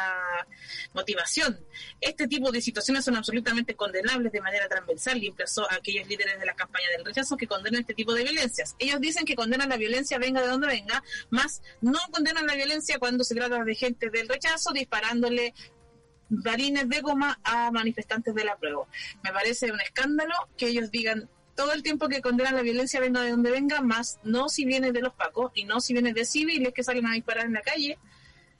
motivación. 0.94 1.58
Este 2.00 2.26
tipo 2.26 2.50
de 2.50 2.60
situaciones 2.60 3.04
son 3.04 3.16
absolutamente 3.16 3.74
condenables 3.74 4.32
de 4.32 4.40
manera 4.40 4.68
transversal 4.68 5.22
y 5.22 5.28
emplazó 5.28 5.70
a 5.70 5.76
aquellos 5.76 6.08
líderes 6.08 6.38
de 6.38 6.46
la 6.46 6.54
campaña 6.54 6.86
del 6.96 7.04
rechazo 7.04 7.36
que 7.36 7.46
condenan 7.46 7.82
este 7.82 7.94
tipo 7.94 8.14
de 8.14 8.24
violencias. 8.24 8.76
Ellos 8.78 9.00
dicen 9.00 9.24
que 9.24 9.36
condenan 9.36 9.68
la 9.68 9.76
violencia 9.76 10.18
venga 10.18 10.40
de 10.40 10.48
donde 10.48 10.66
venga, 10.66 11.02
más 11.30 11.62
no 11.80 11.98
condenan 12.10 12.46
la 12.46 12.54
violencia 12.54 12.98
cuando 12.98 13.24
se 13.24 13.34
trata 13.34 13.62
de 13.62 13.74
gente 13.74 14.10
del 14.10 14.28
rechazo 14.28 14.72
disparándole 14.72 15.54
varines 16.28 16.88
de 16.88 17.00
goma 17.00 17.38
a 17.44 17.70
manifestantes 17.70 18.34
de 18.34 18.44
la 18.44 18.56
prueba. 18.56 18.86
Me 19.22 19.32
parece 19.32 19.70
un 19.70 19.80
escándalo 19.80 20.34
que 20.56 20.68
ellos 20.68 20.90
digan 20.90 21.28
todo 21.62 21.74
el 21.74 21.84
tiempo 21.84 22.08
que 22.08 22.20
condenan 22.20 22.56
la 22.56 22.62
violencia 22.62 22.98
venga 22.98 23.22
de 23.22 23.30
donde 23.30 23.52
venga, 23.52 23.80
más 23.82 24.18
no 24.24 24.48
si 24.48 24.64
viene 24.64 24.90
de 24.90 25.00
los 25.00 25.14
pacos 25.14 25.52
y 25.54 25.62
no 25.62 25.80
si 25.80 25.92
viene 25.92 26.12
de 26.12 26.24
civiles 26.24 26.74
que 26.74 26.82
salen 26.82 27.06
a 27.06 27.14
disparar 27.14 27.46
en 27.46 27.52
la 27.52 27.62
calle 27.62 27.98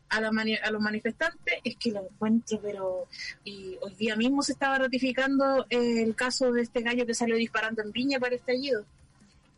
a, 0.09 0.19
a 0.19 0.71
los 0.71 0.81
manifestantes 0.81 1.55
es 1.65 1.77
que 1.77 1.91
lo 1.91 2.05
encuentro, 2.05 2.61
pero 2.63 3.09
y 3.43 3.77
hoy 3.81 3.95
día 3.97 4.15
mismo 4.15 4.41
se 4.45 4.53
estaba 4.53 4.79
ratificando 4.79 5.67
el 5.69 6.15
caso 6.15 6.53
de 6.53 6.63
este 6.63 6.83
gallo 6.83 7.05
que 7.05 7.15
salió 7.15 7.35
disparando 7.35 7.83
en 7.83 7.91
Viña 7.91 8.21
para 8.21 8.37
estallido. 8.37 8.85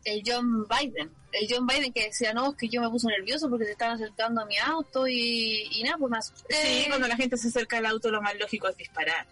El 0.03 0.23
John 0.25 0.67
Biden, 0.67 1.11
el 1.31 1.47
John 1.47 1.67
Biden 1.67 1.93
que 1.93 2.05
decía, 2.05 2.33
no, 2.33 2.51
es 2.51 2.57
que 2.57 2.67
yo 2.67 2.81
me 2.81 2.89
puse 2.89 3.07
nervioso 3.07 3.47
porque 3.47 3.65
se 3.65 3.71
estaban 3.73 3.95
acercando 3.95 4.41
a 4.41 4.45
mi 4.45 4.57
auto 4.57 5.07
y, 5.07 5.81
nada, 5.83 5.97
pues 5.99 6.09
más. 6.09 6.33
Sí, 6.49 6.85
cuando 6.87 7.07
la 7.07 7.15
gente 7.15 7.37
se 7.37 7.49
acerca 7.49 7.77
al 7.77 7.85
auto 7.85 8.09
lo 8.09 8.21
más 8.23 8.35
lógico 8.39 8.67
es 8.67 8.77
disparar. 8.77 9.27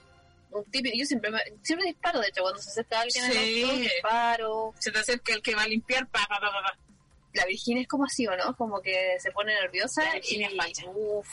Un 0.53 0.65
yo 0.71 1.05
siempre 1.05 1.31
siempre 1.63 1.87
disparo, 1.87 2.19
de 2.19 2.27
hecho, 2.27 2.41
cuando 2.41 2.61
se 2.61 2.69
acerca 2.69 3.01
alguien 3.01 3.25
al 3.25 3.37
auto, 3.37 3.77
disparo. 3.79 4.73
Se 4.79 4.91
te 4.91 4.99
acerca 4.99 5.33
el 5.33 5.41
que 5.41 5.55
va 5.55 5.63
a 5.63 5.67
limpiar, 5.67 6.07
pa, 6.07 6.19
pa, 6.27 6.39
pa, 6.39 6.51
pa 6.51 6.77
la 7.33 7.45
Virginia 7.45 7.81
es 7.81 7.87
como 7.87 8.05
así, 8.05 8.27
¿o 8.27 8.35
no? 8.37 8.55
Como 8.55 8.81
que 8.81 9.17
se 9.19 9.31
pone 9.31 9.53
nerviosa. 9.53 10.03
La 10.03 10.13
Virginia 10.13 10.49
y, 10.51 10.71
es. 10.71 10.85
Uf. 10.93 11.27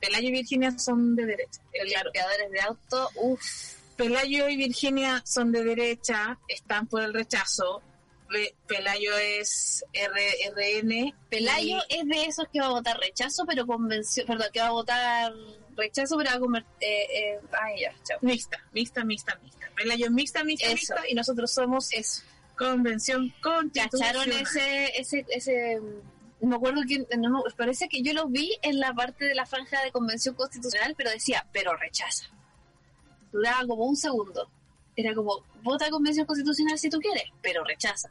Pelayo 0.00 0.28
y 0.28 0.32
Virginia 0.32 0.78
son 0.78 1.16
de 1.16 1.26
derecha. 1.26 1.60
Los 1.72 2.04
limpiadores 2.04 2.50
de 2.50 2.60
auto, 2.60 3.10
uff. 3.14 3.42
Pelayo 3.96 4.48
y 4.48 4.56
Virginia 4.56 5.22
son 5.24 5.52
de 5.52 5.62
derecha, 5.62 6.38
están 6.48 6.88
por 6.88 7.02
el 7.02 7.14
rechazo. 7.14 7.80
Pelayo 8.66 9.16
es 9.16 9.84
RN. 9.94 11.14
Pelayo 11.30 11.78
es 11.88 12.04
de 12.06 12.24
esos 12.24 12.46
que 12.52 12.60
va 12.60 12.66
a 12.66 12.70
votar 12.70 12.98
rechazo, 12.98 13.44
pero 13.46 13.64
convención, 13.64 14.26
perdón, 14.26 14.48
que 14.52 14.60
va 14.60 14.66
a 14.66 14.72
votar 14.72 15.32
rechazo, 15.76 16.16
pero 16.16 16.30
va 16.30 16.36
a 16.36 16.40
comer, 16.40 16.64
eh, 16.80 17.06
eh, 17.10 17.40
ay, 17.62 17.82
ya, 17.82 17.94
chao. 18.04 18.18
Mixta, 18.22 18.58
mixta, 18.72 19.04
mixta, 19.04 19.38
mixta. 19.42 19.70
Pelayo 19.76 20.06
es 20.06 20.12
mixta, 20.12 20.44
mixta, 20.44 20.68
mixta, 20.68 21.08
y 21.08 21.14
nosotros 21.14 21.52
somos 21.52 21.92
eso 21.92 22.22
Convención 22.56 23.32
Constitucional. 23.42 24.14
¿Cacharon 24.14 24.32
ese, 24.40 25.00
ese, 25.00 25.26
ese, 25.28 25.80
no 26.40 26.48
me 26.48 26.56
acuerdo 26.56 26.82
quién, 26.86 27.06
no, 27.18 27.42
parece 27.56 27.88
que 27.88 28.02
yo 28.02 28.12
lo 28.12 28.28
vi 28.28 28.56
en 28.62 28.78
la 28.78 28.92
parte 28.94 29.24
de 29.24 29.34
la 29.34 29.46
franja 29.46 29.82
de 29.82 29.90
Convención 29.90 30.34
Constitucional, 30.34 30.94
pero 30.96 31.10
decía, 31.10 31.46
pero 31.52 31.76
rechaza. 31.76 32.26
Duraba 33.32 33.66
como 33.66 33.86
un 33.86 33.96
segundo. 33.96 34.48
Era 34.96 35.14
como, 35.14 35.44
vota 35.62 35.90
Convención 35.90 36.26
Constitucional 36.26 36.78
si 36.78 36.88
tú 36.88 37.00
quieres, 37.00 37.24
pero 37.42 37.64
rechaza. 37.64 38.10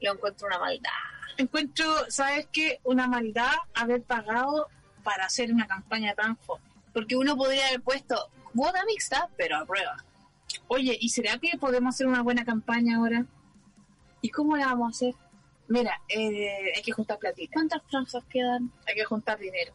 Lo 0.00 0.12
encuentro 0.12 0.46
una 0.46 0.58
maldad. 0.58 0.90
Encuentro, 1.38 2.10
¿sabes 2.10 2.46
qué? 2.52 2.80
Una 2.84 3.08
maldad 3.08 3.52
haber 3.74 4.02
pagado 4.02 4.68
para 5.02 5.26
hacer 5.26 5.52
una 5.52 5.66
campaña 5.66 6.14
tan 6.14 6.36
fuerte. 6.36 6.63
Porque 6.94 7.16
uno 7.16 7.36
podría 7.36 7.66
haber 7.66 7.82
puesto 7.82 8.30
vota 8.54 8.82
mixta, 8.86 9.28
pero 9.36 9.56
a 9.58 9.66
prueba. 9.66 10.02
Oye, 10.68 10.96
¿y 10.98 11.08
será 11.10 11.38
que 11.38 11.58
podemos 11.58 11.94
hacer 11.94 12.06
una 12.06 12.22
buena 12.22 12.44
campaña 12.44 12.96
ahora? 12.96 13.26
¿Y 14.22 14.30
cómo 14.30 14.56
la 14.56 14.66
vamos 14.66 14.86
a 14.86 14.90
hacer? 14.96 15.14
Mira, 15.68 16.00
eh, 16.08 16.72
hay 16.74 16.82
que 16.82 16.92
juntar 16.92 17.18
platita. 17.18 17.52
¿Cuántas 17.52 17.82
franjas 17.90 18.24
quedan? 18.30 18.70
Hay 18.86 18.94
que 18.94 19.04
juntar 19.04 19.38
dinero. 19.38 19.74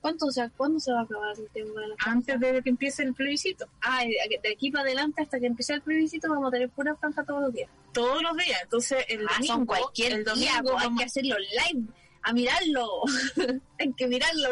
¿Cuánto, 0.00 0.26
o 0.26 0.32
sea, 0.32 0.50
¿Cuándo 0.56 0.80
se 0.80 0.92
va 0.92 1.00
a 1.00 1.02
acabar 1.04 1.38
el 1.38 1.48
tema 1.50 1.80
de 1.80 1.88
la 1.88 1.94
Antes 2.06 2.40
de 2.40 2.60
que 2.62 2.70
empiece 2.70 3.04
el 3.04 3.14
plebiscito. 3.14 3.68
Ah, 3.82 4.02
de 4.02 4.52
aquí 4.52 4.70
para 4.72 4.82
adelante 4.82 5.22
hasta 5.22 5.38
que 5.38 5.46
empiece 5.46 5.74
el 5.74 5.82
plebiscito 5.82 6.28
vamos 6.28 6.48
a 6.48 6.50
tener 6.50 6.70
pura 6.70 6.96
franja 6.96 7.22
todos 7.22 7.42
los 7.42 7.52
días. 7.52 7.70
Todos 7.92 8.20
los 8.20 8.36
días. 8.36 8.60
Entonces, 8.64 9.04
el 9.08 9.26
ah, 9.28 9.32
domingo, 9.38 9.66
cualquier 9.66 10.12
el 10.12 10.24
domingo 10.24 10.62
día, 10.62 10.80
hay 10.80 10.96
que 10.96 11.04
hacerlo 11.04 11.36
live, 11.38 11.86
a 12.22 12.32
mirarlo. 12.32 12.88
hay 13.78 13.92
que 13.92 14.08
mirarlo. 14.08 14.48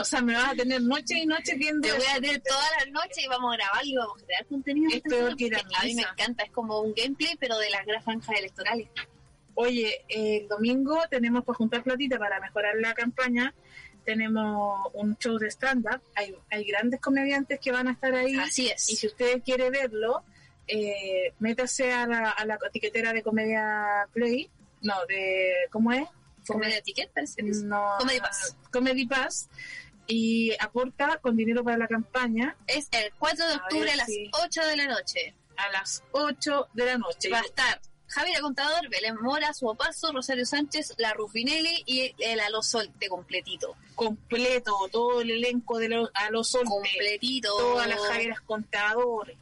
O 0.00 0.04
sea, 0.04 0.20
me 0.20 0.34
vas 0.34 0.52
a 0.52 0.54
tener 0.54 0.82
noche 0.82 1.18
y 1.18 1.26
noche 1.26 1.54
viendo. 1.56 1.88
Te 1.88 1.94
voy 1.94 2.06
a 2.06 2.20
tener 2.20 2.40
todas 2.42 2.70
las 2.78 2.90
noches 2.92 3.24
y 3.24 3.28
vamos 3.28 3.54
a 3.54 3.56
grabar 3.56 3.86
y 3.86 3.96
vamos 3.96 4.22
a 4.22 4.26
crear 4.26 4.46
contenido. 4.46 4.90
Es 4.94 5.02
peor 5.02 5.36
que 5.36 5.46
a, 5.46 5.84
mí 5.84 5.94
me 5.94 6.02
encanta, 6.02 6.44
es 6.44 6.50
como 6.50 6.80
un 6.80 6.94
gameplay, 6.94 7.36
pero 7.38 7.58
de 7.58 7.70
las 7.70 8.04
franjas 8.04 8.38
electorales. 8.38 8.88
Oye, 9.54 10.04
el 10.08 10.46
domingo 10.46 11.00
tenemos 11.10 11.44
que 11.44 11.52
juntar 11.52 11.82
platita 11.82 12.18
para 12.18 12.40
mejorar 12.40 12.76
la 12.76 12.94
campaña. 12.94 13.54
Tenemos 14.04 14.88
un 14.94 15.16
show 15.18 15.36
de 15.38 15.50
stand-up. 15.50 16.00
Hay, 16.14 16.34
hay 16.50 16.64
grandes 16.64 17.00
comediantes 17.00 17.58
que 17.60 17.72
van 17.72 17.88
a 17.88 17.92
estar 17.92 18.14
ahí. 18.14 18.36
Así 18.36 18.68
es. 18.68 18.88
Y 18.88 18.96
si 18.96 19.08
usted 19.08 19.42
quiere 19.42 19.68
verlo, 19.70 20.22
eh, 20.66 21.34
métase 21.40 21.92
a 21.92 22.06
la, 22.06 22.30
a 22.30 22.44
la 22.44 22.58
etiquetera 22.68 23.12
de 23.12 23.22
Comedia 23.22 24.06
Play. 24.12 24.48
No, 24.82 24.94
de. 25.08 25.52
¿Cómo 25.70 25.92
es? 25.92 26.08
Comedia 26.46 26.80
Ticket, 26.80 27.10
No. 27.64 27.96
Comedy 27.98 28.20
Pass. 28.20 28.56
Comedy 28.70 29.06
Pass 29.06 29.48
y 30.08 30.56
aporta 30.58 31.18
con 31.18 31.36
dinero 31.36 31.62
para 31.62 31.76
la 31.76 31.86
campaña. 31.86 32.56
Es 32.66 32.88
el 32.90 33.12
4 33.18 33.46
de 33.46 33.54
octubre 33.54 33.92
a, 33.92 33.96
las 33.96 34.08
8 34.42 34.66
de 34.66 34.76
la 34.76 34.86
noche. 34.86 35.34
A 35.56 35.70
las 35.70 36.02
8 36.12 36.68
de 36.72 36.86
la 36.86 36.98
noche. 36.98 37.30
Va 37.30 37.40
a 37.40 37.42
estar 37.42 37.80
Javier 38.06 38.40
Contador, 38.40 38.88
Belén 38.88 39.16
Mora, 39.20 39.52
Suopaso, 39.52 40.10
Rosario 40.12 40.46
Sánchez, 40.46 40.94
La 40.96 41.12
Rufinelli 41.12 41.82
y 41.84 42.14
el 42.20 42.40
Alosol 42.40 42.90
de 42.98 43.08
completito. 43.08 43.76
Completo, 43.94 44.72
todo 44.90 45.20
el 45.20 45.30
elenco 45.30 45.78
de 45.78 45.90
los 45.90 46.10
Alosol. 46.14 46.64
Completito. 46.64 47.50
Todas 47.50 47.86
las 47.86 48.00
Javieras 48.00 48.40
Contador. 48.40 49.34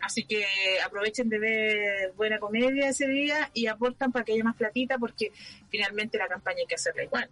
Así 0.00 0.24
que 0.24 0.46
aprovechen 0.82 1.28
de 1.28 1.38
ver 1.38 2.12
buena 2.12 2.38
comedia 2.38 2.88
ese 2.88 3.06
día 3.06 3.50
y 3.52 3.66
aportan 3.66 4.10
para 4.10 4.24
que 4.24 4.32
haya 4.32 4.44
más 4.44 4.56
platita 4.56 4.96
porque 4.96 5.32
finalmente 5.70 6.16
la 6.16 6.28
campaña 6.28 6.60
hay 6.60 6.66
que 6.66 6.76
hacerla 6.76 7.02
igual 7.02 7.28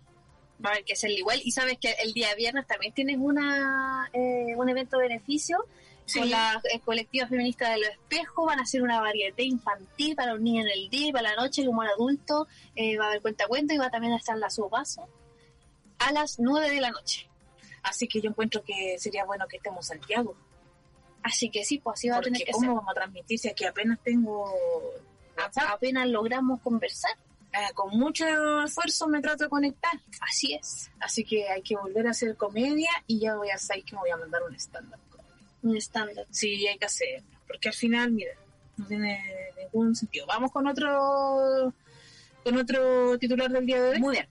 va 0.64 0.70
a 0.70 0.72
haber 0.72 0.84
que 0.84 0.94
hacerlo 0.94 1.16
igual. 1.16 1.40
Y 1.44 1.52
sabes 1.52 1.78
que 1.78 1.94
el 2.02 2.12
día 2.12 2.34
viernes 2.34 2.66
también 2.66 2.92
tienes 2.92 3.18
una 3.18 4.08
eh, 4.12 4.54
un 4.56 4.68
evento 4.68 4.98
de 4.98 5.08
beneficio 5.08 5.58
con 6.14 6.30
la 6.30 6.60
eh, 6.72 6.80
colectiva 6.80 7.26
feminista 7.26 7.70
de 7.70 7.78
los 7.78 7.88
espejos. 7.88 8.46
Van 8.46 8.58
a 8.58 8.62
hacer 8.62 8.82
una 8.82 9.00
variedad 9.00 9.38
infantil 9.38 10.14
para 10.14 10.32
los 10.32 10.40
niños 10.40 10.66
en 10.66 10.72
el 10.72 10.88
día 10.88 11.08
y 11.08 11.12
para 11.12 11.34
la 11.34 11.42
noche 11.42 11.64
como 11.64 11.82
el 11.82 11.90
adulto. 11.90 12.46
Eh, 12.74 12.96
va 12.96 13.06
a 13.06 13.08
haber 13.08 13.22
cuenta 13.22 13.46
cuento 13.46 13.74
y 13.74 13.78
va 13.78 13.90
también 13.90 14.12
a 14.12 14.16
estar 14.16 14.36
la 14.38 14.48
paso 14.70 15.08
a 15.98 16.12
las 16.12 16.38
9 16.38 16.70
de 16.70 16.80
la 16.80 16.90
noche. 16.90 17.28
Así 17.82 18.08
que 18.08 18.20
yo 18.20 18.30
encuentro 18.30 18.62
que 18.62 18.98
sería 18.98 19.24
bueno 19.24 19.46
que 19.48 19.56
estemos 19.56 19.86
Santiago. 19.86 20.36
Así 21.22 21.50
que 21.50 21.64
sí, 21.64 21.78
pues 21.78 21.94
así 21.94 22.08
va 22.08 22.18
a 22.18 22.20
tener 22.20 22.42
que 22.44 22.52
¿cómo 22.52 22.66
ser. 22.66 22.74
vamos 22.74 22.90
a 22.90 22.94
transmitir 22.94 23.38
si 23.38 23.48
aquí 23.48 23.64
apenas 23.64 23.98
tengo? 24.02 24.48
Apenas 25.36 26.08
logramos 26.08 26.60
conversar. 26.60 27.12
Eh, 27.56 27.72
con 27.72 27.96
mucho 27.96 28.26
esfuerzo 28.64 29.08
me 29.08 29.22
trato 29.22 29.44
de 29.44 29.50
conectar. 29.50 29.98
Así 30.20 30.52
es. 30.54 30.90
Así 31.00 31.24
que 31.24 31.48
hay 31.48 31.62
que 31.62 31.74
volver 31.74 32.06
a 32.06 32.10
hacer 32.10 32.36
comedia 32.36 32.90
y 33.06 33.20
ya 33.20 33.34
voy 33.34 33.48
a 33.48 33.56
saber 33.56 33.82
que 33.84 33.94
me 33.94 34.00
voy 34.00 34.10
a 34.10 34.16
mandar 34.18 34.42
un 34.42 34.54
stand-up. 34.56 35.00
Un 35.62 35.76
estándar. 35.76 36.26
Sí, 36.30 36.66
hay 36.66 36.76
que 36.76 36.84
hacer. 36.84 37.22
Porque 37.46 37.68
al 37.68 37.74
final, 37.74 38.12
mira, 38.12 38.32
no 38.76 38.86
tiene 38.86 39.22
ningún 39.56 39.96
sentido. 39.96 40.26
Vamos 40.26 40.52
con 40.52 40.66
otro 40.66 41.72
con 42.44 42.58
otro 42.58 43.18
titular 43.18 43.50
del 43.50 43.64
día 43.64 43.80
de 43.80 43.88
hoy. 43.90 43.98
Muy 44.00 44.16
bien. 44.16 44.28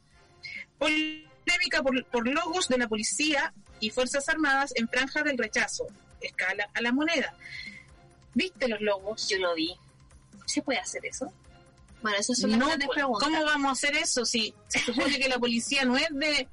Polémica 0.78 1.82
por, 1.82 2.06
por 2.06 2.28
logos 2.28 2.68
de 2.68 2.78
la 2.78 2.88
policía 2.88 3.54
y 3.80 3.90
Fuerzas 3.90 4.30
Armadas 4.30 4.72
en 4.76 4.88
franja 4.88 5.24
del 5.24 5.38
rechazo. 5.38 5.88
Escala 6.22 6.70
a 6.76 6.82
la 6.82 6.92
moneda. 6.92 7.36
¿Viste 8.36 8.68
los 8.68 8.82
logos? 8.82 9.28
Yo 9.30 9.40
lo 9.40 9.56
vi. 9.56 9.76
¿Se 10.46 10.62
puede 10.62 10.80
hacer 10.80 11.04
eso? 11.08 11.34
Bueno, 12.06 12.20
esas 12.20 12.38
son 12.38 12.52
las 12.52 12.60
No, 12.60 12.68
grandes 12.68 12.86
pues, 12.86 12.98
preguntas. 12.98 13.28
¿Cómo 13.28 13.44
vamos 13.46 13.70
a 13.70 13.72
hacer 13.72 13.96
eso 13.98 14.26
si 14.26 14.54
se 14.68 14.78
supone 14.78 15.18
que 15.18 15.28
la 15.28 15.40
policía 15.40 15.86
no 15.86 15.98
es 15.98 16.06
de, 16.12 16.48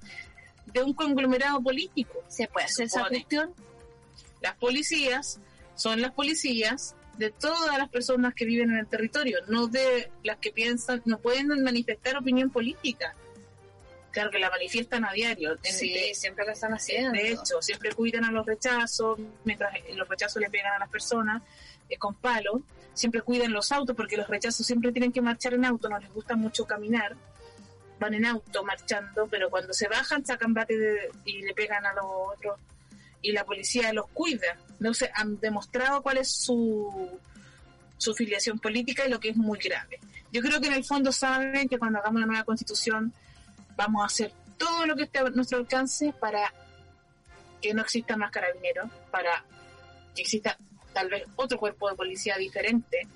de 0.64 0.82
un 0.82 0.94
conglomerado 0.94 1.61
político? 1.62 2.24
¿Se 2.26 2.48
puede 2.48 2.64
hacer 2.64 2.86
esa 2.86 3.07
cuestión? 3.07 3.55
Las 4.40 4.57
policías 4.57 5.40
son 5.74 6.00
las 6.00 6.12
policías 6.12 6.94
de 7.18 7.28
todas 7.30 7.76
las 7.76 7.90
personas 7.90 8.32
que 8.32 8.46
viven 8.46 8.70
en 8.70 8.78
el 8.78 8.86
territorio, 8.86 9.40
no 9.48 9.66
de 9.66 10.11
las 10.24 10.38
que 10.38 10.53
piensan, 10.53 11.03
no 11.05 11.18
pueden 11.18 11.48
manifestar 11.62 12.16
opinión 12.16 12.48
política. 12.48 13.14
Claro 14.11 14.30
que 14.30 14.38
la 14.38 14.48
manifiestan 14.48 15.05
a 15.05 15.12
diario. 15.12 15.59
Sí, 15.62 15.92
de- 15.92 16.14
siempre 16.14 16.46
lo 16.46 16.53
están 16.53 16.72
haciendo. 16.72 17.12
De 17.12 17.32
hecho, 17.32 17.61
siempre 17.61 17.92
cuidan 17.92 18.24
a 18.24 18.30
los 18.32 18.46
rechazos, 18.46 19.18
mientras 19.44 19.70
los 19.94 20.09
rechazos 20.09 20.40
le 20.40 20.48
pegan 20.48 20.72
a 20.72 20.78
las 20.78 20.88
personas 20.88 21.42
con 21.99 22.14
palo. 22.14 22.62
Siempre 22.95 23.22
cuidan 23.22 23.53
los 23.53 23.72
autos, 23.72 23.97
porque 23.97 24.16
los 24.16 24.28
rechazos 24.28 24.66
siempre 24.66 24.93
tienen 24.93 25.12
que 25.12 25.20
marchar 25.22 25.55
en 25.55 25.64
auto, 25.64 25.88
no 25.88 25.99
les 25.99 26.12
gusta 26.12 26.36
mucho 26.36 26.66
caminar. 26.66 27.16
Van 27.99 28.14
en 28.14 28.26
auto 28.26 28.64
marchando, 28.64 29.26
pero 29.30 29.49
cuando 29.49 29.72
se 29.72 29.88
bajan 29.88 30.24
sacan 30.26 30.53
bate 30.55 30.76
de- 30.76 31.11
y 31.24 31.43
le 31.43 31.55
pegan 31.55 31.86
a 31.86 31.93
los 31.95 32.05
otros. 32.36 32.59
Y 33.22 33.32
la 33.32 33.45
policía 33.45 33.93
los 33.93 34.09
cuida. 34.09 34.59
Sé, 34.93 35.11
han 35.14 35.38
demostrado 35.38 36.03
cuál 36.03 36.18
es 36.18 36.28
su, 36.30 37.09
su 37.97 38.14
filiación 38.14 38.59
política 38.59 39.07
y 39.07 39.11
lo 39.11 39.20
que 39.20 39.28
es 39.30 39.36
muy 39.36 39.59
grave. 39.61 40.01
Yo 40.32 40.43
creo 40.43 40.61
que 40.61 40.66
en 40.66 40.72
el 40.72 40.84
fondo 40.84 41.12
saben 41.12 41.68
que 41.68 41.78
cuando 41.78 42.01
hagamos 42.01 42.16
una 42.18 42.26
nueva 42.26 42.45
constitución 42.45 43.12
vamos 43.76 44.03
a 44.03 44.07
hacer 44.07 44.32
todo 44.59 44.86
lo 44.86 44.97
que 44.97 45.05
esté 45.05 45.20
a 45.20 45.30
nuestro 45.30 45.59
alcance 45.59 46.12
para 46.18 46.53
que 47.61 47.72
no 47.74 47.82
existan 47.82 48.18
más 48.18 48.30
carabineros, 48.32 48.90
para 49.11 49.45
que 50.16 50.22
exista 50.22 50.59
tal 50.93 51.09
vez 51.09 51.24
otro 51.36 51.59
cuerpo 51.59 51.88
de 51.88 51.97
policía 51.97 52.36
diferente, 52.36 53.07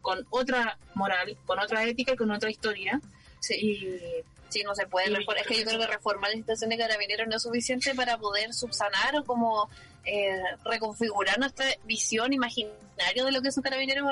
con 0.00 0.26
otra 0.30 0.78
moral, 0.94 1.36
con 1.46 1.58
otra 1.58 1.84
ética 1.84 2.12
y 2.12 2.16
con 2.16 2.30
otra 2.30 2.50
historia. 2.50 3.00
Y 3.48 4.24
Sí, 4.48 4.62
no 4.62 4.74
se 4.74 4.86
puede. 4.86 5.08
Reformar. 5.08 5.38
Es 5.38 5.46
que 5.46 5.58
yo 5.58 5.64
creo 5.64 5.80
que 5.80 5.86
reformar 5.86 6.30
la 6.30 6.36
institución 6.36 6.70
de 6.70 6.78
carabineros 6.78 7.26
no 7.28 7.36
es 7.36 7.42
suficiente 7.42 7.94
para 7.94 8.16
poder 8.18 8.52
subsanar 8.54 9.16
o 9.16 9.24
como 9.24 9.68
eh, 10.04 10.40
reconfigurar 10.64 11.38
nuestra 11.38 11.66
visión 11.84 12.32
imaginaria 12.32 13.24
de 13.24 13.32
lo 13.32 13.42
que 13.42 13.48
es 13.48 13.56
un 13.56 13.62
carabinero. 13.62 14.08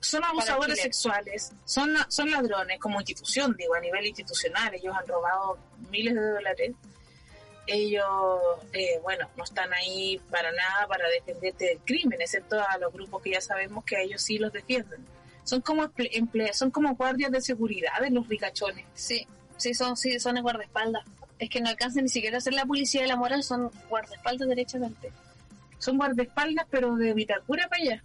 son 0.00 0.24
abusadores 0.24 0.80
sexuales, 0.80 1.52
son, 1.64 1.94
son 2.08 2.30
ladrones 2.30 2.78
como 2.78 3.00
institución, 3.00 3.54
digo, 3.56 3.74
a 3.74 3.80
nivel 3.80 4.06
institucional. 4.06 4.74
Ellos 4.74 4.94
han 4.96 5.06
robado 5.06 5.58
miles 5.90 6.14
de 6.14 6.20
dólares. 6.20 6.72
Ellos, 7.72 8.06
eh, 8.72 8.98
bueno, 9.02 9.28
no 9.36 9.44
están 9.44 9.72
ahí 9.72 10.20
para 10.30 10.50
nada 10.52 10.86
para 10.88 11.08
defenderte 11.08 11.66
del 11.66 11.78
crimen, 11.78 12.20
excepto 12.20 12.60
a 12.60 12.78
los 12.78 12.92
grupos 12.92 13.22
que 13.22 13.30
ya 13.30 13.40
sabemos 13.40 13.84
que 13.84 13.96
a 13.96 14.00
ellos 14.00 14.20
sí 14.22 14.38
los 14.38 14.52
defienden. 14.52 15.04
Son 15.44 15.60
como 15.60 15.90
son 16.52 16.70
como 16.70 16.94
guardias 16.94 17.30
de 17.32 17.40
seguridad 17.40 18.00
de 18.00 18.10
los 18.10 18.28
ricachones. 18.28 18.84
Sí, 18.94 19.26
sí, 19.56 19.74
son, 19.74 19.96
sí, 19.96 20.18
son 20.20 20.36
el 20.36 20.42
guardaespaldas. 20.42 21.04
Es 21.38 21.48
que 21.48 21.60
no 21.60 21.70
alcanzan 21.70 22.04
ni 22.04 22.08
siquiera 22.10 22.38
a 22.38 22.40
ser 22.40 22.52
la 22.52 22.66
policía 22.66 23.02
de 23.02 23.08
la 23.08 23.16
moral, 23.16 23.42
son 23.42 23.70
guardaespaldas 23.88 24.48
derechamente. 24.48 25.10
Son 25.78 25.96
guardaespaldas, 25.96 26.66
pero 26.70 26.94
de 26.96 27.14
Vitacura 27.14 27.66
para 27.68 27.82
allá. 27.82 28.04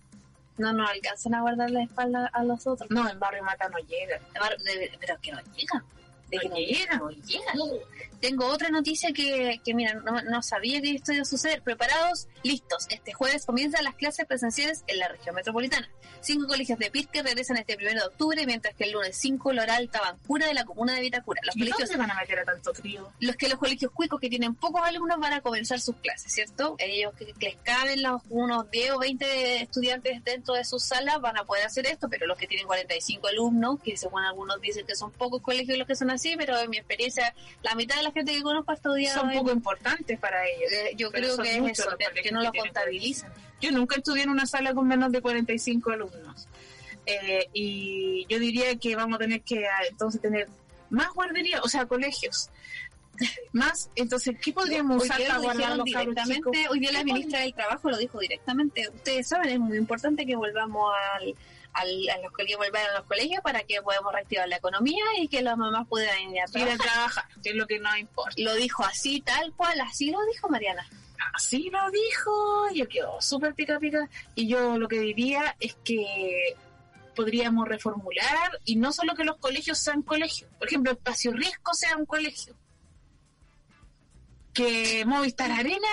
No 0.58 0.72
nos 0.72 0.90
alcanzan 0.90 1.36
a 1.36 1.42
guardar 1.42 1.70
la 1.70 1.84
espalda 1.84 2.30
a 2.32 2.44
los 2.46 2.66
otros. 2.66 2.90
No, 2.90 3.10
en 3.10 3.20
Barrio 3.20 3.44
Mata 3.44 3.68
no 3.68 3.78
llegan. 3.80 4.22
De- 4.64 4.98
pero 5.02 5.20
que 5.20 5.32
no 5.34 5.40
llegan. 5.56 5.84
De 6.30 6.40
que 6.40 6.50
No 6.50 6.56
llegan, 6.58 7.00
no 7.00 7.10
llegan. 7.10 7.58
Tengo 8.20 8.48
otra 8.48 8.70
noticia 8.70 9.12
que, 9.14 9.62
que 9.64 9.74
mira, 9.74 9.94
no, 9.94 10.22
no 10.24 10.42
sabía 10.42 10.82
que 10.82 10.96
esto 10.96 11.14
iba 11.14 11.22
a 11.22 11.26
suceder. 11.26 11.62
Preparados, 11.62 12.28
listos. 12.44 12.88
Este 12.90 13.14
jueves 13.14 13.46
comienzan 13.46 13.84
las 13.84 13.96
clases 13.96 14.26
presenciales 14.26 14.84
en 14.88 15.00
la 15.00 15.08
región 15.08 15.36
metropolitana. 15.36 15.88
Cinco 16.22 16.48
colegios 16.48 16.80
de 16.80 16.90
Pirque 16.90 17.22
regresan 17.22 17.58
este 17.58 17.76
primero 17.76 18.00
de 18.00 18.08
octubre, 18.08 18.44
mientras 18.48 18.74
que 18.74 18.86
el 18.86 18.94
lunes 18.94 19.16
5 19.16 19.54
lo 19.54 19.62
hará 19.62 19.78
Tabancura 19.86 20.48
de 20.48 20.56
la 20.56 20.66
comuna 20.66 20.96
de 20.96 21.02
Vitacura. 21.02 21.40
Los 21.46 21.56
¿Y 21.56 21.60
colegios 21.60 21.90
dónde 21.90 21.98
van 21.98 22.12
a 22.12 22.20
meter 22.20 22.40
a 22.40 22.46
tanto 22.46 22.74
crío? 22.74 23.12
los 23.20 23.36
que 23.36 23.48
los 23.48 23.60
colegios 23.60 23.92
cuicos 23.92 24.20
que 24.20 24.30
tienen 24.30 24.56
pocos 24.56 24.82
alumnos 24.84 25.20
van 25.20 25.34
a 25.34 25.42
comenzar 25.42 25.80
sus 25.80 25.96
clases, 25.98 26.34
¿cierto? 26.34 26.76
Ellos 26.80 27.14
que, 27.14 27.32
que 27.34 27.50
les 27.50 27.58
caben 27.58 28.02
los, 28.02 28.24
unos 28.30 28.72
10 28.72 28.92
o 28.92 29.00
20 29.00 29.62
estudiantes 29.62 30.24
dentro 30.24 30.56
de 30.56 30.66
sus 30.66 30.84
salas 30.84 31.22
van 31.22 31.38
a 31.38 31.44
poder 31.44 31.66
hacer 31.66 31.86
esto, 31.86 32.10
pero 32.10 32.26
los 32.26 32.38
que 32.38 32.48
tienen 32.48 32.66
45 32.66 33.28
alumnos, 33.28 33.80
que 33.82 33.96
según 33.96 34.24
algunos 34.24 34.60
dicen 34.62 34.86
que 34.88 34.96
son 34.96 35.12
pocos 35.12 35.44
colegios 35.44 35.78
los 35.78 35.86
que 35.86 35.96
son 35.96 36.10
así, 36.10 36.25
pero 36.38 36.60
en 36.60 36.70
mi 36.70 36.78
experiencia 36.78 37.34
la 37.62 37.76
mitad 37.76 37.98
de 37.98 38.04
la 38.04 38.12
gente 38.12 38.34
que 38.34 38.42
conozco 38.42 38.72
ha 38.72 38.76
estudiado 38.76 39.22
Son 39.22 39.32
en- 39.32 39.38
poco 39.38 39.52
importantes 39.52 40.20
para 40.20 40.46
ellos. 40.48 40.72
eh, 40.72 40.94
yo 40.98 41.12
creo 41.12 41.38
que 41.38 41.58
es 41.58 41.80
eso, 41.80 41.90
que, 42.22 42.32
no 42.32 42.42
lo 42.42 42.52
contabilizan. 42.52 43.32
Yo 43.62 43.72
nunca 43.72 43.98
estudié 43.98 44.24
en 44.24 44.30
una 44.30 44.46
sala 44.46 44.74
con 44.74 44.88
menos 44.88 45.12
de 45.12 45.22
45 45.22 45.92
alumnos. 45.92 46.48
Eh, 47.06 47.48
y 47.54 48.26
yo 48.28 48.40
diría 48.40 48.76
que 48.78 48.96
vamos 48.96 49.16
a 49.16 49.20
tener 49.20 49.42
que 49.42 49.66
ah, 49.68 49.84
entonces 49.90 50.20
tener 50.22 50.48
más 50.90 51.14
guarderías, 51.14 51.62
o 51.64 51.70
sea, 51.70 51.86
colegios. 51.86 52.50
Más, 53.54 53.90
entonces, 53.96 54.36
¿qué 54.44 54.52
podríamos 54.52 55.04
usar 55.04 55.22
para 55.22 55.40
guardar 55.40 55.78
los 55.78 55.86
directamente, 55.86 56.68
hoy 56.70 56.80
día 56.80 56.92
la 56.92 57.00
¿Qué 57.00 57.06
ministra 57.06 57.40
del 57.40 57.54
Trabajo 57.54 57.90
lo 57.90 57.98
dijo 57.98 58.20
directamente. 58.20 58.90
Ustedes 58.94 59.28
saben, 59.28 59.50
es 59.50 59.60
muy 59.60 59.78
importante 59.78 60.26
que 60.26 60.36
volvamos 60.36 60.92
al, 61.14 61.34
al, 61.76 62.10
a 62.10 62.18
los 62.20 62.32
colegios, 62.32 62.58
volver 62.58 62.90
a 62.90 62.94
los 62.98 63.08
colegios 63.08 63.42
para 63.44 63.64
que 63.64 63.82
podamos 63.82 64.12
reactivar 64.14 64.48
la 64.48 64.58
economía 64.58 65.04
y 65.20 65.28
que 65.28 65.42
las 65.42 65.58
mamás 65.58 65.88
puedan 65.88 66.20
ir 66.22 66.28
a 66.28 66.30
Ir 66.32 66.40
a 66.42 66.48
trabajar. 66.48 66.78
trabajar, 66.78 67.26
que 67.44 67.50
es 67.50 67.56
lo 67.56 67.68
que 67.68 67.80
nos 67.80 67.98
importa. 67.98 68.34
Lo 68.38 68.54
dijo 68.56 68.84
así, 68.84 69.22
tal 69.22 69.54
cual, 69.54 69.80
así 69.82 70.12
lo 70.12 70.20
dijo 70.32 70.50
Mariana. 70.50 70.88
Así 71.34 71.70
lo 71.70 71.92
dijo, 71.92 72.70
yo 72.74 72.88
quedo 72.88 73.22
súper 73.22 73.54
pica 73.54 73.80
pica. 73.80 74.10
Y 74.36 74.48
yo 74.48 74.78
lo 74.78 74.88
que 74.88 75.00
diría 75.00 75.56
es 75.60 75.76
que 75.84 76.56
podríamos 77.16 77.68
reformular 77.68 78.60
y 78.66 78.76
no 78.76 78.92
solo 78.92 79.16
que 79.16 79.24
los 79.24 79.38
colegios 79.38 79.78
sean 79.80 80.02
colegios. 80.02 80.50
Por 80.58 80.68
ejemplo, 80.68 80.92
Espacio 80.92 81.32
Riesgo 81.32 81.74
sea 81.74 81.98
un 81.98 82.06
colegio. 82.06 82.56
Que 84.54 85.04
Movistar 85.06 85.52
Arena, 85.52 85.88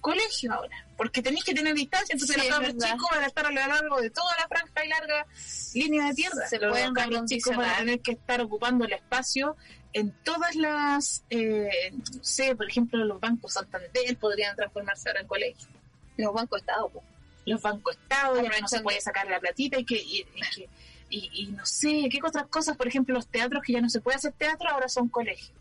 colegio 0.00 0.52
ahora. 0.52 0.85
Porque 0.96 1.20
tenéis 1.22 1.44
que 1.44 1.52
tener 1.54 1.74
distancia, 1.74 2.14
entonces 2.14 2.36
Sí, 2.36 2.42
los 2.48 2.58
cabros 2.58 2.74
chicos 2.90 3.08
van 3.10 3.22
a 3.22 3.26
estar 3.26 3.46
a 3.46 3.50
lo 3.50 3.66
largo 3.66 4.00
de 4.00 4.10
toda 4.10 4.34
la 4.40 4.48
franja 4.48 4.84
y 4.84 4.88
larga 4.88 5.26
línea 5.74 6.06
de 6.08 6.14
tierra. 6.14 6.46
Se 6.48 6.58
los 6.58 6.70
pueden 6.72 6.94
cabros 6.94 7.24
chicos 7.28 7.56
van 7.56 7.70
a 7.70 7.76
tener 7.78 8.00
que 8.00 8.12
estar 8.12 8.40
ocupando 8.40 8.84
el 8.86 8.92
espacio 8.92 9.56
en 9.92 10.10
todas 10.24 10.54
las, 10.56 11.22
eh, 11.30 11.68
no 11.92 12.24
sé, 12.24 12.54
por 12.56 12.68
ejemplo, 12.68 13.04
los 13.04 13.20
bancos 13.20 13.52
Santander 13.54 14.16
podrían 14.18 14.56
transformarse 14.56 15.08
ahora 15.10 15.20
en 15.20 15.26
colegio. 15.26 15.68
Los 16.16 16.32
bancos 16.32 16.60
Estado. 16.60 16.88
po. 16.88 17.02
Los 17.44 17.62
bancos 17.62 17.96
estados, 17.96 18.42
ya 18.42 18.60
no 18.60 18.66
se 18.68 18.80
puede 18.80 19.00
sacar 19.00 19.26
la 19.28 19.38
platita 19.38 19.78
y 19.78 19.84
que, 19.84 19.96
y, 19.96 20.26
y 20.34 20.40
que- 20.54 20.68
y- 21.10 21.30
y 21.34 21.46
no 21.52 21.64
sé, 21.64 22.08
qué 22.10 22.18
otras 22.24 22.48
cosas, 22.48 22.76
por 22.76 22.88
ejemplo, 22.88 23.14
los 23.14 23.28
teatros 23.28 23.62
que 23.62 23.74
ya 23.74 23.80
no 23.80 23.88
se 23.88 24.00
puede 24.00 24.16
hacer 24.16 24.32
teatro, 24.32 24.68
ahora 24.68 24.88
son 24.88 25.08
colegios. 25.08 25.52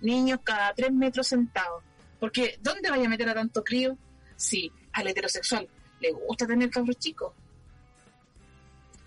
Niños 0.00 0.38
cada 0.42 0.72
tres 0.72 0.90
metros 0.92 1.26
sentados. 1.26 1.82
Porque, 2.20 2.58
¿dónde 2.62 2.90
vaya 2.90 3.04
a 3.06 3.08
meter 3.10 3.28
a 3.28 3.34
tanto 3.34 3.62
crío? 3.62 3.96
Sí, 4.38 4.72
al 4.92 5.08
heterosexual 5.08 5.68
le 6.00 6.12
gusta 6.12 6.46
tener 6.46 6.70
cabros 6.70 6.96
chicos. 6.98 7.32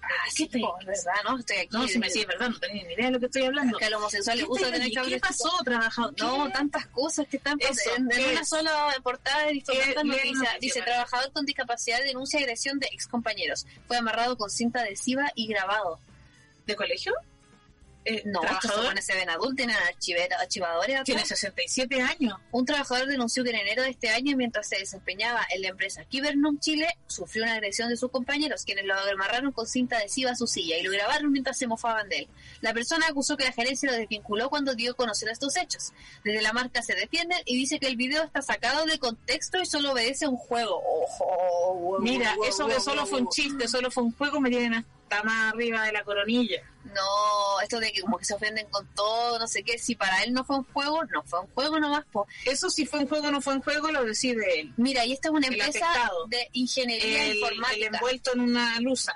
Ah, 0.03 0.27
¿qué 0.35 0.45
te 0.45 0.59
po, 0.59 0.75
es 0.81 0.85
verdad, 0.85 1.21
¿no? 1.23 1.39
Estoy 1.39 1.57
aquí. 1.57 1.69
No, 1.71 1.87
si 1.87 1.97
me 1.97 2.09
sí, 2.09 2.19
es 2.19 2.27
verdad, 2.27 2.49
no 2.49 2.59
tenía 2.59 2.83
ni 2.85 2.93
idea 2.93 3.05
de 3.05 3.11
lo 3.13 3.19
que 3.19 3.27
estoy 3.27 3.43
hablando. 3.43 3.77
que 3.77 3.85
a 3.85 3.89
los 3.89 4.01
homosexuales 4.01 4.41
les 4.41 4.49
gusta 4.49 4.65
¿Qué, 4.65 4.71
tener 4.73 4.91
¿Qué 4.91 5.19
pasó, 5.19 5.49
trabajador? 5.63 6.13
No, 6.19 6.51
tantas 6.51 6.87
cosas 6.87 7.27
que 7.27 7.37
están 7.37 7.57
pasando 7.57 8.13
en 8.13 8.21
¿qué 8.21 8.31
una 8.31 8.43
sola 8.43 8.93
portada 9.03 9.45
noticia, 10.03 10.57
Dice, 10.59 10.81
trabajador 10.81 11.31
con 11.31 11.45
discapacidad 11.45 12.03
denuncia 12.03 12.39
agresión 12.39 12.77
de 12.79 12.87
excompañeros. 12.91 13.65
Fue 13.87 13.95
amarrado 13.95 14.37
con 14.37 14.49
cinta 14.49 14.81
adhesiva 14.81 15.31
y 15.35 15.47
grabado. 15.47 15.99
¿De 16.65 16.75
colegio? 16.75 17.13
Eh, 18.05 18.23
No, 18.25 18.41
trabajador 18.41 19.01
se 19.01 19.13
ven 19.13 19.29
adultos, 19.29 19.55
tienen 19.55 19.75
archivadores. 20.39 20.95
atrás. 20.95 21.05
tiene 21.05 21.25
67 21.25 22.01
años. 22.01 22.37
Un 22.51 22.65
trabajador 22.65 23.07
denunció 23.07 23.43
que 23.43 23.51
en 23.51 23.57
enero 23.57 23.83
de 23.83 23.89
este 23.89 24.09
año, 24.09 24.35
mientras 24.35 24.67
se 24.67 24.77
desempeñaba 24.77 25.41
en 25.53 25.61
la 25.61 25.69
empresa 25.69 26.03
Kibernum 26.05 26.59
Chile, 26.59 26.87
sufrió 27.07 27.43
una 27.43 27.53
agresión 27.53 27.89
de 27.89 27.97
sus 27.97 28.11
compañeros, 28.11 28.63
quienes 28.63 28.85
lo 28.85 28.95
amarraron 28.95 29.51
con 29.51 29.67
cinta 29.67 29.97
adhesiva 29.97 30.31
a 30.31 30.35
su 30.35 30.47
silla 30.47 30.77
y 30.77 30.83
lo 30.83 30.91
grabaron 30.91 31.31
mientras 31.31 31.57
se 31.57 31.67
mofaban 31.67 32.09
de 32.09 32.19
él. 32.19 32.27
La 32.61 32.73
persona 32.73 33.07
acusó 33.07 33.37
que 33.37 33.43
la 33.45 33.51
gerencia 33.51 33.91
lo 33.91 33.97
desvinculó 33.97 34.49
cuando 34.49 34.75
dio 34.75 34.91
a 34.91 34.95
conocer 34.95 35.29
estos 35.29 35.55
hechos. 35.57 35.91
Desde 36.23 36.41
la 36.41 36.53
marca 36.53 36.81
se 36.81 36.95
defienden 36.95 37.39
y 37.45 37.55
dice 37.55 37.79
que 37.79 37.87
el 37.87 37.95
video 37.95 38.23
está 38.23 38.41
sacado 38.41 38.85
de 38.85 38.99
contexto 38.99 39.61
y 39.61 39.65
solo 39.65 39.91
obedece 39.91 40.25
a 40.25 40.29
un 40.29 40.37
juego. 40.37 40.81
Ojo, 40.85 41.99
Mira, 41.99 42.35
eso 42.47 42.67
solo 42.79 43.05
fue 43.05 43.21
un 43.21 43.29
chiste, 43.29 43.67
solo 43.67 43.91
fue 43.91 44.03
un 44.03 44.11
juego, 44.13 44.39
me 44.39 44.49
tienen 44.49 44.73
hasta 44.75 45.00
más 45.23 45.53
arriba 45.53 45.83
de 45.85 45.91
la 45.91 46.03
coronilla. 46.03 46.61
No, 46.85 47.61
esto 47.61 47.79
de 47.79 47.91
que 47.91 48.01
como 48.01 48.17
que 48.17 48.25
se 48.25 48.33
ofenden 48.33 48.67
con 48.69 48.87
todo, 48.95 49.37
no 49.39 49.47
sé 49.47 49.63
qué, 49.63 49.77
si 49.77 49.95
para 49.95 50.23
él 50.23 50.33
no 50.33 50.43
fue 50.43 50.57
un 50.57 50.63
juego, 50.63 51.03
no 51.05 51.21
fue 51.23 51.39
un 51.41 51.47
juego 51.47 51.79
nomás, 51.79 52.05
po. 52.11 52.27
Eso 52.45 52.69
si 52.69 52.85
fue 52.85 52.99
un 52.99 53.07
juego 53.07 53.27
o 53.27 53.31
no 53.31 53.39
fue 53.41 53.53
un 53.55 53.61
juego, 53.61 53.91
lo 53.91 54.03
decide 54.03 54.59
él. 54.61 54.73
Mira, 54.77 55.05
y 55.05 55.13
esta 55.13 55.27
es 55.29 55.33
una 55.33 55.47
El 55.47 55.53
empresa 55.53 55.87
de 56.29 56.49
ingeniería 56.53 57.25
El, 57.25 57.31
el 57.31 57.35
informática. 57.37 57.85
envuelto 57.93 58.31
en 58.33 58.39
una 58.39 58.79
luza. 58.79 59.13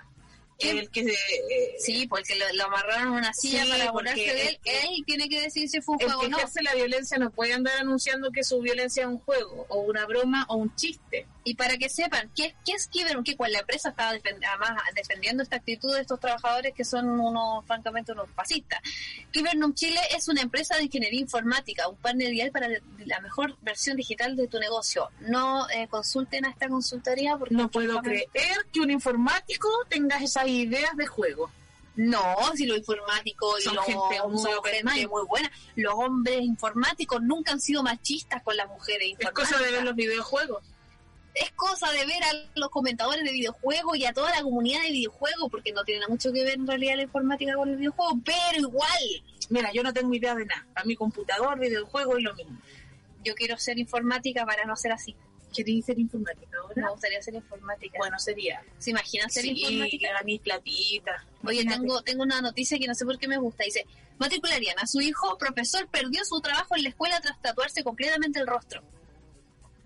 ¿Quién? 0.57 0.77
El 0.77 0.89
que 0.89 1.01
eh, 1.01 1.75
Sí, 1.79 2.07
porque 2.07 2.35
lo, 2.35 2.45
lo 2.53 2.65
amarraron 2.65 3.07
a 3.09 3.17
una 3.17 3.33
silla 3.33 3.65
Sí, 3.65 3.71
para 3.71 3.91
burlarse 3.91 4.21
de 4.21 4.47
él. 4.47 4.59
que- 4.63 4.81
Él 4.83 5.03
tiene 5.05 5.27
que 5.27 5.41
decir 5.41 5.67
si 5.67 5.81
fue 5.81 5.95
un 5.95 6.01
el 6.01 6.07
juego 6.07 6.21
que 6.21 6.27
o 6.27 6.29
no. 6.29 6.37
ejerce 6.37 6.61
la 6.63 6.75
violencia 6.75 7.17
no 7.17 7.29
puede 7.31 7.51
andar 7.53 7.77
anunciando 7.79 8.31
que 8.31 8.43
su 8.43 8.61
violencia 8.61 9.01
es 9.03 9.07
un 9.09 9.19
juego, 9.19 9.65
o 9.69 9.79
una 9.81 10.05
broma, 10.05 10.45
o 10.47 10.55
un 10.55 10.73
chiste. 10.75 11.27
Y 11.47 11.53
para 11.53 11.77
que 11.77 11.89
sepan, 11.89 12.31
¿qué, 12.35 12.55
qué 12.65 12.71
es 12.71 12.87
Kibernum? 12.87 13.23
Que 13.23 13.37
cual 13.37 13.51
la 13.53 13.59
empresa 13.59 13.89
estaba 13.89 14.13
defend- 14.15 14.43
además 14.43 14.81
defendiendo 14.95 15.43
esta 15.43 15.57
actitud 15.57 15.93
de 15.93 16.01
estos 16.01 16.19
trabajadores 16.19 16.73
que 16.73 16.83
son 16.83 17.07
unos, 17.19 17.63
francamente, 17.67 18.13
unos 18.13 18.27
fascistas. 18.31 18.81
Kibernum 19.31 19.75
Chile 19.75 19.99
es 20.15 20.27
una 20.27 20.41
empresa 20.41 20.75
de 20.75 20.85
ingeniería 20.85 21.19
informática, 21.21 21.87
un 21.87 21.97
partner 21.97 22.33
ideal 22.33 22.51
para 22.51 22.67
la 23.05 23.19
mejor 23.21 23.55
versión 23.61 23.95
digital 23.95 24.35
de 24.35 24.47
tu 24.47 24.59
negocio. 24.59 25.09
No 25.19 25.69
eh, 25.69 25.87
consulten 25.87 26.45
a 26.45 26.49
esta 26.49 26.67
consultoría 26.67 27.37
porque 27.37 27.53
No 27.53 27.69
puedo 27.69 28.01
creer 28.01 28.27
que 28.73 28.79
un 28.79 28.89
informático 28.89 29.69
tenga 29.87 30.17
esas 30.17 30.47
ideas 30.47 30.97
de 30.97 31.05
juego. 31.05 31.51
No, 31.95 32.35
si 32.55 32.65
lo 32.65 32.75
informático 32.75 33.57
y 33.59 33.61
Son 33.61 33.75
lo- 33.75 33.83
gente 33.83 33.99
muy 34.27 34.41
son 34.41 34.63
gente 34.63 35.07
muy 35.07 35.23
buena. 35.27 35.49
Los 35.75 35.93
hombres 35.93 36.41
informáticos 36.41 37.21
nunca 37.21 37.51
han 37.53 37.61
sido 37.61 37.83
machistas 37.83 38.41
con 38.43 38.57
las 38.57 38.67
mujeres 38.67 39.03
Es 39.03 39.11
informáticas. 39.11 39.49
cosa 39.51 39.63
de 39.63 39.71
ver 39.71 39.83
los 39.83 39.95
videojuegos. 39.95 40.63
Es 41.35 41.51
cosa 41.51 41.91
de 41.91 42.05
ver 42.05 42.23
a 42.23 42.31
los 42.59 42.69
comentadores 42.69 43.23
de 43.23 43.31
videojuegos 43.31 43.97
y 43.97 44.05
a 44.05 44.13
toda 44.13 44.31
la 44.31 44.41
comunidad 44.41 44.81
de 44.83 44.91
videojuegos, 44.91 45.49
porque 45.51 45.71
no 45.73 45.83
tiene 45.83 46.07
mucho 46.07 46.31
que 46.33 46.43
ver 46.43 46.53
en 46.55 46.65
realidad 46.67 46.95
la 46.95 47.03
informática 47.03 47.53
con 47.55 47.69
el 47.69 47.77
videojuego, 47.77 48.19
pero 48.25 48.59
igual 48.59 49.23
Mira, 49.49 49.69
yo 49.73 49.83
no 49.83 49.93
tengo 49.93 50.11
idea 50.13 50.33
de 50.33 50.45
nada. 50.45 50.65
A 50.73 50.83
mi 50.85 50.95
computador, 50.95 51.59
videojuego 51.59 52.17
es 52.17 52.23
lo 52.23 52.33
mismo. 52.33 52.59
yo 53.23 53.35
quiero 53.35 53.57
ser 53.57 53.77
informática 53.77 54.45
para 54.45 54.65
no 54.65 54.75
ser 54.75 54.91
así. 54.91 55.15
¿Queréis 55.53 55.85
ser 55.85 55.97
informática 55.99 56.57
ahora? 56.61 56.73
Me 56.83 56.89
gustaría 56.91 57.21
ser 57.21 57.35
informática. 57.35 57.97
Bueno, 57.97 58.17
sería. 58.19 58.61
¿Se 58.77 58.89
imaginan 58.91 59.29
ser 59.29 59.43
Sí, 59.43 59.51
informática? 59.51 60.07
ganar 60.09 60.25
platita. 60.41 61.25
Oye, 61.43 61.61
Imagínate. 61.61 61.79
tengo, 61.79 62.01
tengo 62.01 62.23
una 62.23 62.41
noticia 62.41 62.77
que 62.77 62.87
no 62.87 62.93
sé 62.95 63.05
por 63.05 63.17
qué 63.17 63.27
me 63.27 63.37
gusta. 63.37 63.63
Dice, 63.63 63.85
matricularían 64.17 64.77
a 64.79 64.85
su 64.87 64.99
hijo, 64.99 65.37
profesor, 65.37 65.87
perdió 65.89 66.25
su 66.25 66.41
trabajo 66.41 66.75
en 66.75 66.83
la 66.83 66.89
escuela 66.89 67.19
tras 67.21 67.39
tatuarse 67.41 67.83
completamente 67.83 68.39
el 68.39 68.47
rostro. 68.47 68.83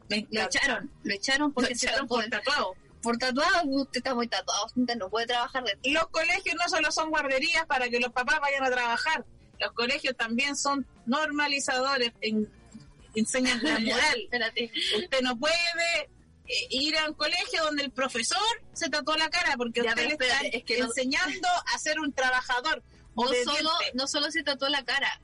Lo 0.10 0.42
echaron, 0.44 0.92
lo 1.04 1.14
echaron 1.14 1.54
porque 1.54 1.76
se 1.76 1.88
echaron 1.88 2.08
por 2.08 2.26
tatuado. 2.28 2.74
Por 3.02 3.18
tatuado, 3.18 3.62
usted 3.66 4.00
está 4.00 4.14
muy 4.16 4.28
tatuado, 4.28 4.66
usted 4.76 4.96
no 4.98 5.10
puede 5.10 5.28
trabajar 5.28 5.64
de 5.64 5.78
Los 5.92 6.08
colegios 6.08 6.56
no 6.56 6.68
solo 6.68 6.92
son 6.92 7.10
guarderías 7.10 7.66
para 7.66 7.90
que 7.90 8.00
los 8.00 8.12
papás 8.12 8.40
vayan 8.42 8.64
a 8.64 8.70
trabajar. 8.72 9.24
Los 9.60 9.72
colegios 9.74 10.16
también 10.18 10.56
son 10.58 10.86
normalizadores, 11.06 12.12
en, 12.22 12.52
enseñan 13.16 13.62
la 13.64 13.80
moral. 13.80 14.20
Espérate. 14.24 14.72
Usted 14.98 15.22
no 15.22 15.38
puede 15.38 15.54
eh, 16.48 16.68
ir 16.72 16.98
a 16.98 17.08
un 17.08 17.14
colegio 17.14 17.64
donde 17.64 17.84
el 17.84 17.92
profesor 17.92 18.42
se 18.74 18.90
tatuó 18.90 19.16
la 19.16 19.30
cara 19.30 19.56
porque 19.58 19.82
Ya, 19.84 19.90
usted 19.92 20.08
le 20.08 20.14
está 20.14 20.40
es 20.42 20.64
que 20.64 20.80
no- 20.80 20.86
enseñando 20.88 21.48
a 21.74 21.78
ser 21.78 22.00
un 22.00 22.12
trabajador. 22.14 22.84
No 23.16 23.28
solo, 23.44 23.70
no 23.96 24.08
solo 24.08 24.32
se 24.32 24.44
tatuó 24.44 24.70
la 24.70 24.84
cara, 24.86 25.22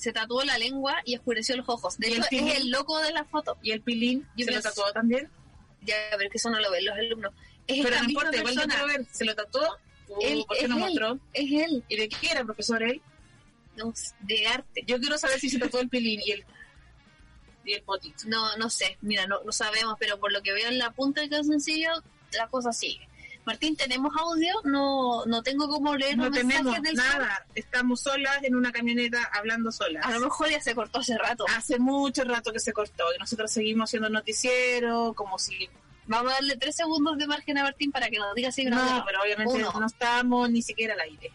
se 0.00 0.12
tatuó 0.12 0.42
la 0.44 0.56
lengua 0.58 0.96
y 1.04 1.16
oscureció 1.16 1.56
los 1.56 1.68
ojos. 1.68 1.98
De 1.98 2.08
¿Y 2.08 2.12
el 2.14 2.18
hecho, 2.24 2.46
es 2.46 2.56
el 2.58 2.70
loco 2.70 2.98
de 3.00 3.12
la 3.12 3.24
foto. 3.24 3.58
Y 3.62 3.72
el 3.72 3.82
pilín 3.82 4.26
se 4.36 4.50
lo 4.50 4.60
tatuó 4.62 4.90
también. 4.92 5.28
Ya, 5.82 5.94
pero 6.12 6.22
es 6.24 6.30
que 6.30 6.38
eso 6.38 6.50
no 6.50 6.58
lo 6.58 6.70
ven 6.70 6.84
los 6.86 6.96
alumnos. 6.96 7.32
Es 7.66 7.84
Pero 7.84 7.96
no 8.02 8.08
importa, 8.08 8.36
igual 8.36 8.54
persona. 8.54 8.74
quiero 8.74 8.88
ver. 8.88 9.06
Se 9.12 9.24
lo 9.24 9.34
tatuó. 9.34 9.78
Él- 10.22 10.44
¿Por 10.46 10.56
qué 10.56 10.64
es 10.64 10.68
no 10.70 10.76
él. 10.76 10.80
mostró? 10.80 11.18
Es 11.32 11.50
él, 11.52 11.84
¿Y 11.88 11.96
de 11.96 12.08
qué 12.08 12.28
era, 12.30 12.44
profesor, 12.44 12.82
él? 12.82 13.00
no, 13.76 13.92
de 14.20 14.46
arte. 14.48 14.82
Yo 14.86 14.98
quiero 14.98 15.16
saber 15.18 15.38
si 15.38 15.48
se 15.48 15.58
tatuó 15.58 15.80
el 15.80 15.88
pilín 15.88 16.20
y 16.24 16.32
el, 16.32 16.44
y 17.64 17.72
el 17.74 17.82
potito. 17.82 18.24
No, 18.26 18.56
no 18.56 18.68
sé, 18.70 18.98
mira, 19.02 19.26
no, 19.26 19.42
no 19.44 19.52
sabemos, 19.52 19.96
pero 20.00 20.18
por 20.18 20.32
lo 20.32 20.42
que 20.42 20.52
veo 20.52 20.68
en 20.68 20.78
la 20.78 20.90
punta 20.92 21.20
del 21.20 21.30
calzoncillo, 21.30 21.90
la 22.32 22.48
cosa 22.48 22.72
sigue. 22.72 23.06
Martín, 23.46 23.76
¿tenemos 23.76 24.12
audio? 24.18 24.52
No, 24.64 25.24
no 25.26 25.42
tengo 25.42 25.66
cómo 25.68 25.96
leer 25.96 26.16
No 26.16 26.24
los 26.24 26.32
mensajes 26.32 26.56
tenemos 26.58 26.82
del 26.82 26.94
nada. 26.96 27.46
Estamos 27.54 28.00
solas 28.00 28.42
en 28.42 28.54
una 28.54 28.70
camioneta 28.70 29.28
hablando 29.32 29.72
solas. 29.72 30.04
A 30.06 30.10
lo 30.12 30.20
mejor 30.20 30.50
ya 30.50 30.60
se 30.60 30.74
cortó 30.74 31.00
hace 31.00 31.16
rato. 31.18 31.44
Hace 31.56 31.78
mucho 31.78 32.22
rato 32.24 32.52
que 32.52 32.60
se 32.60 32.72
cortó 32.72 33.04
y 33.14 33.18
nosotros 33.18 33.50
seguimos 33.50 33.90
haciendo 33.90 34.08
noticiero, 34.10 35.14
como 35.14 35.38
si... 35.38 35.68
Vamos 36.06 36.32
a 36.32 36.34
darle 36.36 36.56
tres 36.56 36.76
segundos 36.76 37.16
de 37.18 37.26
margen 37.26 37.56
a 37.58 37.62
Martín 37.62 37.92
para 37.92 38.08
que 38.08 38.18
nos 38.18 38.34
diga 38.34 38.50
si 38.50 38.64
No, 38.64 38.80
audio. 38.80 39.04
pero 39.06 39.22
obviamente 39.22 39.54
Uno. 39.54 39.72
no 39.80 39.86
estamos 39.86 40.50
ni 40.50 40.60
siquiera 40.60 40.94
al 40.94 41.00
aire. 41.00 41.32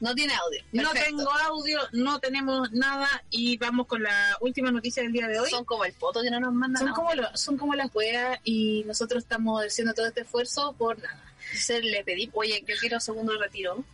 No 0.00 0.14
tiene 0.14 0.32
audio. 0.34 0.62
No 0.72 0.90
tengo 0.92 1.30
audio, 1.32 1.80
no 1.92 2.20
tenemos 2.20 2.70
nada 2.72 3.08
y 3.30 3.56
vamos 3.58 3.86
con 3.86 4.02
la 4.02 4.36
última 4.40 4.70
noticia 4.70 5.02
del 5.02 5.12
día 5.12 5.26
de 5.26 5.40
hoy. 5.40 5.50
Son 5.50 5.64
como 5.64 5.84
el 5.84 5.92
foto 5.92 6.22
que 6.22 6.30
no 6.30 6.38
nos 6.38 6.52
mandan. 6.54 6.84
Son 6.84 6.94
como, 6.94 7.14
lo- 7.14 7.36
son 7.36 7.56
como 7.56 7.74
las 7.74 7.92
weas 7.94 8.38
y 8.44 8.84
nosotros 8.84 9.24
estamos 9.24 9.60
haciendo 9.64 9.94
todo 9.94 10.06
este 10.06 10.20
esfuerzo 10.20 10.72
por 10.78 10.98
nada. 11.02 11.20
Entonces 11.46 11.84
le 11.84 12.04
pedí, 12.04 12.30
oye, 12.34 12.62
yo 12.66 12.74
quiero 12.80 13.00
segundo 13.00 13.36
retiro. 13.38 13.84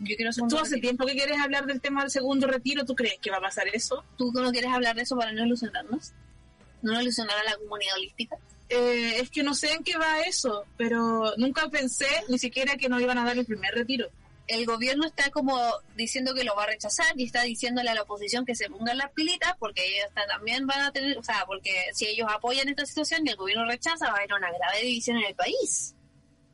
Yo 0.00 0.16
quiero 0.16 0.32
segundo 0.32 0.56
Tú 0.56 0.60
hace 0.62 0.72
retiro. 0.74 0.88
tiempo 0.88 1.06
que 1.06 1.12
quieres 1.12 1.40
hablar 1.40 1.66
del 1.66 1.80
tema 1.80 2.00
del 2.02 2.10
segundo 2.10 2.48
retiro, 2.48 2.84
¿tú 2.84 2.96
crees 2.96 3.18
que 3.20 3.30
va 3.30 3.36
a 3.36 3.40
pasar 3.42 3.68
eso? 3.68 4.04
¿Tú 4.18 4.32
no 4.32 4.50
quieres 4.50 4.72
hablar 4.72 4.96
de 4.96 5.02
eso 5.02 5.16
para 5.16 5.30
no 5.32 5.46
ilusionarnos? 5.46 6.10
¿No 6.82 7.00
ilusionar 7.00 7.38
a 7.38 7.44
la 7.44 7.56
comunidad 7.56 7.94
holística? 7.96 8.36
Eh, 8.68 9.20
es 9.20 9.30
que 9.30 9.42
no 9.44 9.54
sé 9.54 9.72
en 9.72 9.84
qué 9.84 9.96
va 9.96 10.22
eso, 10.22 10.64
pero 10.76 11.34
nunca 11.36 11.68
pensé 11.68 12.06
ni 12.28 12.38
siquiera 12.38 12.76
que 12.76 12.88
nos 12.88 13.00
iban 13.00 13.18
a 13.18 13.24
dar 13.24 13.38
el 13.38 13.46
primer 13.46 13.72
retiro. 13.74 14.08
El 14.46 14.66
gobierno 14.66 15.06
está 15.06 15.30
como 15.30 15.58
diciendo 15.96 16.34
que 16.34 16.44
lo 16.44 16.54
va 16.54 16.64
a 16.64 16.66
rechazar 16.66 17.06
y 17.16 17.24
está 17.24 17.42
diciéndole 17.42 17.88
a 17.90 17.94
la 17.94 18.02
oposición 18.02 18.44
que 18.44 18.54
se 18.54 18.68
pongan 18.68 18.98
las 18.98 19.10
pilitas 19.12 19.54
porque 19.58 19.82
ellos 19.86 20.08
también 20.28 20.66
van 20.66 20.82
a 20.82 20.92
tener, 20.92 21.16
o 21.16 21.22
sea, 21.22 21.44
porque 21.46 21.72
si 21.94 22.06
ellos 22.06 22.28
apoyan 22.30 22.68
esta 22.68 22.84
situación 22.84 23.26
y 23.26 23.30
el 23.30 23.36
gobierno 23.36 23.64
rechaza, 23.64 24.06
va 24.06 24.12
a 24.12 24.16
haber 24.16 24.34
una 24.34 24.52
grave 24.52 24.82
división 24.82 25.16
en 25.16 25.24
el 25.24 25.34
país. 25.34 25.94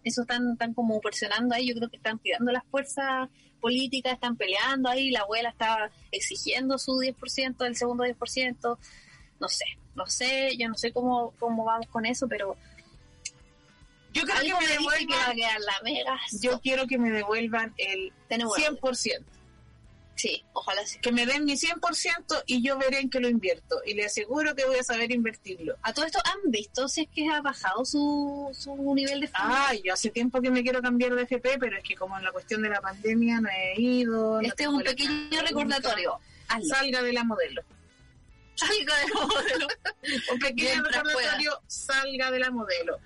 Eso 0.05 0.23
están, 0.23 0.53
están 0.53 0.73
como 0.73 1.01
presionando 1.01 1.55
ahí, 1.55 1.69
yo 1.69 1.75
creo 1.75 1.91
que 1.91 1.97
están 1.97 2.19
tirando 2.21 2.53
las 2.53 2.65
fuerzas 2.71 3.29
políticas, 3.61 4.15
están 4.15 4.37
peleando 4.37 4.89
ahí, 4.89 5.11
la 5.11 5.21
abuela 5.21 5.51
está 5.51 5.91
exigiendo 6.11 6.79
su 6.79 6.93
10%, 6.93 7.67
el 7.67 7.77
segundo 7.77 8.05
10%, 8.05 8.79
no 9.41 9.49
sé, 9.49 9.65
no 9.95 10.07
sé, 10.07 10.57
yo 10.57 10.69
no 10.69 10.75
sé 10.75 10.93
cómo, 10.93 11.35
cómo 11.39 11.65
vamos 11.65 11.87
con 11.89 12.07
eso, 12.07 12.27
pero 12.29 12.57
Yo 14.13 14.23
creo 14.23 14.37
algo 14.37 14.59
que 14.59 14.67
me 14.67 14.73
me 14.73 14.79
dice 14.79 15.07
que 15.07 15.15
va 15.15 15.25
a 15.25 15.35
devuelvan, 15.35 15.37
quedar 15.37 15.61
la 15.61 16.21
yo 16.41 16.61
quiero 16.61 16.87
que 16.87 16.99
me 16.99 17.11
devuelvan 17.11 17.75
el 17.77 18.13
Tenemos 18.29 18.57
100%. 18.57 19.25
Sí, 20.21 20.45
ojalá 20.53 20.85
sí. 20.85 20.99
Que 20.99 21.13
me 21.13 21.25
den 21.25 21.47
mi 21.47 21.55
100% 21.55 22.43
y 22.45 22.63
yo 22.63 22.77
veré 22.77 23.01
en 23.01 23.09
qué 23.09 23.21
lo 23.21 23.29
invierto. 23.29 23.81
Y 23.87 23.95
le 23.95 24.05
aseguro 24.05 24.55
que 24.55 24.67
voy 24.67 24.77
a 24.77 24.83
saber 24.83 25.11
invertirlo. 25.13 25.77
A 25.81 25.95
todo 25.95 26.05
esto, 26.05 26.19
¿han 26.23 26.51
visto 26.51 26.89
si 26.89 27.03
es 27.03 27.09
que 27.09 27.27
ha 27.31 27.41
bajado 27.41 27.87
su, 27.87 28.51
su 28.53 28.77
nivel 28.95 29.23
de 29.23 29.29
fama? 29.29 29.69
Ay, 29.69 29.81
yo 29.83 29.95
hace 29.95 30.11
tiempo 30.11 30.43
que 30.43 30.51
me 30.51 30.63
quiero 30.63 30.83
cambiar 30.83 31.15
de 31.15 31.23
FP, 31.23 31.57
pero 31.59 31.79
es 31.79 31.83
que 31.83 31.95
como 31.95 32.19
en 32.19 32.25
la 32.25 32.33
cuestión 32.33 32.61
de 32.61 32.69
la 32.69 32.83
pandemia 32.83 33.41
no 33.41 33.49
he 33.49 33.81
ido. 33.81 34.35
no 34.35 34.41
este 34.41 34.49
es 34.49 34.57
tengo 34.57 34.77
un 34.77 34.85
la 34.85 34.91
pequeño 34.91 35.41
recordatorio. 35.41 36.19
Hazlo. 36.49 36.75
Salga 36.75 37.03
de 37.03 37.13
la 37.15 37.25
modelo. 37.25 37.63
Salga 38.57 38.97
del 38.99 39.13
modelo. 39.15 39.69
Un 40.35 40.39
pequeño 40.39 40.83
recordatorio, 40.83 41.63
salga 41.67 42.31
de 42.31 42.39
la 42.41 42.51
modelo. 42.51 43.01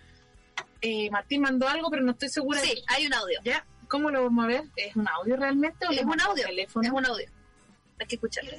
Eh, 0.86 1.10
Martín 1.10 1.40
mandó 1.40 1.66
algo, 1.66 1.88
pero 1.90 2.02
no 2.02 2.12
estoy 2.12 2.28
segura. 2.28 2.60
Sí, 2.60 2.82
hay 2.88 3.06
un 3.06 3.14
audio. 3.14 3.40
¿Ya? 3.44 3.64
¿Cómo 3.88 4.10
lo 4.10 4.22
vamos 4.24 4.44
a 4.44 4.48
ver? 4.48 4.64
¿Es 4.76 4.94
un 4.96 5.08
audio 5.08 5.36
realmente 5.36 5.86
o 5.86 5.90
Es 5.90 6.02
un 6.04 6.20
audio. 6.20 6.44
teléfono? 6.46 6.86
Es 6.86 6.92
un 6.92 7.06
audio. 7.06 7.26
Hay 7.98 8.06
que 8.06 8.16
escucharlo. 8.16 8.50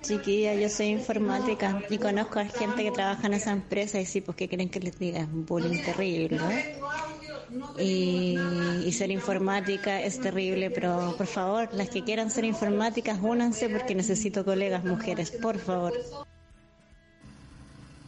Chiquilla, 0.00 0.54
yo 0.54 0.68
soy 0.68 0.86
informática 0.86 1.82
y 1.90 1.98
conozco 1.98 2.38
a 2.40 2.44
gente 2.46 2.82
que 2.82 2.90
trabaja 2.90 3.26
en 3.26 3.34
esa 3.34 3.52
empresa 3.52 4.00
y 4.00 4.06
sí, 4.06 4.20
pues 4.20 4.36
que 4.36 4.48
creen 4.48 4.68
que 4.68 4.80
les 4.80 4.98
diga 4.98 5.20
es 5.20 5.26
un 5.26 5.44
bullying 5.46 5.82
terrible. 5.84 6.38
¿no? 6.38 7.78
Y, 7.78 8.36
y 8.84 8.92
ser 8.92 9.10
informática 9.10 10.00
es 10.00 10.20
terrible, 10.20 10.70
pero 10.70 11.14
por 11.16 11.26
favor, 11.26 11.68
las 11.72 11.88
que 11.90 12.02
quieran 12.02 12.30
ser 12.30 12.44
informáticas, 12.44 13.18
únanse 13.20 13.68
porque 13.68 13.94
necesito 13.94 14.44
colegas 14.44 14.84
mujeres, 14.84 15.30
por 15.30 15.58
favor. 15.58 15.92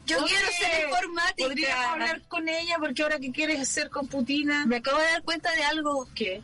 Yo 0.06 0.18
Oye, 0.18 0.26
quiero 0.28 0.46
ser 0.52 0.88
informática. 0.88 1.48
¿Podrías 1.48 1.78
hablar 1.86 2.22
con 2.28 2.48
ella? 2.48 2.76
Porque 2.78 3.02
ahora 3.02 3.18
que 3.18 3.32
quieres 3.32 3.60
hacer 3.60 3.90
con 3.90 4.06
Putina. 4.06 4.66
Me 4.66 4.76
acabo 4.76 4.98
de 4.98 5.06
dar 5.06 5.22
cuenta 5.22 5.50
de 5.52 5.64
algo. 5.64 6.06
¿Qué? 6.14 6.42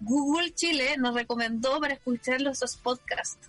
Google 0.00 0.54
Chile 0.54 0.96
nos 0.98 1.14
recomendó 1.14 1.80
para 1.80 1.94
escuchar 1.94 2.40
los 2.40 2.60
podcasts. 2.76 3.48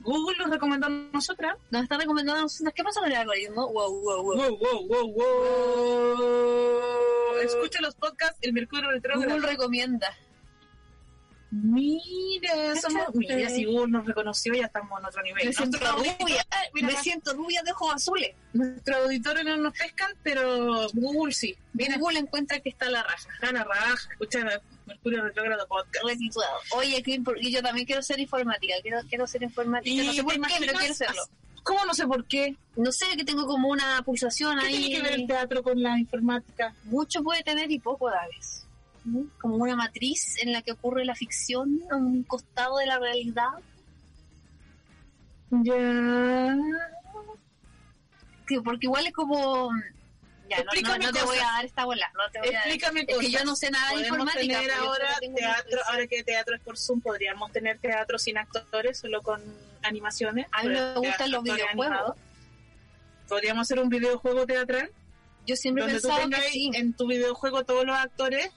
Google 0.00 0.36
nos 0.38 0.50
recomendó 0.50 0.86
a 0.86 0.90
nosotras. 0.90 1.56
Nos 1.70 1.82
está 1.84 1.96
recomendando 1.96 2.40
a 2.40 2.42
nosotras. 2.42 2.74
¿Qué 2.74 2.84
pasa 2.84 3.00
con 3.00 3.10
el 3.10 3.16
algoritmo? 3.16 3.72
Wow, 3.72 4.00
wow, 4.00 4.22
wow. 4.22 4.36
Wow, 4.36 4.58
wow, 4.58 4.86
wow, 4.88 5.12
wow. 5.12 6.52
Escucha 7.42 7.80
los 7.80 7.94
podcasts, 7.94 8.38
el 8.42 8.52
Mercurio 8.52 8.90
Retrógrado. 8.90 9.34
Google 9.34 9.48
recomienda. 9.48 10.14
Mira, 11.54 12.74
somos, 12.80 13.14
mira, 13.14 13.46
si 13.50 13.66
Google 13.66 13.88
nos 13.92 14.06
reconoció, 14.06 14.54
ya 14.54 14.64
estamos 14.64 14.98
en 14.98 15.04
otro 15.04 15.22
nivel. 15.22 15.46
Me 15.48 15.52
siento 15.52 15.78
rubia, 15.78 16.16
mira, 16.72 16.88
me 16.88 16.96
siento 16.96 17.34
rubia 17.34 17.62
de 17.62 17.72
ojos 17.72 17.94
azules. 17.94 18.30
Nuestros 18.54 18.96
auditores 18.96 19.44
no 19.44 19.58
nos 19.58 19.76
pescan, 19.76 20.12
pero 20.22 20.88
Google 20.94 21.34
sí. 21.34 21.54
Viene 21.74 21.98
Google 21.98 22.20
encuentra 22.20 22.58
que 22.60 22.70
está 22.70 22.88
la 22.88 23.02
raja. 23.02 23.28
a 23.42 23.52
la 23.52 23.64
raja, 23.64 24.08
escucha 24.12 24.62
Mercurio 24.86 25.24
Retrógrado 25.24 25.66
Podcast. 25.68 26.02
Oye, 26.74 27.02
qué 27.02 27.20
y 27.42 27.52
yo 27.52 27.62
también 27.62 27.86
quiero 27.86 28.00
ser 28.00 28.18
informática. 28.18 28.72
Quiero, 28.80 29.00
quiero 29.06 29.26
ser 29.26 29.42
informática. 29.42 30.02
no 30.02 30.10
sé 30.10 30.16
¿te 30.16 30.24
por 30.24 30.34
qué, 30.46 30.54
pero 30.58 30.78
quiero 30.78 30.94
serlo. 30.94 31.22
¿Cómo 31.62 31.84
no 31.84 31.92
sé 31.92 32.06
por 32.06 32.24
qué? 32.26 32.56
No 32.76 32.90
sé, 32.90 33.06
que 33.14 33.24
tengo 33.24 33.46
como 33.46 33.68
una 33.68 34.00
pulsación 34.02 34.58
¿Qué 34.58 34.66
ahí. 34.66 34.76
tiene 34.86 34.96
que 34.96 35.02
ver 35.02 35.20
el 35.20 35.26
teatro 35.26 35.62
con 35.62 35.82
la 35.82 35.98
informática? 35.98 36.74
Mucho 36.84 37.22
puede 37.22 37.42
tener 37.42 37.70
y 37.70 37.78
poco 37.78 38.08
a 38.08 38.14
la 38.14 38.26
vez. 38.28 38.61
Como 39.40 39.56
una 39.56 39.74
matriz 39.76 40.36
en 40.42 40.52
la 40.52 40.62
que 40.62 40.72
ocurre 40.72 41.04
la 41.04 41.14
ficción 41.14 41.80
a 41.90 41.96
un 41.96 42.22
costado 42.22 42.78
de 42.78 42.86
la 42.86 42.98
realidad. 42.98 43.50
Ya. 45.50 46.56
Que- 48.46 48.60
Porque 48.62 48.86
igual 48.86 49.06
es 49.06 49.12
como... 49.12 49.70
Ya, 50.48 50.58
no, 50.58 50.64
no, 50.64 50.70
Explícame 50.72 51.04
no 51.06 51.12
te 51.12 51.22
voy 51.22 51.38
a 51.38 51.42
dar 51.44 51.64
esta 51.64 51.84
bola. 51.84 52.10
No 52.14 52.30
te 52.30 52.38
voy 52.40 52.48
a 52.48 52.52
dar. 52.52 52.60
Explícame 52.66 53.04
Es 53.08 53.18
que 53.18 53.30
yo 53.30 53.44
no 53.44 53.56
sé 53.56 53.70
nada 53.70 53.94
de 53.94 54.00
informática. 54.02 54.40
tener 54.40 54.70
ahora 54.72 55.08
teatro, 55.34 55.80
ahora 55.90 56.06
que 56.06 56.22
teatro 56.24 56.54
es 56.56 56.60
por 56.60 56.76
Zoom, 56.78 57.00
podríamos 57.00 57.50
tener 57.52 57.78
teatro 57.78 58.18
sin 58.18 58.36
actores, 58.38 58.98
solo 58.98 59.22
con 59.22 59.40
animaciones. 59.82 60.46
A 60.52 60.62
mí 60.64 60.68
me 60.70 60.94
gustan 60.96 61.30
los 61.30 61.42
videojuegos. 61.42 62.16
Podríamos 63.28 63.62
hacer 63.62 63.78
un 63.78 63.88
videojuego 63.88 64.44
teatral 64.46 64.90
Yo 65.46 65.56
siempre 65.56 65.84
donde 65.84 66.00
tú 66.00 66.08
tengas 66.08 66.40
que 66.42 66.48
sí. 66.50 66.70
en 66.74 66.92
tu 66.92 67.06
videojuego 67.06 67.64
todos 67.64 67.86
los 67.86 67.96
actores 67.96 68.50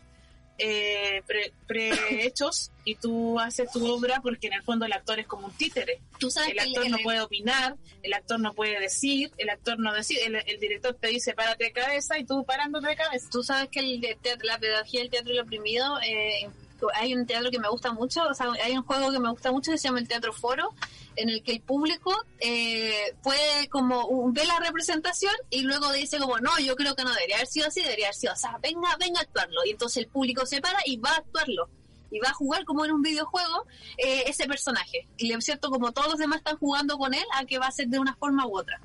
eh, 0.58 1.22
pre- 1.28 1.52
prehechos 1.68 2.72
y 2.84 2.96
tú 2.96 3.40
haces 3.40 3.70
tu 3.72 3.86
obra 3.92 4.22
porque 4.22 4.48
en 4.48 4.54
el 4.54 4.64
fondo 4.64 4.86
el 4.86 4.94
actor 4.94 5.20
es 5.20 5.28
como 5.28 5.48
un 5.48 5.54
títere. 5.54 6.00
Tú 6.20 6.30
sabes 6.32 6.52
El 6.52 6.60
actor 6.60 6.86
el- 6.86 6.92
no 6.92 6.98
el- 6.98 7.04
puede 7.04 7.22
opinar, 7.22 7.76
el 8.04 8.14
actor 8.14 8.40
no 8.40 8.54
puede 8.54 8.80
decir, 8.80 9.32
el 9.38 9.50
actor 9.50 9.80
no 9.80 9.94
decide, 9.94 10.26
el, 10.26 10.36
el 10.36 10.60
director 10.60 10.96
te 10.96 11.08
dice 11.08 11.34
párate 11.34 11.66
de 11.66 11.72
cabeza 11.72 12.18
y 12.20 12.26
tú 12.26 12.46
parándote 12.46 12.88
de 12.88 12.96
cabeza. 12.96 13.28
Tú 13.32 13.44
sabes 13.44 13.70
que 13.70 13.80
el 13.80 14.00
teatro- 14.22 14.48
la 14.48 14.58
pedagogía 14.60 15.02
del 15.02 15.10
teatro 15.10 15.34
y 15.34 15.36
lo 15.38 15.44
oprimido, 15.44 16.00
eh, 16.02 16.48
hay 16.94 17.14
un 17.14 17.26
teatro 17.26 17.50
que 17.52 17.60
me 17.60 17.70
gusta 17.70 17.92
mucho, 17.94 18.24
o 18.24 18.34
sea, 18.34 18.52
hay 18.64 18.78
un 18.78 18.84
juego 18.84 19.12
que 19.12 19.20
me 19.20 19.30
gusta 19.30 19.52
mucho 19.52 19.72
que 19.72 19.78
se 19.78 19.88
llama 19.88 20.00
el 20.00 20.08
Teatro 20.08 20.34
Foro, 20.34 20.70
en 21.16 21.30
el 21.30 21.44
que 21.44 21.54
el 21.54 21.62
público 21.62 22.14
eh, 22.40 23.16
puede 23.24 23.68
como 23.70 24.06
un- 24.08 24.34
ve 24.34 24.46
la 24.46 24.60
representación 24.60 25.34
y 25.50 25.62
luego 25.62 25.92
dice 25.92 26.20
como, 26.20 26.40
no, 26.40 26.52
yo 26.60 26.76
creo 26.76 26.96
que 26.96 27.04
no 27.04 27.14
debería 27.14 27.38
haber 27.38 27.48
sido 27.48 27.68
así, 27.68 27.82
debería 27.82 28.08
haber 28.08 28.16
sido, 28.16 28.34
o 28.34 28.38
sea, 28.38 28.58
venga, 28.62 28.96
venga 29.00 29.20
a 29.20 29.24
actuarlo. 29.24 29.66
Y 29.66 29.72
entonces 29.72 29.98
el 30.04 30.08
público 30.08 30.46
se 30.46 30.62
para 30.62 30.80
y 30.86 30.98
va 30.98 31.12
a 31.12 31.18
actuarlo. 31.18 31.70
Y 32.12 32.20
va 32.20 32.30
a 32.30 32.34
jugar 32.34 32.64
como 32.66 32.86
en 32.86 32.92
un 32.92 33.02
videojuego 33.02 33.66
eh, 33.98 34.24
ese 34.28 34.46
personaje. 34.48 35.08
Y 35.18 35.34
es 35.34 35.44
cierto, 35.44 35.70
como 35.70 35.92
todos 35.92 36.10
los 36.10 36.18
demás 36.18 36.38
están 36.38 36.58
jugando 36.58 36.98
con 36.98 37.14
él, 37.14 37.26
a 37.34 37.46
que 37.46 37.58
va 37.58 37.68
a 37.68 37.72
ser 37.72 37.88
de 37.88 38.00
una 38.00 38.16
forma 38.16 38.46
u 38.46 38.58
otra. 38.58 38.80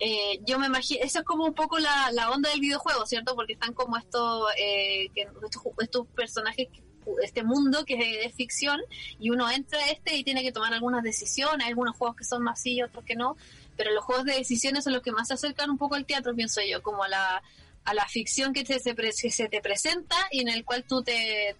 Eh, 0.00 0.40
yo 0.44 0.58
me 0.58 0.66
imagino, 0.66 1.02
eso 1.04 1.20
es 1.20 1.24
como 1.24 1.44
un 1.44 1.54
poco 1.54 1.78
la, 1.78 2.30
onda 2.30 2.50
del 2.50 2.60
videojuego, 2.60 3.06
¿cierto? 3.06 3.34
Porque 3.34 3.52
están 3.54 3.72
como 3.72 3.96
estos, 3.96 4.48
eh, 4.58 5.08
estos, 5.14 5.62
estos 5.78 6.06
personajes, 6.08 6.68
este 7.22 7.42
mundo 7.42 7.84
que 7.84 8.24
es, 8.24 8.34
ficción, 8.34 8.80
y 9.18 9.30
uno 9.30 9.50
entra 9.50 9.78
a 9.78 9.90
este 9.90 10.16
y 10.16 10.24
tiene 10.24 10.42
que 10.42 10.52
tomar 10.52 10.72
algunas 10.72 11.02
decisiones, 11.02 11.64
hay 11.64 11.70
algunos 11.70 11.96
juegos 11.96 12.16
que 12.16 12.24
son 12.24 12.42
más 12.42 12.60
sí 12.60 12.74
y 12.74 12.82
otros 12.82 13.04
que 13.04 13.16
no, 13.16 13.36
pero 13.76 13.92
los 13.92 14.04
juegos 14.04 14.24
de 14.24 14.34
decisiones 14.34 14.84
son 14.84 14.92
los 14.92 15.02
que 15.02 15.12
más 15.12 15.28
se 15.28 15.34
acercan 15.34 15.70
un 15.70 15.78
poco 15.78 15.94
al 15.94 16.06
teatro, 16.06 16.34
pienso 16.34 16.60
yo, 16.62 16.82
como 16.82 17.04
a 17.04 17.08
la, 17.08 17.42
a 17.84 17.94
la 17.94 18.06
ficción 18.06 18.52
que, 18.52 18.64
te, 18.64 18.78
se, 18.78 18.94
que 18.94 19.30
se 19.30 19.48
te 19.48 19.60
presenta 19.60 20.16
y 20.30 20.40
en 20.40 20.48
el 20.48 20.64
cual 20.64 20.84
tú 20.84 21.02
te, 21.02 21.56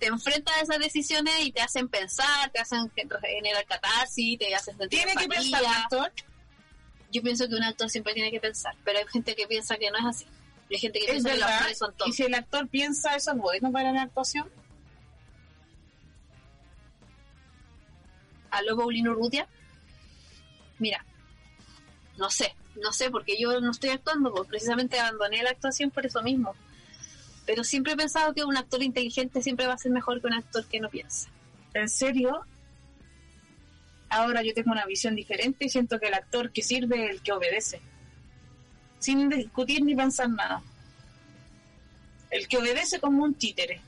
te 0.00 0.06
enfrentas 0.06 0.56
a 0.56 0.60
esas 0.62 0.78
decisiones 0.78 1.34
y 1.42 1.52
te 1.52 1.60
hacen 1.60 1.88
pensar, 1.88 2.50
te 2.50 2.58
hacen 2.58 2.90
generar 2.90 3.64
catarsis, 3.66 4.38
te 4.38 4.52
hacen 4.54 4.76
sentir 4.76 5.04
Tiene 5.04 5.14
que 5.14 5.28
pensar 5.28 5.60
el 5.60 5.66
actor. 5.66 6.12
Yo 7.12 7.22
pienso 7.22 7.48
que 7.48 7.54
un 7.54 7.62
actor 7.62 7.90
siempre 7.90 8.14
tiene 8.14 8.30
que 8.30 8.40
pensar, 8.40 8.74
pero 8.84 8.98
hay 8.98 9.04
gente 9.12 9.34
que 9.34 9.46
piensa 9.46 9.76
que 9.76 9.90
no 9.90 9.98
es 9.98 10.04
así. 10.06 10.26
Y 10.68 10.74
hay 10.74 10.80
gente 10.80 11.00
que 11.00 11.04
Es 11.06 11.10
piensa 11.10 11.30
que 11.30 11.36
los 11.38 11.48
actores 11.48 11.78
son 11.78 11.90
Y 11.90 11.96
tontos. 11.98 12.16
si 12.16 12.22
el 12.22 12.34
actor 12.34 12.68
piensa 12.68 13.14
eso 13.16 13.32
es 13.32 13.36
bueno 13.36 13.70
para 13.72 13.92
la 13.92 14.02
actuación. 14.02 14.48
Aló, 18.50 18.76
Paulino 18.76 19.12
Urrutia. 19.12 19.48
Mira, 20.78 21.04
no 22.18 22.30
sé, 22.30 22.54
no 22.82 22.92
sé, 22.92 23.10
porque 23.10 23.38
yo 23.38 23.60
no 23.60 23.70
estoy 23.70 23.90
actuando, 23.90 24.32
pues 24.32 24.48
precisamente 24.48 24.98
abandoné 24.98 25.42
la 25.42 25.50
actuación 25.50 25.90
por 25.90 26.06
eso 26.06 26.22
mismo. 26.22 26.54
Pero 27.46 27.64
siempre 27.64 27.92
he 27.94 27.96
pensado 27.96 28.34
que 28.34 28.44
un 28.44 28.56
actor 28.56 28.82
inteligente 28.82 29.42
siempre 29.42 29.66
va 29.66 29.74
a 29.74 29.78
ser 29.78 29.92
mejor 29.92 30.20
que 30.20 30.26
un 30.26 30.34
actor 30.34 30.64
que 30.66 30.80
no 30.80 30.88
piensa. 30.88 31.28
¿En 31.74 31.88
serio? 31.88 32.44
Ahora 34.08 34.42
yo 34.42 34.52
tengo 34.54 34.72
una 34.72 34.86
visión 34.86 35.14
diferente 35.14 35.64
y 35.64 35.68
siento 35.68 35.98
que 35.98 36.08
el 36.08 36.14
actor 36.14 36.52
que 36.52 36.62
sirve 36.62 37.06
es 37.06 37.10
el 37.10 37.22
que 37.22 37.32
obedece. 37.32 37.80
Sin 38.98 39.28
discutir 39.28 39.82
ni 39.84 39.94
pensar 39.94 40.28
nada. 40.28 40.62
El 42.30 42.48
que 42.48 42.58
obedece 42.58 43.00
como 43.00 43.24
un 43.24 43.34
títere. 43.34 43.80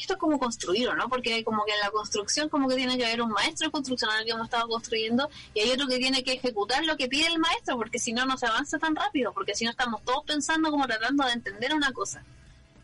Esto 0.00 0.14
es 0.14 0.18
como 0.18 0.38
construirlo, 0.38 0.94
¿no? 0.94 1.08
Porque 1.08 1.44
como 1.44 1.64
que 1.64 1.72
en 1.72 1.80
la 1.80 1.90
construcción 1.90 2.48
como 2.48 2.68
que 2.68 2.76
tiene 2.76 2.96
que 2.96 3.04
haber 3.04 3.22
un 3.22 3.30
maestro 3.30 3.66
de 3.66 3.72
construcción 3.72 4.10
al 4.10 4.24
que 4.24 4.30
hemos 4.30 4.44
estado 4.44 4.66
construyendo 4.68 5.28
y 5.54 5.60
hay 5.60 5.70
otro 5.70 5.86
que 5.86 5.98
tiene 5.98 6.24
que 6.24 6.32
ejecutar 6.32 6.84
lo 6.84 6.96
que 6.96 7.08
pide 7.08 7.26
el 7.26 7.38
maestro 7.38 7.76
porque 7.76 7.98
si 7.98 8.12
no 8.12 8.24
no 8.24 8.38
se 8.38 8.46
avanza 8.46 8.78
tan 8.78 8.96
rápido, 8.96 9.32
porque 9.32 9.54
si 9.54 9.64
no 9.64 9.70
estamos 9.70 10.02
todos 10.02 10.24
pensando 10.24 10.70
como 10.70 10.86
tratando 10.86 11.24
de 11.26 11.32
entender 11.32 11.74
una 11.74 11.92
cosa. 11.92 12.24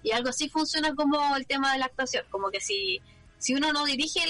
Y 0.03 0.13
algo 0.13 0.29
así 0.29 0.49
funciona 0.49 0.95
como 0.95 1.37
el 1.37 1.47
tema 1.47 1.73
de 1.73 1.79
la 1.79 1.87
actuación, 1.87 2.25
como 2.31 2.51
que 2.51 2.61
si 2.61 3.01
si 3.39 3.55
uno 3.55 3.73
no 3.73 3.85
dirige 3.85 4.21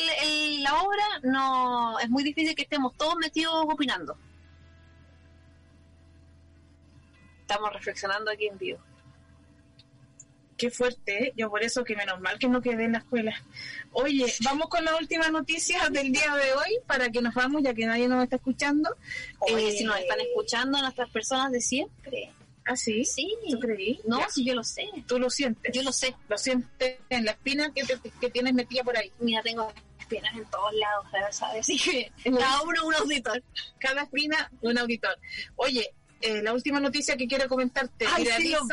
la 0.60 0.82
obra, 0.82 1.04
no 1.22 1.98
es 1.98 2.10
muy 2.10 2.22
difícil 2.22 2.54
que 2.54 2.62
estemos 2.62 2.94
todos 2.96 3.16
metidos 3.16 3.64
opinando. 3.66 4.16
Estamos 7.40 7.72
reflexionando 7.72 8.30
aquí 8.30 8.46
en 8.46 8.58
vivo. 8.58 8.78
Qué 10.58 10.70
fuerte, 10.70 11.28
¿eh? 11.28 11.32
yo 11.36 11.48
por 11.48 11.62
eso 11.62 11.84
que 11.84 11.96
menos 11.96 12.20
mal 12.20 12.38
que 12.38 12.48
no 12.48 12.60
quedé 12.60 12.84
en 12.84 12.92
la 12.92 12.98
escuela. 12.98 13.32
Oye, 13.92 14.26
vamos 14.42 14.68
con 14.68 14.84
las 14.84 15.00
últimas 15.00 15.30
noticias 15.30 15.90
del 15.92 16.12
día 16.12 16.34
de 16.34 16.52
hoy 16.52 16.78
para 16.86 17.08
que 17.10 17.22
nos 17.22 17.32
vamos 17.32 17.62
ya 17.62 17.72
que 17.72 17.86
nadie 17.86 18.08
nos 18.08 18.22
está 18.24 18.36
escuchando. 18.36 18.94
Oye, 19.38 19.68
Eh, 19.68 19.72
si 19.78 19.84
nos 19.84 19.96
están 19.98 20.20
escuchando 20.20 20.78
nuestras 20.80 21.08
personas 21.10 21.52
de 21.52 21.60
siempre. 21.60 22.32
¿Ah, 22.66 22.76
sí? 22.76 23.04
Sí. 23.06 23.34
¿Tú 23.50 23.58
creí? 23.60 23.98
No, 24.04 24.20
si 24.28 24.44
yo 24.44 24.54
lo 24.54 24.62
sé. 24.62 24.88
Tú 25.06 25.18
lo 25.18 25.30
sientes. 25.30 25.72
Yo 25.72 25.82
lo 25.82 25.90
sé. 25.92 26.14
Lo 26.28 26.36
sientes 26.36 26.98
en 27.08 27.24
la 27.24 27.30
espina 27.30 27.72
que, 27.72 27.84
te- 27.84 28.10
que 28.20 28.28
tienes 28.28 28.52
metida 28.52 28.82
por 28.84 28.94
ahí. 28.98 29.10
Mira, 29.20 29.40
tengo 29.42 29.72
espinas 29.98 30.36
en 30.36 30.44
todos 30.46 30.74
lados, 30.74 31.06
¿sabes? 31.36 31.60
Así 31.60 31.78
que 31.78 32.12
cada 32.38 32.60
uno 32.62 32.84
un 32.86 32.94
auditor. 32.94 33.42
cada 33.78 34.02
espina 34.02 34.50
un 34.60 34.76
auditor. 34.76 35.16
Oye, 35.56 35.94
eh, 36.20 36.42
la 36.42 36.52
última 36.52 36.80
noticia 36.80 37.16
que 37.16 37.26
quiero 37.26 37.48
comentarte. 37.48 38.06
Ay, 38.06 38.26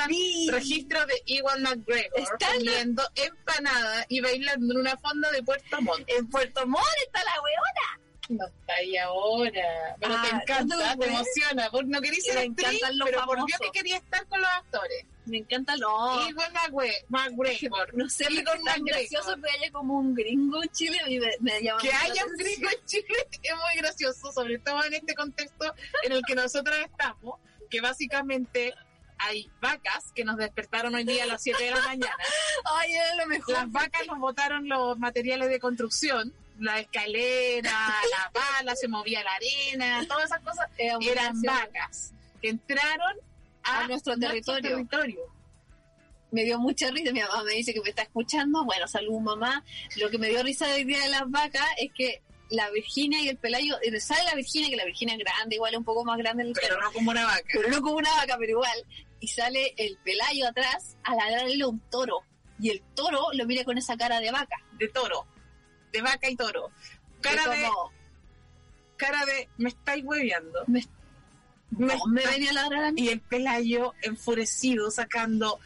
vi. 0.07 0.49
registro 0.51 1.05
de 1.05 1.13
Iwan 1.25 1.61
McGregor 1.61 2.19
Está 2.19 2.49
la- 2.49 2.55
comiendo 2.55 3.03
empanada 3.15 4.05
y 4.09 4.21
bailando 4.21 4.73
en 4.73 4.79
una 4.79 4.97
fonda 4.97 5.31
de 5.31 5.43
Puerto 5.43 5.81
Montt. 5.81 6.03
En 6.07 6.27
Puerto 6.29 6.65
Montt 6.67 6.83
está 7.05 7.23
la 7.23 7.41
weona. 7.41 8.04
No 8.29 8.45
está 8.47 8.73
ahí 8.73 8.97
ahora. 8.97 9.95
Pero 9.99 10.13
Ah, 10.15 10.21
te 10.25 10.33
¿no 10.35 10.41
encanta, 10.41 10.97
te 10.97 11.07
emociona. 11.07 11.69
Vos 11.69 11.85
no 11.85 12.01
querís 12.01 12.25
Me 12.27 12.33
ser 12.33 12.37
actriz, 12.49 12.81
pero 13.03 13.25
por 13.25 13.37
famosos. 13.37 13.45
Dios 13.47 13.59
que 13.59 13.71
quería 13.71 13.97
estar 13.97 14.25
con 14.27 14.41
los 14.41 14.49
actores. 14.49 15.05
Me 15.25 15.37
encanta 15.37 15.75
lo. 15.77 15.89
McGre- 16.31 17.05
McGregor. 17.09 17.93
No 17.95 18.09
sé, 18.09 18.25
es 18.25 18.43
tan 18.43 18.61
McGregor. 18.63 18.85
gracioso 18.87 19.35
que 19.41 19.49
haya 19.51 19.71
como 19.71 19.97
un 19.99 20.13
gringo 20.15 20.61
en 20.63 20.69
Chile 20.69 20.97
y 21.07 21.19
me, 21.19 21.29
me 21.39 21.61
llama 21.61 21.81
Que 21.81 21.91
haya 21.91 22.25
un 22.25 22.33
gringo 22.37 22.69
en 22.69 22.85
Chile 22.85 23.07
es 23.43 23.55
muy 23.55 23.81
gracioso, 23.81 24.31
sobre 24.31 24.57
todo 24.59 24.83
en 24.83 24.93
este 24.95 25.13
contexto 25.15 25.73
en 26.03 26.11
el 26.11 26.21
que 26.27 26.35
nosotros 26.35 26.75
estamos, 26.83 27.39
que 27.69 27.81
básicamente 27.81 28.73
hay 29.17 29.49
vacas 29.61 30.11
que 30.13 30.25
nos 30.25 30.37
despertaron 30.37 30.93
hoy 30.93 31.03
día 31.05 31.23
a 31.23 31.27
las 31.27 31.41
7 31.41 31.63
de 31.63 31.71
la 31.71 31.81
mañana. 31.81 32.17
Ay, 32.79 32.91
es 32.93 33.17
lo 33.17 33.27
mejor. 33.27 33.53
Las 33.55 33.71
vacas 33.71 34.05
nos 34.07 34.19
botaron 34.19 34.67
los 34.67 34.97
materiales 34.99 35.49
de 35.49 35.59
construcción, 35.59 36.33
la 36.59 36.79
escalera, 36.79 37.71
la 38.17 38.31
pala, 38.31 38.75
se 38.75 38.87
movía 38.87 39.23
la 39.23 39.31
arena, 39.33 40.05
todas 40.07 40.25
esas 40.25 40.39
cosas 40.41 40.67
eran 40.77 41.41
vacas 41.41 42.13
que 42.41 42.49
entraron 42.49 43.17
a, 43.63 43.79
A 43.81 43.87
nuestro 43.87 44.15
territorio. 44.17 44.69
territorio. 44.71 45.19
me 46.31 46.43
dio 46.43 46.59
mucha 46.59 46.91
risa. 46.91 47.11
Mi 47.11 47.21
mamá 47.21 47.43
me 47.43 47.53
dice 47.53 47.73
que 47.73 47.81
me 47.81 47.89
está 47.89 48.03
escuchando. 48.03 48.63
Bueno, 48.63 48.87
salud 48.87 49.19
mamá. 49.19 49.63
Lo 49.95 50.09
que 50.09 50.17
me 50.17 50.29
dio 50.29 50.43
risa 50.43 50.67
del 50.67 50.85
día 50.85 50.99
de 51.01 51.09
las 51.09 51.29
vacas 51.29 51.65
es 51.77 51.91
que 51.93 52.21
la 52.49 52.69
Virginia 52.69 53.19
y 53.21 53.29
el 53.29 53.37
Pelayo, 53.37 53.75
sale 53.99 54.23
la 54.25 54.35
Virginia, 54.35 54.69
que 54.69 54.75
la 54.75 54.85
Virginia 54.85 55.15
es 55.15 55.19
grande, 55.19 55.55
igual 55.55 55.73
es 55.73 55.79
un 55.79 55.83
poco 55.85 56.05
más 56.05 56.17
grande 56.17 56.43
el 56.43 56.53
Pero 56.53 56.79
no 56.79 56.91
como 56.91 57.09
una 57.09 57.25
vaca. 57.25 57.43
pero 57.51 57.69
no 57.69 57.81
como 57.81 57.95
una 57.95 58.11
vaca, 58.17 58.35
pero 58.37 58.51
igual. 58.51 58.85
Y 59.19 59.27
sale 59.29 59.73
el 59.77 59.97
Pelayo 60.03 60.47
atrás 60.47 60.95
a 61.03 61.15
ladrarle 61.15 61.63
a 61.63 61.67
un 61.67 61.79
toro. 61.89 62.19
y 62.59 62.69
el 62.69 62.81
toro 62.95 63.29
lo 63.33 63.45
mira 63.47 63.63
con 63.63 63.77
esa 63.79 63.97
cara 63.97 64.19
de 64.19 64.31
vaca. 64.31 64.57
De 64.73 64.87
toro. 64.89 65.25
De 65.95 66.01
vaca 66.01 66.29
y 66.29 66.35
toro. 66.35 66.71
Cara 67.21 67.47
de. 67.49 67.67
Cara 68.97 69.25
de. 69.25 69.49
Me 69.57 69.69
estáis 69.69 70.03
hueveando. 70.05 70.63
Me, 70.67 70.83
me 72.07 72.25
venía 72.25 72.51
a 72.51 72.53
ladrar 72.53 72.83
a 72.85 72.91
mí. 72.91 73.01
Y 73.01 73.09
el 73.09 73.19
pelayo 73.19 73.93
enfurecido 74.01 74.89
sacando. 74.91 75.59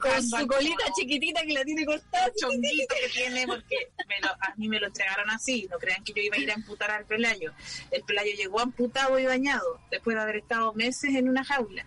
Con 0.00 0.22
su 0.22 0.46
colita 0.46 0.84
chiquitita 0.94 1.42
que 1.42 1.52
la 1.54 1.64
tiene 1.64 1.86
cortada. 1.86 2.30
chonguito 2.38 2.94
que 3.02 3.08
tiene, 3.10 3.46
porque 3.46 3.76
me 4.08 4.20
lo- 4.20 4.32
a 4.34 4.54
mí 4.56 4.68
me 4.68 4.78
lo 4.80 4.88
entregaron 4.88 5.30
así. 5.30 5.66
No 5.70 5.78
crean 5.78 6.02
que 6.04 6.12
yo 6.12 6.22
iba 6.22 6.36
a 6.36 6.40
ir 6.40 6.50
a 6.50 6.54
amputar 6.54 6.90
al 6.90 7.06
pelayo. 7.06 7.52
El 7.90 8.02
pelayo 8.02 8.32
llegó 8.36 8.60
amputado 8.60 9.18
y 9.18 9.24
bañado 9.24 9.80
después 9.90 10.16
de 10.16 10.22
haber 10.22 10.36
estado 10.36 10.74
meses 10.74 11.14
en 11.14 11.28
una 11.28 11.44
jaula. 11.44 11.86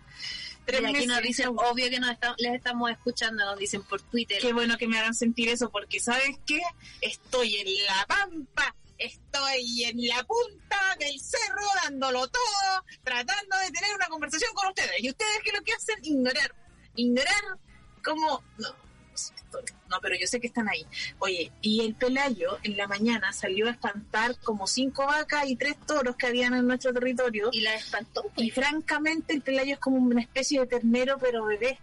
Tres 0.69 0.81
Y 0.81 0.85
aquí 0.85 0.93
meses 0.93 1.07
nos 1.07 1.17
en 1.17 1.23
dicen, 1.23 1.47
obvio 1.49 1.89
que 1.89 1.99
nos 1.99 2.11
estamos, 2.11 2.37
les 2.39 2.53
estamos 2.53 2.91
escuchando, 2.91 3.43
nos 3.43 3.57
dicen 3.57 3.81
por 3.83 4.01
Twitter. 4.03 4.39
Qué 4.39 4.53
bueno 4.53 4.77
que 4.77 4.87
me 4.87 4.99
hagan 4.99 5.15
sentir 5.15 5.49
eso, 5.49 5.71
porque 5.71 5.99
¿sabes 5.99 6.37
qué? 6.45 6.61
Estoy 7.01 7.55
en 7.55 7.85
la 7.85 8.05
pampa, 8.07 8.75
estoy 8.99 9.83
en 9.85 10.07
la 10.07 10.23
punta 10.23 10.95
del 10.99 11.19
cerro 11.19 11.65
dándolo 11.83 12.27
todo, 12.27 12.85
tratando 13.03 13.57
de 13.57 13.71
tener 13.71 13.95
una 13.95 14.07
conversación 14.07 14.53
con 14.53 14.67
ustedes. 14.67 14.93
Y 14.99 15.09
ustedes 15.09 15.39
qué 15.43 15.49
es 15.49 15.57
lo 15.57 15.63
que 15.63 15.73
hacen? 15.73 15.99
Ignorar. 16.03 16.55
Ignorar 16.95 17.43
como... 18.03 18.43
No, 18.57 18.88
no, 19.89 19.97
pero 20.01 20.15
yo 20.19 20.27
sé 20.27 20.39
que 20.39 20.47
están 20.47 20.69
ahí. 20.69 20.85
Oye, 21.19 21.51
y 21.61 21.81
el 21.81 21.95
Pelayo 21.95 22.57
en 22.63 22.77
la 22.77 22.87
mañana 22.87 23.33
salió 23.33 23.67
a 23.67 23.71
espantar 23.71 24.37
como 24.43 24.67
cinco 24.67 25.05
vacas 25.05 25.47
y 25.47 25.55
tres 25.55 25.75
toros 25.85 26.15
que 26.15 26.27
habían 26.27 26.53
en 26.53 26.67
nuestro 26.67 26.93
territorio. 26.93 27.49
Y 27.51 27.61
la 27.61 27.75
espantó. 27.75 28.23
pues. 28.35 28.47
Y 28.47 28.51
francamente 28.51 29.33
el 29.33 29.41
pelayo 29.41 29.73
es 29.73 29.79
como 29.79 29.97
una 29.97 30.21
especie 30.21 30.59
de 30.59 30.67
ternero, 30.67 31.17
pero 31.19 31.45
bebé. 31.45 31.79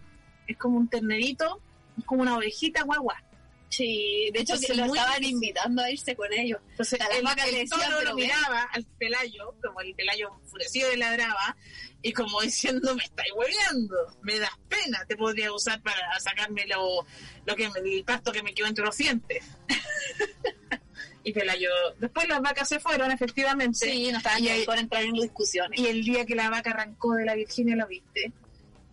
Es 0.47 0.57
como 0.57 0.77
un 0.77 0.87
ternerito, 0.87 1.59
es 1.97 2.05
como 2.05 2.21
una 2.21 2.37
ovejita 2.37 2.83
guagua. 2.83 3.21
Sí, 3.69 4.29
de 4.33 4.39
hecho 4.39 4.53
que 4.59 4.73
lo 4.73 4.85
estaban 4.85 5.15
difícil. 5.19 5.33
invitando 5.33 5.81
a 5.83 5.91
irse 5.91 6.15
con 6.15 6.31
ellos. 6.31 6.59
Entonces 6.71 6.99
A 7.01 7.05
el, 7.07 7.55
el 7.55 7.69
toro 7.69 8.01
lo 8.01 8.15
miraba 8.15 8.63
al 8.73 8.85
pelayo, 8.97 9.53
como 9.61 9.81
el 9.81 9.93
pelayo 9.93 10.31
enfurecido 10.43 10.91
y 10.93 10.97
ladraba, 10.97 11.57
y 12.01 12.13
como 12.13 12.41
diciendo, 12.41 12.95
me 12.95 13.03
estáis 13.03 13.31
hueveando, 13.35 13.95
me 14.21 14.39
das 14.39 14.57
pena, 14.69 15.03
te 15.05 15.17
podría 15.17 15.51
usar 15.51 15.81
para 15.81 16.17
sacarme 16.19 16.65
lo, 16.65 17.05
lo 17.45 17.55
que 17.55 17.69
me- 17.69 17.79
el 17.97 18.03
pasto 18.05 18.31
que 18.31 18.41
me 18.41 18.53
quedó 18.53 18.67
entre 18.67 18.85
los 18.85 18.95
dientes. 18.97 19.43
y 21.23 21.33
pelayo, 21.33 21.69
después 21.99 22.27
las 22.29 22.41
vacas 22.41 22.69
se 22.69 22.79
fueron, 22.79 23.11
efectivamente. 23.11 23.85
Sí, 23.91 24.11
no 24.11 24.19
estaban 24.19 24.43
y, 24.43 24.63
por 24.65 24.77
entrar 24.77 25.03
en 25.03 25.13
discusiones. 25.13 25.77
y 25.79 25.87
el 25.87 26.03
día 26.03 26.25
que 26.25 26.35
la 26.35 26.49
vaca 26.49 26.69
arrancó 26.71 27.15
de 27.15 27.25
la 27.25 27.35
Virginia, 27.35 27.75
¿lo 27.75 27.85
viste? 27.87 28.31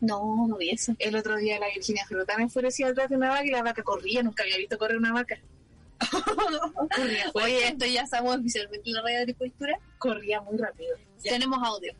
No, 0.01 0.47
no 0.49 0.57
vi 0.57 0.71
eso. 0.71 0.95
El 0.99 1.17
otro 1.17 1.37
día 1.37 1.59
la 1.59 1.69
Virginia 1.69 2.05
se 2.07 2.25
tan 2.25 2.41
enfurecida 2.41 2.89
detrás 2.89 3.09
de 3.09 3.17
una 3.17 3.31
vaca 3.31 3.45
y 3.45 3.51
la 3.51 3.63
vaca 3.63 3.83
corría, 3.83 4.23
nunca 4.23 4.43
había 4.43 4.59
visto 4.59 4.77
correr 4.79 4.99
una 4.99 5.13
vaca. 5.13 5.39
corría, 6.97 7.31
Oye, 7.35 7.69
esto 7.69 7.87
ya 7.87 8.03
estamos 8.03 8.37
oficialmente 8.37 8.91
en 8.91 8.95
la 8.97 9.03
red 9.03 9.13
de 9.13 9.19
agricultura. 9.19 9.79
corría 9.99 10.41
muy 10.41 10.59
rápido. 10.59 10.97
Ya. 11.23 11.33
Tenemos 11.33 11.59
audio. 11.63 11.95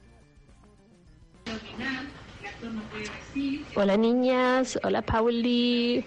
Hola 3.75 3.97
niñas, 3.97 4.79
hola 4.83 5.03
Pauli, 5.03 6.05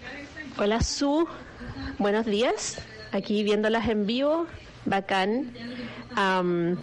hola 0.58 0.82
Su, 0.82 1.28
buenos 2.00 2.26
días. 2.26 2.80
Aquí 3.12 3.44
viéndolas 3.44 3.88
en 3.90 4.06
vivo, 4.06 4.48
bacán. 4.88 5.52
Am, 6.16 6.78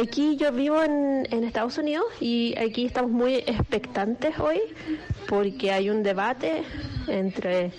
aquí 0.00 0.36
yo 0.36 0.50
vivo 0.52 0.82
en, 0.82 1.28
en 1.30 1.44
Estados 1.44 1.78
Unidos 1.78 2.06
y 2.20 2.54
aquí 2.58 2.86
estamos 2.86 3.10
muy 3.10 3.36
expectantes 3.36 4.38
hoy 4.38 4.60
porque 5.28 5.70
hay 5.70 5.90
un 5.90 6.02
debate 6.02 6.62
entre 7.06 7.70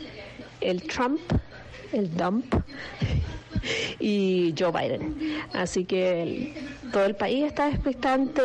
el 0.61 0.83
Trump, 0.83 1.19
el 1.91 2.15
Dump 2.15 2.55
y 3.99 4.53
Joe 4.57 4.71
Biden. 4.71 5.15
Así 5.53 5.85
que 5.85 6.53
todo 6.91 7.05
el 7.05 7.15
país 7.15 7.45
está 7.45 7.69
expectante 7.69 8.41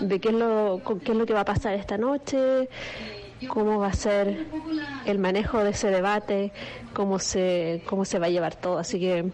de 0.00 0.20
qué 0.20 0.28
es 0.28 0.34
lo 0.34 0.82
qué 1.04 1.12
es 1.12 1.16
lo 1.16 1.26
que 1.26 1.32
va 1.32 1.40
a 1.40 1.44
pasar 1.44 1.74
esta 1.74 1.96
noche, 1.98 2.68
cómo 3.48 3.78
va 3.78 3.88
a 3.88 3.92
ser 3.92 4.46
el 5.06 5.18
manejo 5.18 5.62
de 5.62 5.70
ese 5.70 5.90
debate, 5.90 6.52
cómo 6.92 7.18
se 7.18 7.82
cómo 7.86 8.04
se 8.04 8.18
va 8.18 8.26
a 8.26 8.30
llevar 8.30 8.54
todo. 8.56 8.78
Así 8.78 8.98
que 8.98 9.30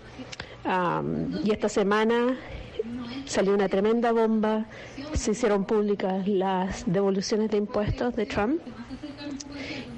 am, 0.65 1.39
y 1.45 1.51
esta 1.51 1.69
semana 1.69 2.37
salió 3.27 3.55
una 3.55 3.69
tremenda 3.69 4.13
bomba, 4.13 4.67
se 5.13 5.33
hicieron 5.33 5.65
públicas 5.65 6.27
las 6.27 6.85
devoluciones 6.87 7.51
de 7.51 7.59
impuestos 7.59 8.17
de 8.17 8.27
Trump 8.27 8.61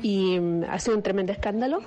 y 0.02 0.38
mm, 0.38 0.64
ha 0.68 0.78
sido 0.78 0.96
un 0.96 1.02
tremendo 1.02 1.32
escándalo. 1.32 1.80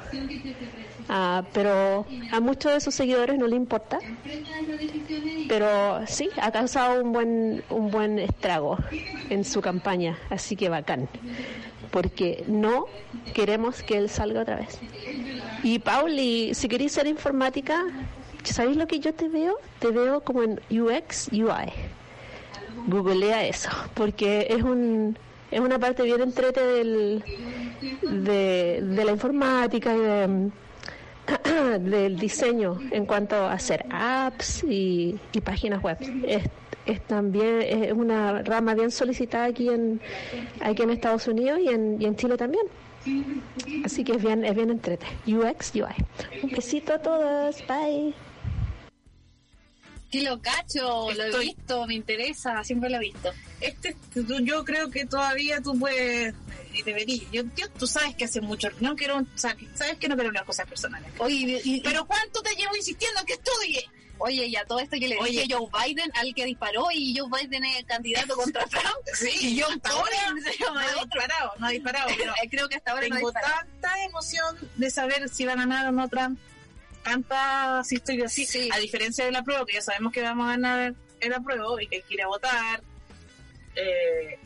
Ah, 1.07 1.43
pero 1.53 2.05
a 2.31 2.39
muchos 2.39 2.73
de 2.73 2.79
sus 2.79 2.95
seguidores 2.95 3.37
no 3.37 3.47
le 3.47 3.55
importa. 3.55 3.99
Pero 5.47 6.05
sí, 6.07 6.29
ha 6.41 6.51
causado 6.51 7.03
un 7.03 7.11
buen, 7.13 7.63
un 7.69 7.91
buen 7.91 8.19
estrago 8.19 8.77
en 9.29 9.43
su 9.43 9.61
campaña, 9.61 10.17
así 10.29 10.55
que 10.55 10.69
bacán. 10.69 11.07
Porque 11.91 12.43
no 12.47 12.85
queremos 13.33 13.83
que 13.83 13.97
él 13.97 14.09
salga 14.09 14.41
otra 14.41 14.57
vez. 14.57 14.79
Y 15.63 15.79
Pauli, 15.79 16.53
si 16.53 16.67
queréis 16.67 16.91
ser 16.91 17.07
informática, 17.07 17.83
¿sabéis 18.43 18.77
lo 18.77 18.87
que 18.87 18.99
yo 18.99 19.13
te 19.13 19.29
veo? 19.29 19.57
Te 19.79 19.89
veo 19.91 20.21
como 20.21 20.43
en 20.43 20.59
UX, 20.69 21.29
UI. 21.31 21.71
Googlea 22.87 23.45
eso, 23.45 23.69
porque 23.93 24.47
es 24.49 24.61
un 24.61 25.17
es 25.51 25.59
una 25.59 25.79
parte 25.79 26.03
bien 26.03 26.21
entrete 26.21 26.61
del, 26.61 27.23
de, 28.01 28.81
de 28.81 29.05
la 29.05 29.11
informática 29.11 29.95
y 29.95 29.99
de, 29.99 30.51
del 31.79 32.17
diseño 32.17 32.79
en 32.91 33.05
cuanto 33.05 33.35
a 33.35 33.53
hacer 33.53 33.85
apps 33.89 34.63
y, 34.67 35.19
páginas 35.43 35.81
web. 35.83 35.97
Es, 36.27 36.43
es 36.85 37.01
también 37.01 37.61
es 37.61 37.91
una 37.93 38.41
rama 38.41 38.73
bien 38.73 38.91
solicitada 38.91 39.45
aquí 39.45 39.69
en 39.69 39.99
aquí 40.61 40.83
en 40.83 40.89
Estados 40.91 41.27
Unidos 41.27 41.59
y 41.63 41.69
en, 41.69 42.01
y 42.01 42.05
en 42.05 42.15
Chile 42.15 42.37
también. 42.37 42.65
Así 43.83 44.03
que 44.03 44.13
es 44.13 44.23
bien 44.23 44.43
es 44.45 44.55
bien 44.55 44.69
entrete. 44.69 45.05
UX, 45.27 45.73
UI. 45.75 45.95
Un 46.43 46.49
besito 46.49 46.93
a 46.93 46.99
todos. 46.99 47.63
Bye. 47.67 48.13
Sí, 50.11 50.21
lo 50.21 50.41
cacho, 50.41 51.11
lo 51.11 51.23
he 51.23 51.39
visto, 51.39 51.85
me 51.87 51.95
interesa, 51.95 52.63
siempre 52.63 52.89
lo 52.89 52.97
he 52.97 52.99
visto. 52.99 53.31
Este, 53.59 53.95
yo 54.43 54.63
creo 54.63 54.89
que 54.89 55.05
todavía 55.05 55.61
tú 55.61 55.77
puedes 55.77 56.33
y 56.73 56.81
deberías. 56.83 57.29
Yo, 57.31 57.43
yo- 57.55 57.69
tú 57.71 57.85
sabes 57.87 58.15
que 58.15 58.25
hace 58.25 58.39
mucho. 58.41 58.69
No 58.79 58.95
quiero, 58.95 59.17
o 59.17 59.25
sea, 59.37 59.55
que- 59.55 59.67
sabes 59.75 59.97
que 59.97 60.07
no 60.07 60.15
quiero 60.15 60.29
hablar 60.29 60.45
cosas 60.45 60.67
personales. 60.67 61.11
Oye, 61.17 61.61
y- 61.63 61.75
y- 61.75 61.81
Pero 61.81 62.05
¿cuánto 62.05 62.41
te 62.41 62.55
llevo 62.55 62.75
insistiendo 62.75 63.19
en 63.21 63.25
que 63.25 63.33
estudie? 63.33 63.83
oye, 64.17 64.45
y 64.45 64.55
a 64.55 64.63
todo 64.63 64.79
esto 64.79 64.95
que 64.97 65.09
le 65.09 65.17
Oye. 65.17 65.41
dije 65.41 65.53
Joe 65.53 65.67
Biden, 65.85 66.09
al 66.15 66.33
que 66.33 66.45
disparó, 66.45 66.87
y 66.93 67.13
Joe 67.17 67.29
Biden 67.29 67.65
es 67.65 67.83
candidato 67.83 68.35
contra 68.37 68.65
Trump. 68.67 68.85
Sí, 69.13 69.29
y 69.41 69.55
yo 69.57 69.67
hasta 69.69 69.89
ahora 69.89 70.15
no 70.31 70.79
ha 70.79 71.03
disparado, 71.03 71.51
no 71.59 71.67
ha 71.67 71.69
disparado. 71.71 72.07
Pero 72.17 72.33
Creo 72.49 72.69
que 72.69 72.75
hasta 72.77 72.91
ahora 72.91 73.07
no 73.09 73.15
tengo 73.17 73.31
tanta 73.33 74.03
emoción 74.05 74.57
de 74.77 74.89
saber 74.89 75.27
si 75.27 75.43
va 75.45 75.53
a 75.53 75.57
ganar 75.57 75.87
o 75.87 75.91
no 75.91 76.07
Trump. 76.07 76.39
Tanta, 77.05 77.83
si 77.83 77.95
estoy 77.95 78.21
así. 78.23 78.45
Sí. 78.45 78.67
A 78.73 78.79
diferencia 78.79 79.23
de 79.23 79.31
la 79.31 79.43
prueba, 79.43 79.63
que 79.65 79.73
ya 79.73 79.81
sabemos 79.81 80.11
que 80.11 80.21
vamos 80.21 80.47
a 80.47 80.51
ganar 80.51 80.95
el 81.21 81.33
apruebo 81.33 81.79
y 81.79 81.87
que 81.87 81.97
hay 81.97 82.01
que 82.01 82.13
ir 82.15 82.23
a 82.23 82.27
votar. 82.27 82.81
Eh, 83.75 84.39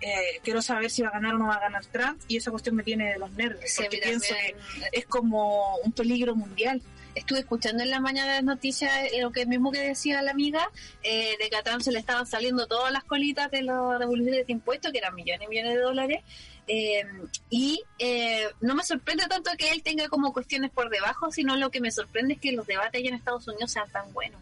eh, 0.00 0.40
quiero 0.44 0.62
saber 0.62 0.90
si 0.90 1.02
va 1.02 1.08
a 1.08 1.12
ganar 1.12 1.34
o 1.34 1.38
no 1.38 1.46
va 1.46 1.54
a 1.54 1.60
ganar 1.60 1.84
Trump 1.86 2.20
y 2.28 2.36
esa 2.36 2.50
cuestión 2.50 2.76
me 2.76 2.82
tiene 2.82 3.12
de 3.12 3.18
los 3.18 3.30
nervios 3.32 3.70
Sí, 3.70 3.82
porque 3.82 3.98
pienso 3.98 4.34
también, 4.34 4.56
que 4.92 4.98
es 4.98 5.06
como 5.06 5.76
un 5.78 5.92
peligro 5.92 6.36
mundial. 6.36 6.82
estuve 7.14 7.40
escuchando 7.40 7.82
en 7.82 7.90
la 7.90 7.98
mañana 7.98 8.34
las 8.34 8.44
noticias 8.44 8.92
eh, 9.10 9.22
lo 9.22 9.32
que 9.32 9.46
mismo 9.46 9.72
que 9.72 9.80
decía 9.80 10.20
la 10.22 10.30
amiga, 10.30 10.70
eh, 11.02 11.36
de 11.40 11.48
que 11.48 11.56
a 11.56 11.62
Trump 11.62 11.80
se 11.80 11.90
le 11.90 11.98
estaban 11.98 12.26
saliendo 12.26 12.66
todas 12.66 12.92
las 12.92 13.04
colitas 13.04 13.50
de 13.50 13.62
los 13.62 13.98
devoluciones 13.98 14.46
de 14.46 14.52
impuestos, 14.52 14.92
que 14.92 14.98
eran 14.98 15.14
millones 15.14 15.46
y 15.46 15.48
millones 15.48 15.74
de 15.74 15.80
dólares, 15.80 16.22
eh, 16.68 17.04
y 17.48 17.82
eh, 17.98 18.48
no 18.60 18.74
me 18.74 18.82
sorprende 18.82 19.26
tanto 19.28 19.50
que 19.56 19.70
él 19.70 19.82
tenga 19.82 20.08
como 20.08 20.32
cuestiones 20.32 20.70
por 20.70 20.90
debajo, 20.90 21.30
sino 21.30 21.56
lo 21.56 21.70
que 21.70 21.80
me 21.80 21.90
sorprende 21.90 22.34
es 22.34 22.40
que 22.40 22.52
los 22.52 22.66
debates 22.66 23.00
allá 23.00 23.08
en 23.08 23.14
Estados 23.14 23.46
Unidos 23.46 23.70
sean 23.70 23.90
tan 23.90 24.12
buenos, 24.12 24.40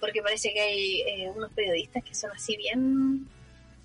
porque 0.00 0.22
parece 0.22 0.52
que 0.52 0.60
hay 0.60 1.00
eh, 1.02 1.30
unos 1.34 1.52
periodistas 1.52 2.02
que 2.04 2.14
son 2.14 2.30
así 2.32 2.56
bien 2.56 3.28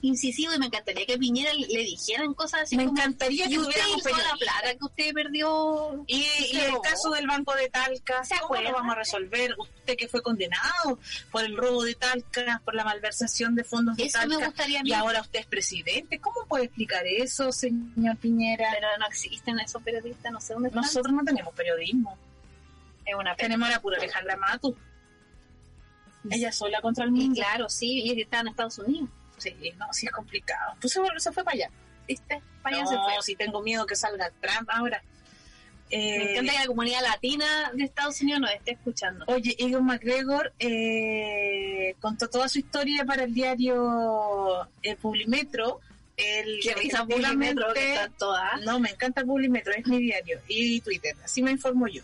incisivos 0.04 0.56
y 0.56 0.60
me 0.60 0.66
encantaría 0.68 1.06
que 1.06 1.18
Piñera 1.18 1.52
le 1.54 1.66
dijeran 1.84 2.34
cosas 2.34 2.62
así 2.64 2.76
Me 2.78 2.86
como, 2.86 2.98
encantaría 2.98 3.48
que 3.48 3.58
usted 3.58 3.82
hizo 3.98 4.10
la 4.10 4.36
plata 4.38 4.76
que 4.78 4.86
usted 4.86 5.14
perdió 5.14 6.04
Y, 6.08 6.26
el 6.58 6.80
caso 6.82 7.12
del 7.12 7.26
Banco 7.26 7.56
de 7.56 7.70
Talca, 7.70 8.24
¿Se 8.26 8.36
¿cómo 8.42 8.62
lo 8.62 8.72
vamos 8.74 8.92
a 8.92 9.00
resolver? 9.00 9.56
Usted 9.58 9.96
que 9.96 10.08
fue 10.08 10.22
condenado 10.22 11.00
por 11.32 11.44
el 11.46 11.56
robo 11.58 11.84
de 11.84 11.96
Talca, 11.96 12.62
por 12.66 12.76
la 12.76 12.84
malversación 12.84 13.56
de 13.56 13.64
fondos 13.64 13.96
de 13.98 14.04
Eso 14.06 14.20
me 14.20 14.28
Talca, 14.36 14.46
gustaría 14.48 14.82
a 14.82 14.84
mí. 14.84 14.90
y 14.90 14.94
ahora 14.94 15.22
usted 15.22 15.40
es 15.40 15.46
presidente. 15.46 16.20
¿Cómo 16.20 16.46
puede 16.48 16.66
explicar 16.66 17.08
eso, 17.08 17.52
señor 17.52 18.18
Piñera? 18.18 18.68
Pero 18.74 18.88
no 19.00 19.08
existen 19.08 19.60
esos 19.62 19.82
periodistas, 19.82 20.32
no 20.32 20.42
sé 20.42 20.54
dónde 20.54 20.68
están. 20.70 20.84
Nosotros 20.84 21.14
no 21.14 21.24
tenemos 21.24 21.54
periodismo. 21.54 22.18
es 23.06 23.16
una 23.16 23.36
pena. 23.36 23.48
Tenemos 23.48 23.70
a 23.70 23.72
la 23.72 23.82
pura 23.82 23.98
Alejandra 23.98 24.36
Matu. 24.36 24.76
Ella 26.30 26.52
sola 26.52 26.82
contra 26.82 27.04
el 27.06 27.10
Y 27.12 27.14
mundo. 27.14 27.36
claro, 27.36 27.70
sí, 27.70 28.02
y 28.04 28.22
está 28.22 28.42
en 28.42 28.50
Estados 28.50 28.80
Unidos. 28.80 29.10
Sí, 29.38 29.56
no, 29.78 29.92
sí 29.92 30.06
es 30.06 30.12
complicado. 30.12 30.76
Pues 30.80 30.94
se, 30.94 31.02
se 31.18 31.32
fue 31.32 31.44
para 31.44 31.56
allá. 31.56 31.70
¿Viste? 32.08 32.42
Para 32.62 32.78
allá 32.78 32.86
no, 32.86 32.92
se 32.92 32.98
fue. 32.98 33.14
sí 33.22 33.36
tengo 33.36 33.62
miedo 33.62 33.86
que 33.86 33.96
salga 33.96 34.32
Trump 34.42 34.70
ahora. 34.72 35.02
Eh, 35.90 36.18
Me 36.18 36.32
encanta 36.32 36.54
que 36.54 36.60
la 36.60 36.66
comunidad 36.66 37.02
latina 37.04 37.72
de 37.74 37.84
Estados 37.84 38.20
Unidos 38.22 38.42
nos 38.42 38.52
esté 38.52 38.72
escuchando. 38.72 39.26
Oye, 39.28 39.56
Egon 39.60 39.86
McGregor 39.86 40.52
eh, 40.58 41.96
contó 42.00 42.28
toda 42.30 42.50
su 42.50 42.60
historia 42.60 43.06
para 43.06 43.26
el 43.26 43.34
diario 43.34 44.68
eh, 44.82 44.96
Publimetro. 44.96 45.82
El, 46.18 46.60
Qué 46.62 46.74
risa 46.76 47.06
Publimetro 47.06 47.74
que. 47.74 48.00
No, 48.64 48.80
me 48.80 48.90
encanta 48.90 49.24
Publimetro, 49.24 49.74
es 49.74 49.86
mi 49.86 50.00
diario. 50.00 50.42
Y 50.48 50.82
Twitter, 50.82 51.16
así 51.24 51.44
me 51.44 51.52
informo 51.52 51.88
yo. 51.88 52.04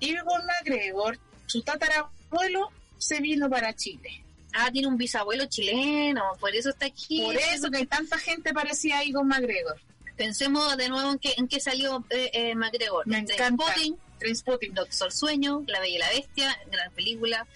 Egon 0.00 0.42
McGregor, 0.46 1.18
su 1.46 1.62
tatarabuelo, 1.62 2.70
se 2.98 3.20
vino 3.20 3.50
para 3.50 3.74
Chile. 3.74 4.23
Ah, 4.56 4.70
tiene 4.72 4.86
un 4.86 4.96
bisabuelo 4.96 5.46
chileno, 5.46 6.22
por 6.38 6.54
eso 6.54 6.70
está 6.70 6.86
aquí. 6.86 7.20
Por 7.22 7.34
eso 7.36 7.70
que 7.70 7.84
tanta 7.86 8.18
gente 8.18 8.52
parecía 8.54 8.98
a 8.98 9.02
Egon 9.02 9.26
McGregor. 9.26 9.80
Pensemos 10.16 10.76
de 10.76 10.88
nuevo 10.88 11.10
en 11.10 11.18
qué, 11.18 11.34
en 11.36 11.48
qué 11.48 11.58
salió 11.58 12.04
eh, 12.10 12.30
eh, 12.32 12.54
McGregor. 12.54 13.04
Me 13.06 13.18
encanta. 13.18 13.48
Spotting, 13.66 13.96
Trainspotting. 14.20 14.72
Doctor 14.74 15.10
Sueño, 15.12 15.64
La 15.66 15.80
Bella 15.80 15.94
y 15.96 15.98
la 15.98 16.08
Bestia, 16.10 16.56
gran 16.70 16.92
película. 16.92 17.46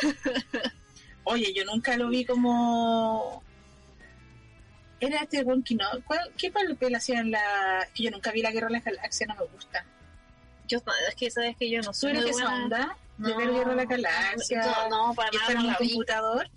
Oye, 1.24 1.52
yo 1.54 1.64
nunca 1.64 1.96
lo 1.96 2.08
vi 2.08 2.24
como... 2.24 3.42
Era 5.00 5.20
este 5.22 5.42
buen 5.44 5.62
que 5.62 5.74
no... 5.74 5.84
¿cuál- 6.06 6.32
¿Qué 6.36 6.50
papel 6.50 6.94
hacía 6.94 7.20
en 7.20 7.30
la...? 7.32 7.86
Que 7.94 8.04
yo 8.04 8.10
nunca 8.10 8.30
vi 8.32 8.40
la 8.42 8.50
Guerra 8.52 8.68
de 8.68 8.72
las 8.74 8.84
Galaxias, 8.84 9.28
no 9.28 9.34
me 9.36 9.44
gusta. 9.52 9.84
Yo, 10.68 10.78
es 11.08 11.14
que 11.14 11.30
sabes 11.30 11.56
que 11.56 11.68
yo 11.70 11.78
no 11.82 11.88
¿Tú 11.88 11.94
soy 11.94 12.10
eres 12.12 12.22
muy 12.22 12.30
de 12.30 12.36
esa 12.36 12.44
buena. 12.48 12.64
onda? 12.64 12.96
De 13.22 13.30
No, 13.30 13.36
ver 13.38 13.52
Guerra 13.52 13.70
de 13.70 13.76
las 13.76 13.88
Galaxias. 13.88 14.66
No, 14.90 15.08
no, 15.08 15.14
para 15.14 15.30
nada 15.30 15.54
no 15.54 15.62
la 15.62 15.76
vi. 15.80 15.88
computador. 15.90 16.50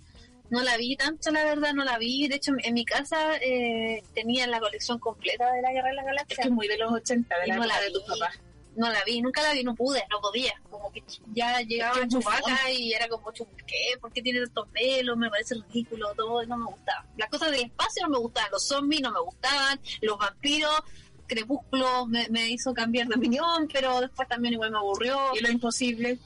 No 0.48 0.62
la 0.62 0.76
vi 0.76 0.96
tanto, 0.96 1.30
la 1.32 1.42
verdad, 1.44 1.72
no 1.74 1.84
la 1.84 1.98
vi. 1.98 2.28
De 2.28 2.36
hecho, 2.36 2.52
en 2.62 2.74
mi 2.74 2.84
casa 2.84 3.36
eh, 3.40 4.02
tenía 4.14 4.46
la 4.46 4.60
colección 4.60 4.98
completa 5.00 5.50
de 5.52 5.60
la 5.62 5.72
Guerra 5.72 5.88
de 5.88 5.94
las 5.94 6.04
Es 6.04 6.06
Galaxias. 6.06 6.38
que 6.40 6.48
es 6.48 6.54
muy 6.54 6.68
de 6.68 6.78
los 6.78 6.92
80, 6.92 7.38
de 7.40 7.46
la 7.48 7.56
no 7.56 7.64
la 7.64 7.80
de 7.80 7.90
tus 7.90 8.02
papás. 8.04 8.38
No 8.76 8.90
la 8.90 9.02
vi, 9.04 9.22
nunca 9.22 9.42
la 9.42 9.54
vi, 9.54 9.64
no 9.64 9.74
pude, 9.74 10.04
no 10.10 10.20
podía. 10.20 10.52
Como 10.70 10.92
que 10.92 11.02
ya 11.32 11.60
llegaba 11.62 11.96
Es 11.96 12.02
es 12.02 12.08
Chewbacca 12.10 12.70
y 12.70 12.92
era 12.92 13.08
como, 13.08 13.32
"Chu, 13.32 13.46
¿qué? 13.66 13.96
¿Por 14.00 14.12
qué 14.12 14.20
tiene 14.22 14.40
tantos 14.40 14.68
pelos? 14.68 15.16
Me 15.16 15.30
parece 15.30 15.54
ridículo 15.54 16.14
todo 16.14 16.44
no 16.44 16.58
me 16.58 16.66
gustaba. 16.66 17.06
Las 17.16 17.28
cosas 17.30 17.50
del 17.52 17.62
espacio 17.62 18.02
no 18.04 18.10
me 18.10 18.18
gustaban, 18.18 18.50
los 18.52 18.66
zombies 18.68 19.00
no 19.02 19.12
me 19.12 19.20
gustaban, 19.20 19.80
los 20.02 20.18
vampiros, 20.18 20.80
Crepúsculo 21.26 22.06
me, 22.06 22.28
me 22.28 22.48
hizo 22.50 22.72
cambiar 22.72 23.08
de 23.08 23.16
opinión, 23.16 23.68
pero 23.72 24.00
después 24.00 24.28
también 24.28 24.54
igual 24.54 24.70
me 24.70 24.78
aburrió. 24.78 25.18
Y 25.34 25.40
Lo 25.40 25.50
Imposible, 25.50 26.18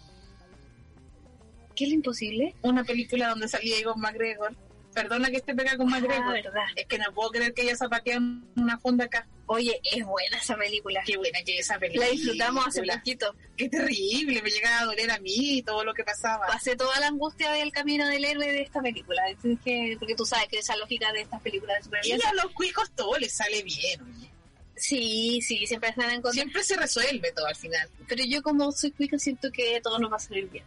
¿Qué 1.81 1.85
es 1.87 1.91
lo 1.91 1.95
imposible? 1.95 2.55
una 2.61 2.85
película 2.85 3.29
donde 3.31 3.49
salía 3.49 3.79
Egon 3.79 3.99
McGregor. 3.99 4.55
Perdona 4.93 5.31
que 5.31 5.37
esté 5.39 5.55
pegada 5.55 5.79
con 5.79 5.87
Ah, 5.89 5.99
McGregor. 5.99 6.33
verdad. 6.35 6.65
es 6.77 6.85
que 6.87 6.99
no 6.99 7.05
puedo 7.15 7.31
creer 7.31 7.55
que 7.55 7.63
ella 7.63 7.75
zapatea 7.77 8.17
en 8.17 8.45
una 8.57 8.77
fonda 8.79 9.05
acá. 9.07 9.27
Oye, 9.47 9.81
es 9.95 10.05
buena 10.05 10.37
esa 10.37 10.57
película. 10.57 11.01
Qué 11.07 11.17
buena 11.17 11.39
que 11.43 11.55
es 11.55 11.61
esa 11.61 11.79
película. 11.79 12.05
La 12.07 12.13
disfrutamos 12.13 12.67
hace 12.67 12.83
poquito. 12.83 13.35
Qué 13.57 13.69
terrible, 13.71 14.43
me 14.43 14.51
llegaba 14.51 14.81
a 14.81 14.85
doler 14.85 15.11
a 15.11 15.19
mí 15.21 15.63
todo 15.65 15.85
lo 15.85 15.95
que 15.95 16.05
pasaba. 16.05 16.47
Pasé 16.49 16.77
toda 16.77 17.01
la 17.01 17.07
angustia 17.09 17.51
del 17.53 17.73
camino 17.73 18.07
del 18.09 18.25
héroe 18.27 18.47
de 18.53 18.61
esta 18.63 18.83
película. 18.83 19.23
Es 19.31 19.39
que- 19.65 19.97
porque 19.99 20.15
tú 20.15 20.27
sabes 20.27 20.49
que 20.49 20.59
esa 20.59 20.77
lógica 20.77 21.11
de 21.13 21.23
estas 21.23 21.41
películas 21.41 21.77
de 21.77 21.81
Y 21.81 21.85
supervivencia. 21.85 22.29
a 22.29 22.35
los 22.35 22.53
cuicos 22.53 22.91
todo 22.95 23.17
les 23.17 23.33
sale 23.33 23.63
bien. 23.63 24.03
oye. 24.03 24.31
Sí, 24.77 25.41
sí, 25.43 25.67
siempre 25.67 25.91
están 25.91 26.07
en 26.11 26.23
contra. 26.23 26.33
Siempre 26.33 26.63
se 26.65 26.77
resuelve 26.77 27.33
todo 27.33 27.47
al 27.47 27.57
final. 27.57 27.89
Pero 28.09 28.25
yo 28.25 28.43
como 28.43 28.73
soy 28.73 28.91
cuica 28.93 29.19
siento 29.19 29.51
que 29.53 29.81
todo 29.83 29.99
nos 29.99 30.11
va 30.11 30.17
a 30.17 30.21
salir 30.21 30.49
bien. 30.49 30.65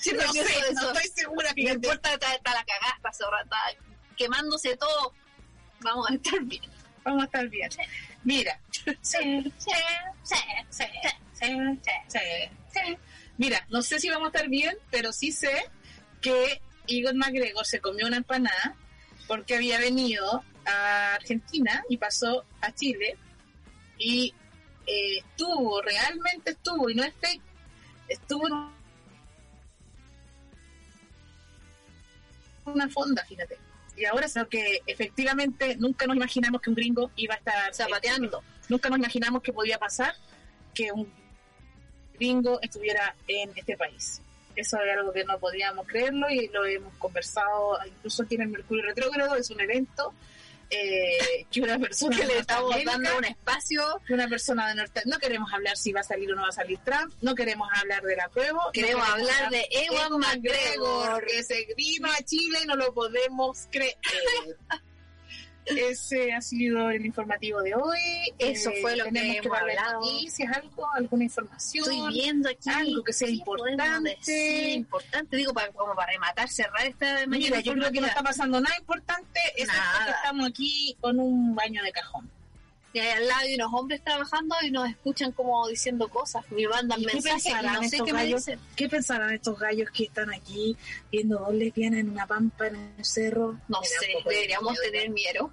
Siempre 0.00 0.26
no 0.26 0.32
sé, 0.32 0.42
no 0.74 0.92
estoy 0.92 1.10
segura, 1.14 1.48
No 1.48 1.54
fíjate. 1.54 1.74
importa, 1.74 2.14
está, 2.14 2.34
está 2.34 2.54
la 2.54 2.64
cagada, 2.64 2.94
está 2.96 3.12
zorra, 3.12 3.42
está 3.42 3.56
quemándose 4.16 4.76
todo. 4.76 5.12
Vamos 5.80 6.10
a 6.10 6.14
estar 6.14 6.40
bien. 6.42 6.62
Vamos 7.04 7.22
a 7.22 7.24
estar 7.26 7.48
bien. 7.48 7.70
Mira. 8.24 8.60
Sí, 8.72 8.82
sí, 9.02 9.42
sí, 9.58 10.34
sí, 10.70 10.84
sí, 11.32 11.54
sí, 12.08 12.18
sí. 12.72 12.98
Mira, 13.36 13.64
no 13.70 13.82
sé 13.82 13.98
si 14.00 14.08
vamos 14.08 14.26
a 14.26 14.36
estar 14.36 14.48
bien, 14.48 14.76
pero 14.90 15.12
sí 15.12 15.32
sé 15.32 15.70
que 16.20 16.60
Igor 16.86 17.14
McGregor 17.14 17.64
se 17.66 17.80
comió 17.80 18.06
una 18.06 18.16
empanada 18.16 18.74
porque 19.26 19.56
había 19.56 19.78
venido 19.78 20.42
a 20.66 21.14
Argentina 21.14 21.82
y 21.88 21.96
pasó 21.98 22.44
a 22.60 22.72
Chile 22.74 23.16
y 23.98 24.34
eh, 24.86 25.18
estuvo, 25.18 25.80
realmente 25.82 26.52
estuvo, 26.52 26.88
y 26.90 26.94
no 26.94 27.04
es 27.04 27.12
fake, 27.20 27.42
estuvo 28.08 28.48
en 28.48 28.54
una 32.72 32.88
fonda, 32.88 33.24
fíjate. 33.24 33.58
Y 33.96 34.04
ahora 34.04 34.26
es 34.26 34.36
lo 34.36 34.48
que 34.48 34.80
efectivamente 34.86 35.76
nunca 35.76 36.06
nos 36.06 36.16
imaginamos 36.16 36.60
que 36.60 36.70
un 36.70 36.76
gringo 36.76 37.10
iba 37.16 37.34
a 37.34 37.38
estar 37.38 37.74
Zapateando. 37.74 38.42
Nunca 38.68 38.88
nos 38.88 38.98
imaginamos 38.98 39.42
que 39.42 39.52
podía 39.52 39.78
pasar 39.78 40.14
que 40.72 40.92
un 40.92 41.12
gringo 42.14 42.60
estuviera 42.62 43.14
en 43.26 43.50
este 43.56 43.76
país. 43.76 44.20
Eso 44.54 44.76
es 44.80 44.98
algo 44.98 45.12
que 45.12 45.24
no 45.24 45.38
podíamos 45.38 45.86
creerlo 45.86 46.28
y 46.30 46.48
lo 46.48 46.64
hemos 46.64 46.92
conversado 46.94 47.78
incluso 47.86 48.22
aquí 48.22 48.36
en 48.36 48.42
el 48.42 48.48
Mercurio 48.48 48.84
Retrógrado. 48.84 49.36
Es 49.36 49.50
un 49.50 49.60
evento 49.60 50.12
eh, 50.70 51.46
que 51.50 51.60
una 51.62 51.78
persona 51.78 52.16
Que 52.16 52.26
le 52.26 52.38
estamos 52.38 52.70
Norteamérica- 52.70 52.90
dando 52.92 53.18
un 53.18 53.24
espacio. 53.24 54.00
que 54.06 54.14
una 54.14 54.28
persona 54.28 54.68
de 54.68 54.74
norte 54.74 55.02
no 55.06 55.18
queremos 55.18 55.52
hablar 55.52 55.76
si 55.76 55.92
va 55.92 56.00
a 56.00 56.04
salir 56.04 56.30
o 56.32 56.36
no 56.36 56.42
va 56.42 56.48
a 56.48 56.52
salir 56.52 56.78
Trump, 56.84 57.12
no 57.22 57.34
queremos 57.34 57.68
hablar 57.74 58.02
de 58.02 58.16
la 58.16 58.28
prueba, 58.28 58.62
no 58.66 58.72
Queremos 58.72 59.08
hablar 59.08 59.50
de 59.50 59.66
Ewan 59.70 60.18
McGregor. 60.18 61.24
que 61.26 61.42
se 61.42 61.66
vino 61.76 62.08
a 62.10 62.16
Chile 62.24 62.58
y 62.62 62.66
no 62.66 62.76
lo 62.76 62.92
podemos 62.92 63.66
creer. 63.70 63.96
Ese 65.76 66.32
ha 66.32 66.40
sido 66.40 66.90
el 66.90 67.04
informativo 67.04 67.60
de 67.62 67.74
hoy. 67.74 67.98
Eso 68.38 68.70
fue 68.80 68.96
lo 68.96 69.04
que 69.04 69.12
tenemos 69.12 69.46
hemos 69.46 69.58
darle 69.58 69.72
hablado. 69.78 70.00
noticias, 70.00 70.56
algo, 70.56 70.86
alguna 70.94 71.24
información. 71.24 71.84
Estoy 71.90 72.08
viendo 72.12 72.48
aquí. 72.48 72.70
algo 72.70 73.04
que 73.04 73.12
sea 73.12 73.28
¿qué 73.28 73.38
podemos 73.44 73.70
importante. 73.70 74.16
decir? 74.18 74.68
importante, 74.76 75.36
digo, 75.36 75.52
para, 75.52 75.72
como 75.72 75.94
para 75.94 76.12
rematar, 76.12 76.48
cerrar 76.48 76.86
esta 76.86 77.06
mañana. 77.26 77.56
Mira, 77.56 77.60
yo 77.60 77.72
creo 77.74 77.90
que 77.92 78.00
no 78.00 78.06
está 78.06 78.22
pasando 78.22 78.60
nada 78.60 78.76
importante, 78.78 79.40
es 79.56 79.68
que 79.68 80.10
estamos 80.10 80.48
aquí 80.48 80.96
con 81.00 81.18
un 81.20 81.54
baño 81.54 81.82
de 81.82 81.92
cajón. 81.92 82.30
Y 82.94 83.00
hay 83.00 83.10
al 83.10 83.28
lado 83.28 83.40
hay 83.42 83.54
unos 83.54 83.70
hombres 83.74 84.02
trabajando 84.02 84.56
y 84.62 84.70
nos 84.70 84.88
escuchan 84.88 85.30
como 85.32 85.68
diciendo 85.68 86.08
cosas. 86.08 86.42
Me 86.50 86.66
mandan 86.66 86.98
¿Y 86.98 87.04
qué 87.04 87.12
mensajes 87.16 87.44
y 87.44 87.50
pensarán 87.50 87.74
no 87.74 87.80
sé 87.80 87.86
estos 87.86 88.06
qué 88.06 88.12
me 88.14 88.18
gallos? 88.20 88.46
dicen. 88.46 88.60
¿Qué 88.76 88.88
pensarán 88.88 89.30
estos 89.34 89.58
gallos 89.58 89.90
que 89.90 90.04
están 90.04 90.32
aquí 90.32 90.74
viendo 91.12 91.38
dos 91.38 91.52
lesbianas 91.54 92.00
en 92.00 92.08
una 92.08 92.26
pampa 92.26 92.66
en 92.68 92.94
el 92.96 93.04
cerro? 93.04 93.60
No 93.68 93.82
sé, 93.82 94.16
un 94.16 94.24
deberíamos 94.24 94.72
miedo. 94.72 94.82
tener 94.90 95.10
miedo. 95.10 95.50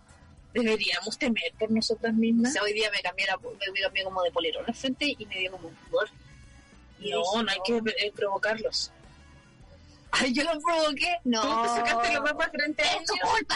Deberíamos 0.56 1.18
temer 1.18 1.54
por 1.60 1.70
nosotras 1.70 2.14
O 2.14 2.18
mismas. 2.18 2.54
sea, 2.54 2.64
hoy 2.64 2.74
día 2.74 2.90
me 2.92 3.02
cambié, 3.02 3.26
la, 3.28 3.38
me, 3.38 3.72
me 3.74 3.82
cambié 3.82 4.04
como 4.04 4.24
de 4.24 4.32
polerón 4.32 4.64
al 4.68 4.74
frente 4.74 5.16
y 5.18 5.26
me 5.26 5.40
dio 5.40 5.52
como 5.52 5.68
un 5.68 5.76
pudor. 5.76 6.10
Y 7.00 7.12
No, 7.12 7.44
no 7.44 7.52
hay 7.52 7.60
que 7.66 7.78
eh, 7.78 8.12
provocarlos. 8.16 8.92
Ay, 10.12 10.34
yo 10.34 10.44
lo 10.44 10.60
provoqué. 10.62 11.18
No. 11.26 11.42
Tú 11.42 11.64
te 11.64 11.68
sacaste 11.68 12.14
los 12.14 12.52
frente 12.52 12.84
a 12.84 12.96
¡Es 12.96 13.06
tu 13.06 13.14
culpa! 13.18 13.56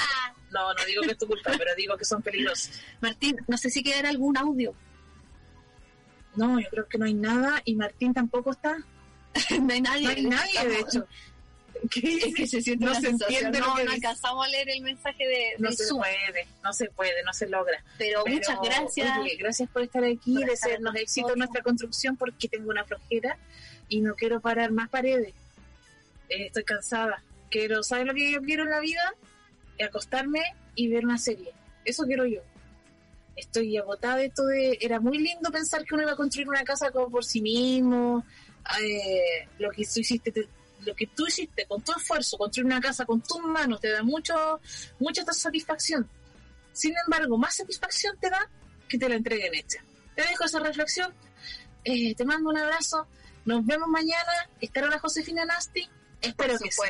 No, 0.52 0.74
no 0.74 0.86
digo 0.86 1.04
que 1.04 1.12
es 1.12 1.18
tu 1.18 1.28
culpa, 1.28 1.52
pero 1.58 1.74
digo 1.76 1.95
que 1.95 2.06
son 2.06 2.22
peligrosos. 2.22 2.72
Martín, 3.00 3.38
no 3.47 3.58
sé 3.58 3.70
si 3.70 3.82
quedará 3.82 4.10
algún 4.10 4.38
audio. 4.38 4.74
No, 6.36 6.60
yo 6.60 6.68
creo 6.70 6.88
que 6.88 6.97
no 6.97 7.06
hay 7.06 7.14
nada 7.14 7.62
y 7.66 7.76
Martín 7.76 8.14
tampoco 8.14 8.52
está. 8.52 8.78
no 9.62 9.74
hay 9.74 9.82
nadie. 9.82 10.04
No 10.04 10.10
hay 10.12 10.26
nadie, 10.26 10.68
de 10.68 10.80
hecho. 10.80 11.08
Es 11.96 12.34
que 12.36 12.48
se 12.48 12.62
siente 12.62 12.86
No 12.86 12.92
una 12.92 13.00
se 13.02 13.08
sensación. 13.08 13.46
entiende 13.46 13.60
lo 13.60 13.68
No, 13.68 13.76
que 13.76 13.94
alcanzamos 13.94 14.46
a 14.46 14.50
leer 14.50 14.70
el 14.70 14.82
mensaje 14.82 15.28
de, 15.28 15.44
No 15.60 15.72
se 15.72 15.86
Zoom. 15.86 16.00
puede, 16.02 16.48
no 16.64 16.74
se 16.74 16.90
puede, 16.90 17.24
no 17.24 17.34
se 17.34 17.48
logra. 17.48 17.84
Pero, 17.98 18.24
Pero, 18.24 18.36
muchas 18.36 18.58
gracias. 18.64 19.18
oye, 19.18 19.36
gracias 19.38 19.70
por 19.70 19.82
estar 19.84 20.04
aquí, 20.04 20.34
Por 20.36 20.50
estar 20.50 20.82
con 20.82 20.98
éxito 20.98 21.34
en 21.34 21.40
nuestra 21.40 21.62
construcción 21.64 22.18
porque 22.18 22.48
tengo 22.48 22.70
una 22.70 22.84
flojera 22.86 23.38
y 23.88 24.02
no 24.02 24.16
quiero 24.16 24.40
parar 24.42 24.72
más 24.72 24.90
paredes. 24.90 25.34
Eh, 26.30 26.48
estoy 26.48 26.64
cansada. 26.64 27.24
Quiero, 27.50 27.82
¿sabes 27.84 28.06
lo 28.06 28.14
que 28.14 28.32
yo 28.32 28.42
quiero 28.42 28.64
en 28.64 28.70
la 28.72 28.80
vida? 28.80 29.14
Acostarme 29.84 30.42
y 30.76 30.88
ver 30.90 31.06
una 31.06 31.18
serie. 31.18 31.52
Eso 31.86 32.04
quiero 32.06 32.26
yo. 32.26 32.42
Estoy 33.36 33.78
agotada 33.78 34.18
de 34.18 34.26
esto 34.26 34.46
de... 34.46 34.78
Era 34.82 35.00
muy 35.00 35.18
lindo 35.18 35.50
pensar 35.52 35.86
que 35.86 35.96
uno 35.96 36.04
iba 36.04 36.12
a 36.12 36.16
construir 36.18 36.50
una 36.50 36.64
casa 36.64 36.92
como 36.92 37.10
por 37.10 37.24
sí 37.24 37.42
mismo. 37.42 38.26
Eh, 38.84 39.48
lo 39.60 39.72
que 39.72 39.86
tú 39.86 40.02
hiciste... 40.02 40.32
te- 40.32 40.48
lo 40.86 40.96
que 40.96 41.08
tú 41.08 41.28
hiciste 41.28 41.66
con 41.68 41.82
tu 41.82 41.92
esfuerzo, 41.92 42.38
construir 42.38 42.66
una 42.66 42.80
casa 42.82 43.06
con 43.06 43.22
tus 43.22 43.42
manos, 43.42 43.80
te 43.82 43.90
da 43.90 44.04
mucho, 44.04 44.60
mucha 45.00 45.24
satisfacción. 45.26 46.10
Sin 46.72 46.94
embargo, 47.06 47.38
más 47.38 47.56
satisfacción 47.56 48.18
te 48.20 48.30
da 48.30 48.50
que 48.88 48.98
te 48.98 49.10
la 49.10 49.16
entreguen 49.16 49.56
hecha. 49.56 49.84
Te 50.16 50.24
dejo 50.24 50.46
esa 50.46 50.60
reflexión. 50.60 51.14
Eh, 51.84 52.16
te 52.16 52.26
mando 52.26 52.50
un 52.50 52.58
abrazo. 52.58 53.08
Nos 53.46 53.66
vemos 53.66 53.88
mañana. 53.88 54.50
Estará 54.60 54.88
la 54.88 55.00
Josefina 55.00 55.46
Nasti. 55.46 55.90
Espero 56.22 56.58
que 56.58 56.72
sí. 56.72 56.82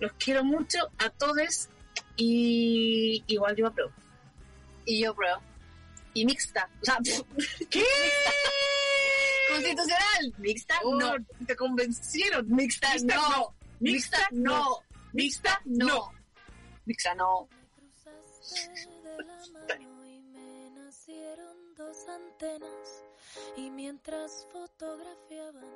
Los 0.00 0.12
quiero 0.12 0.44
mucho 0.44 0.78
a 0.98 1.10
todos. 1.10 1.68
Y 2.16 3.24
igual 3.26 3.56
yo 3.56 3.66
apruebo. 3.66 3.92
Y 4.84 5.02
yo 5.02 5.14
pruebo. 5.14 5.40
Y 6.14 6.24
mixta. 6.24 6.68
O 6.82 6.84
sea, 6.84 6.98
¿Qué? 7.70 7.84
Constitucional. 9.62 10.34
Mixta, 10.38 10.74
Oh, 10.84 10.94
no. 10.94 11.14
Te 11.46 11.56
convencieron. 11.56 12.46
Mixta, 12.48 12.92
Mixta, 12.92 13.14
no. 13.16 13.28
no. 13.28 13.54
Mixta, 13.80 14.28
no. 14.32 14.82
Mixta, 15.12 15.60
no. 15.64 16.12
Mixta, 16.84 17.14
no. 17.14 17.48
cruzaste 17.76 18.88
de 19.02 19.24
la 19.24 19.36
mano 19.52 20.04
y 20.06 20.20
me 20.22 20.70
nacieron 20.70 21.74
dos 21.76 22.08
antenas 22.08 23.04
y 23.56 23.70
mientras 23.70 24.46
fotografiaban 24.52 25.66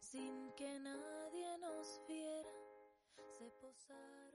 sin 0.00 0.52
que 0.56 0.78
nadie 0.80 1.58
nos 1.58 2.00
viera, 2.08 2.50
se 3.38 3.44
posaban. 3.60 4.29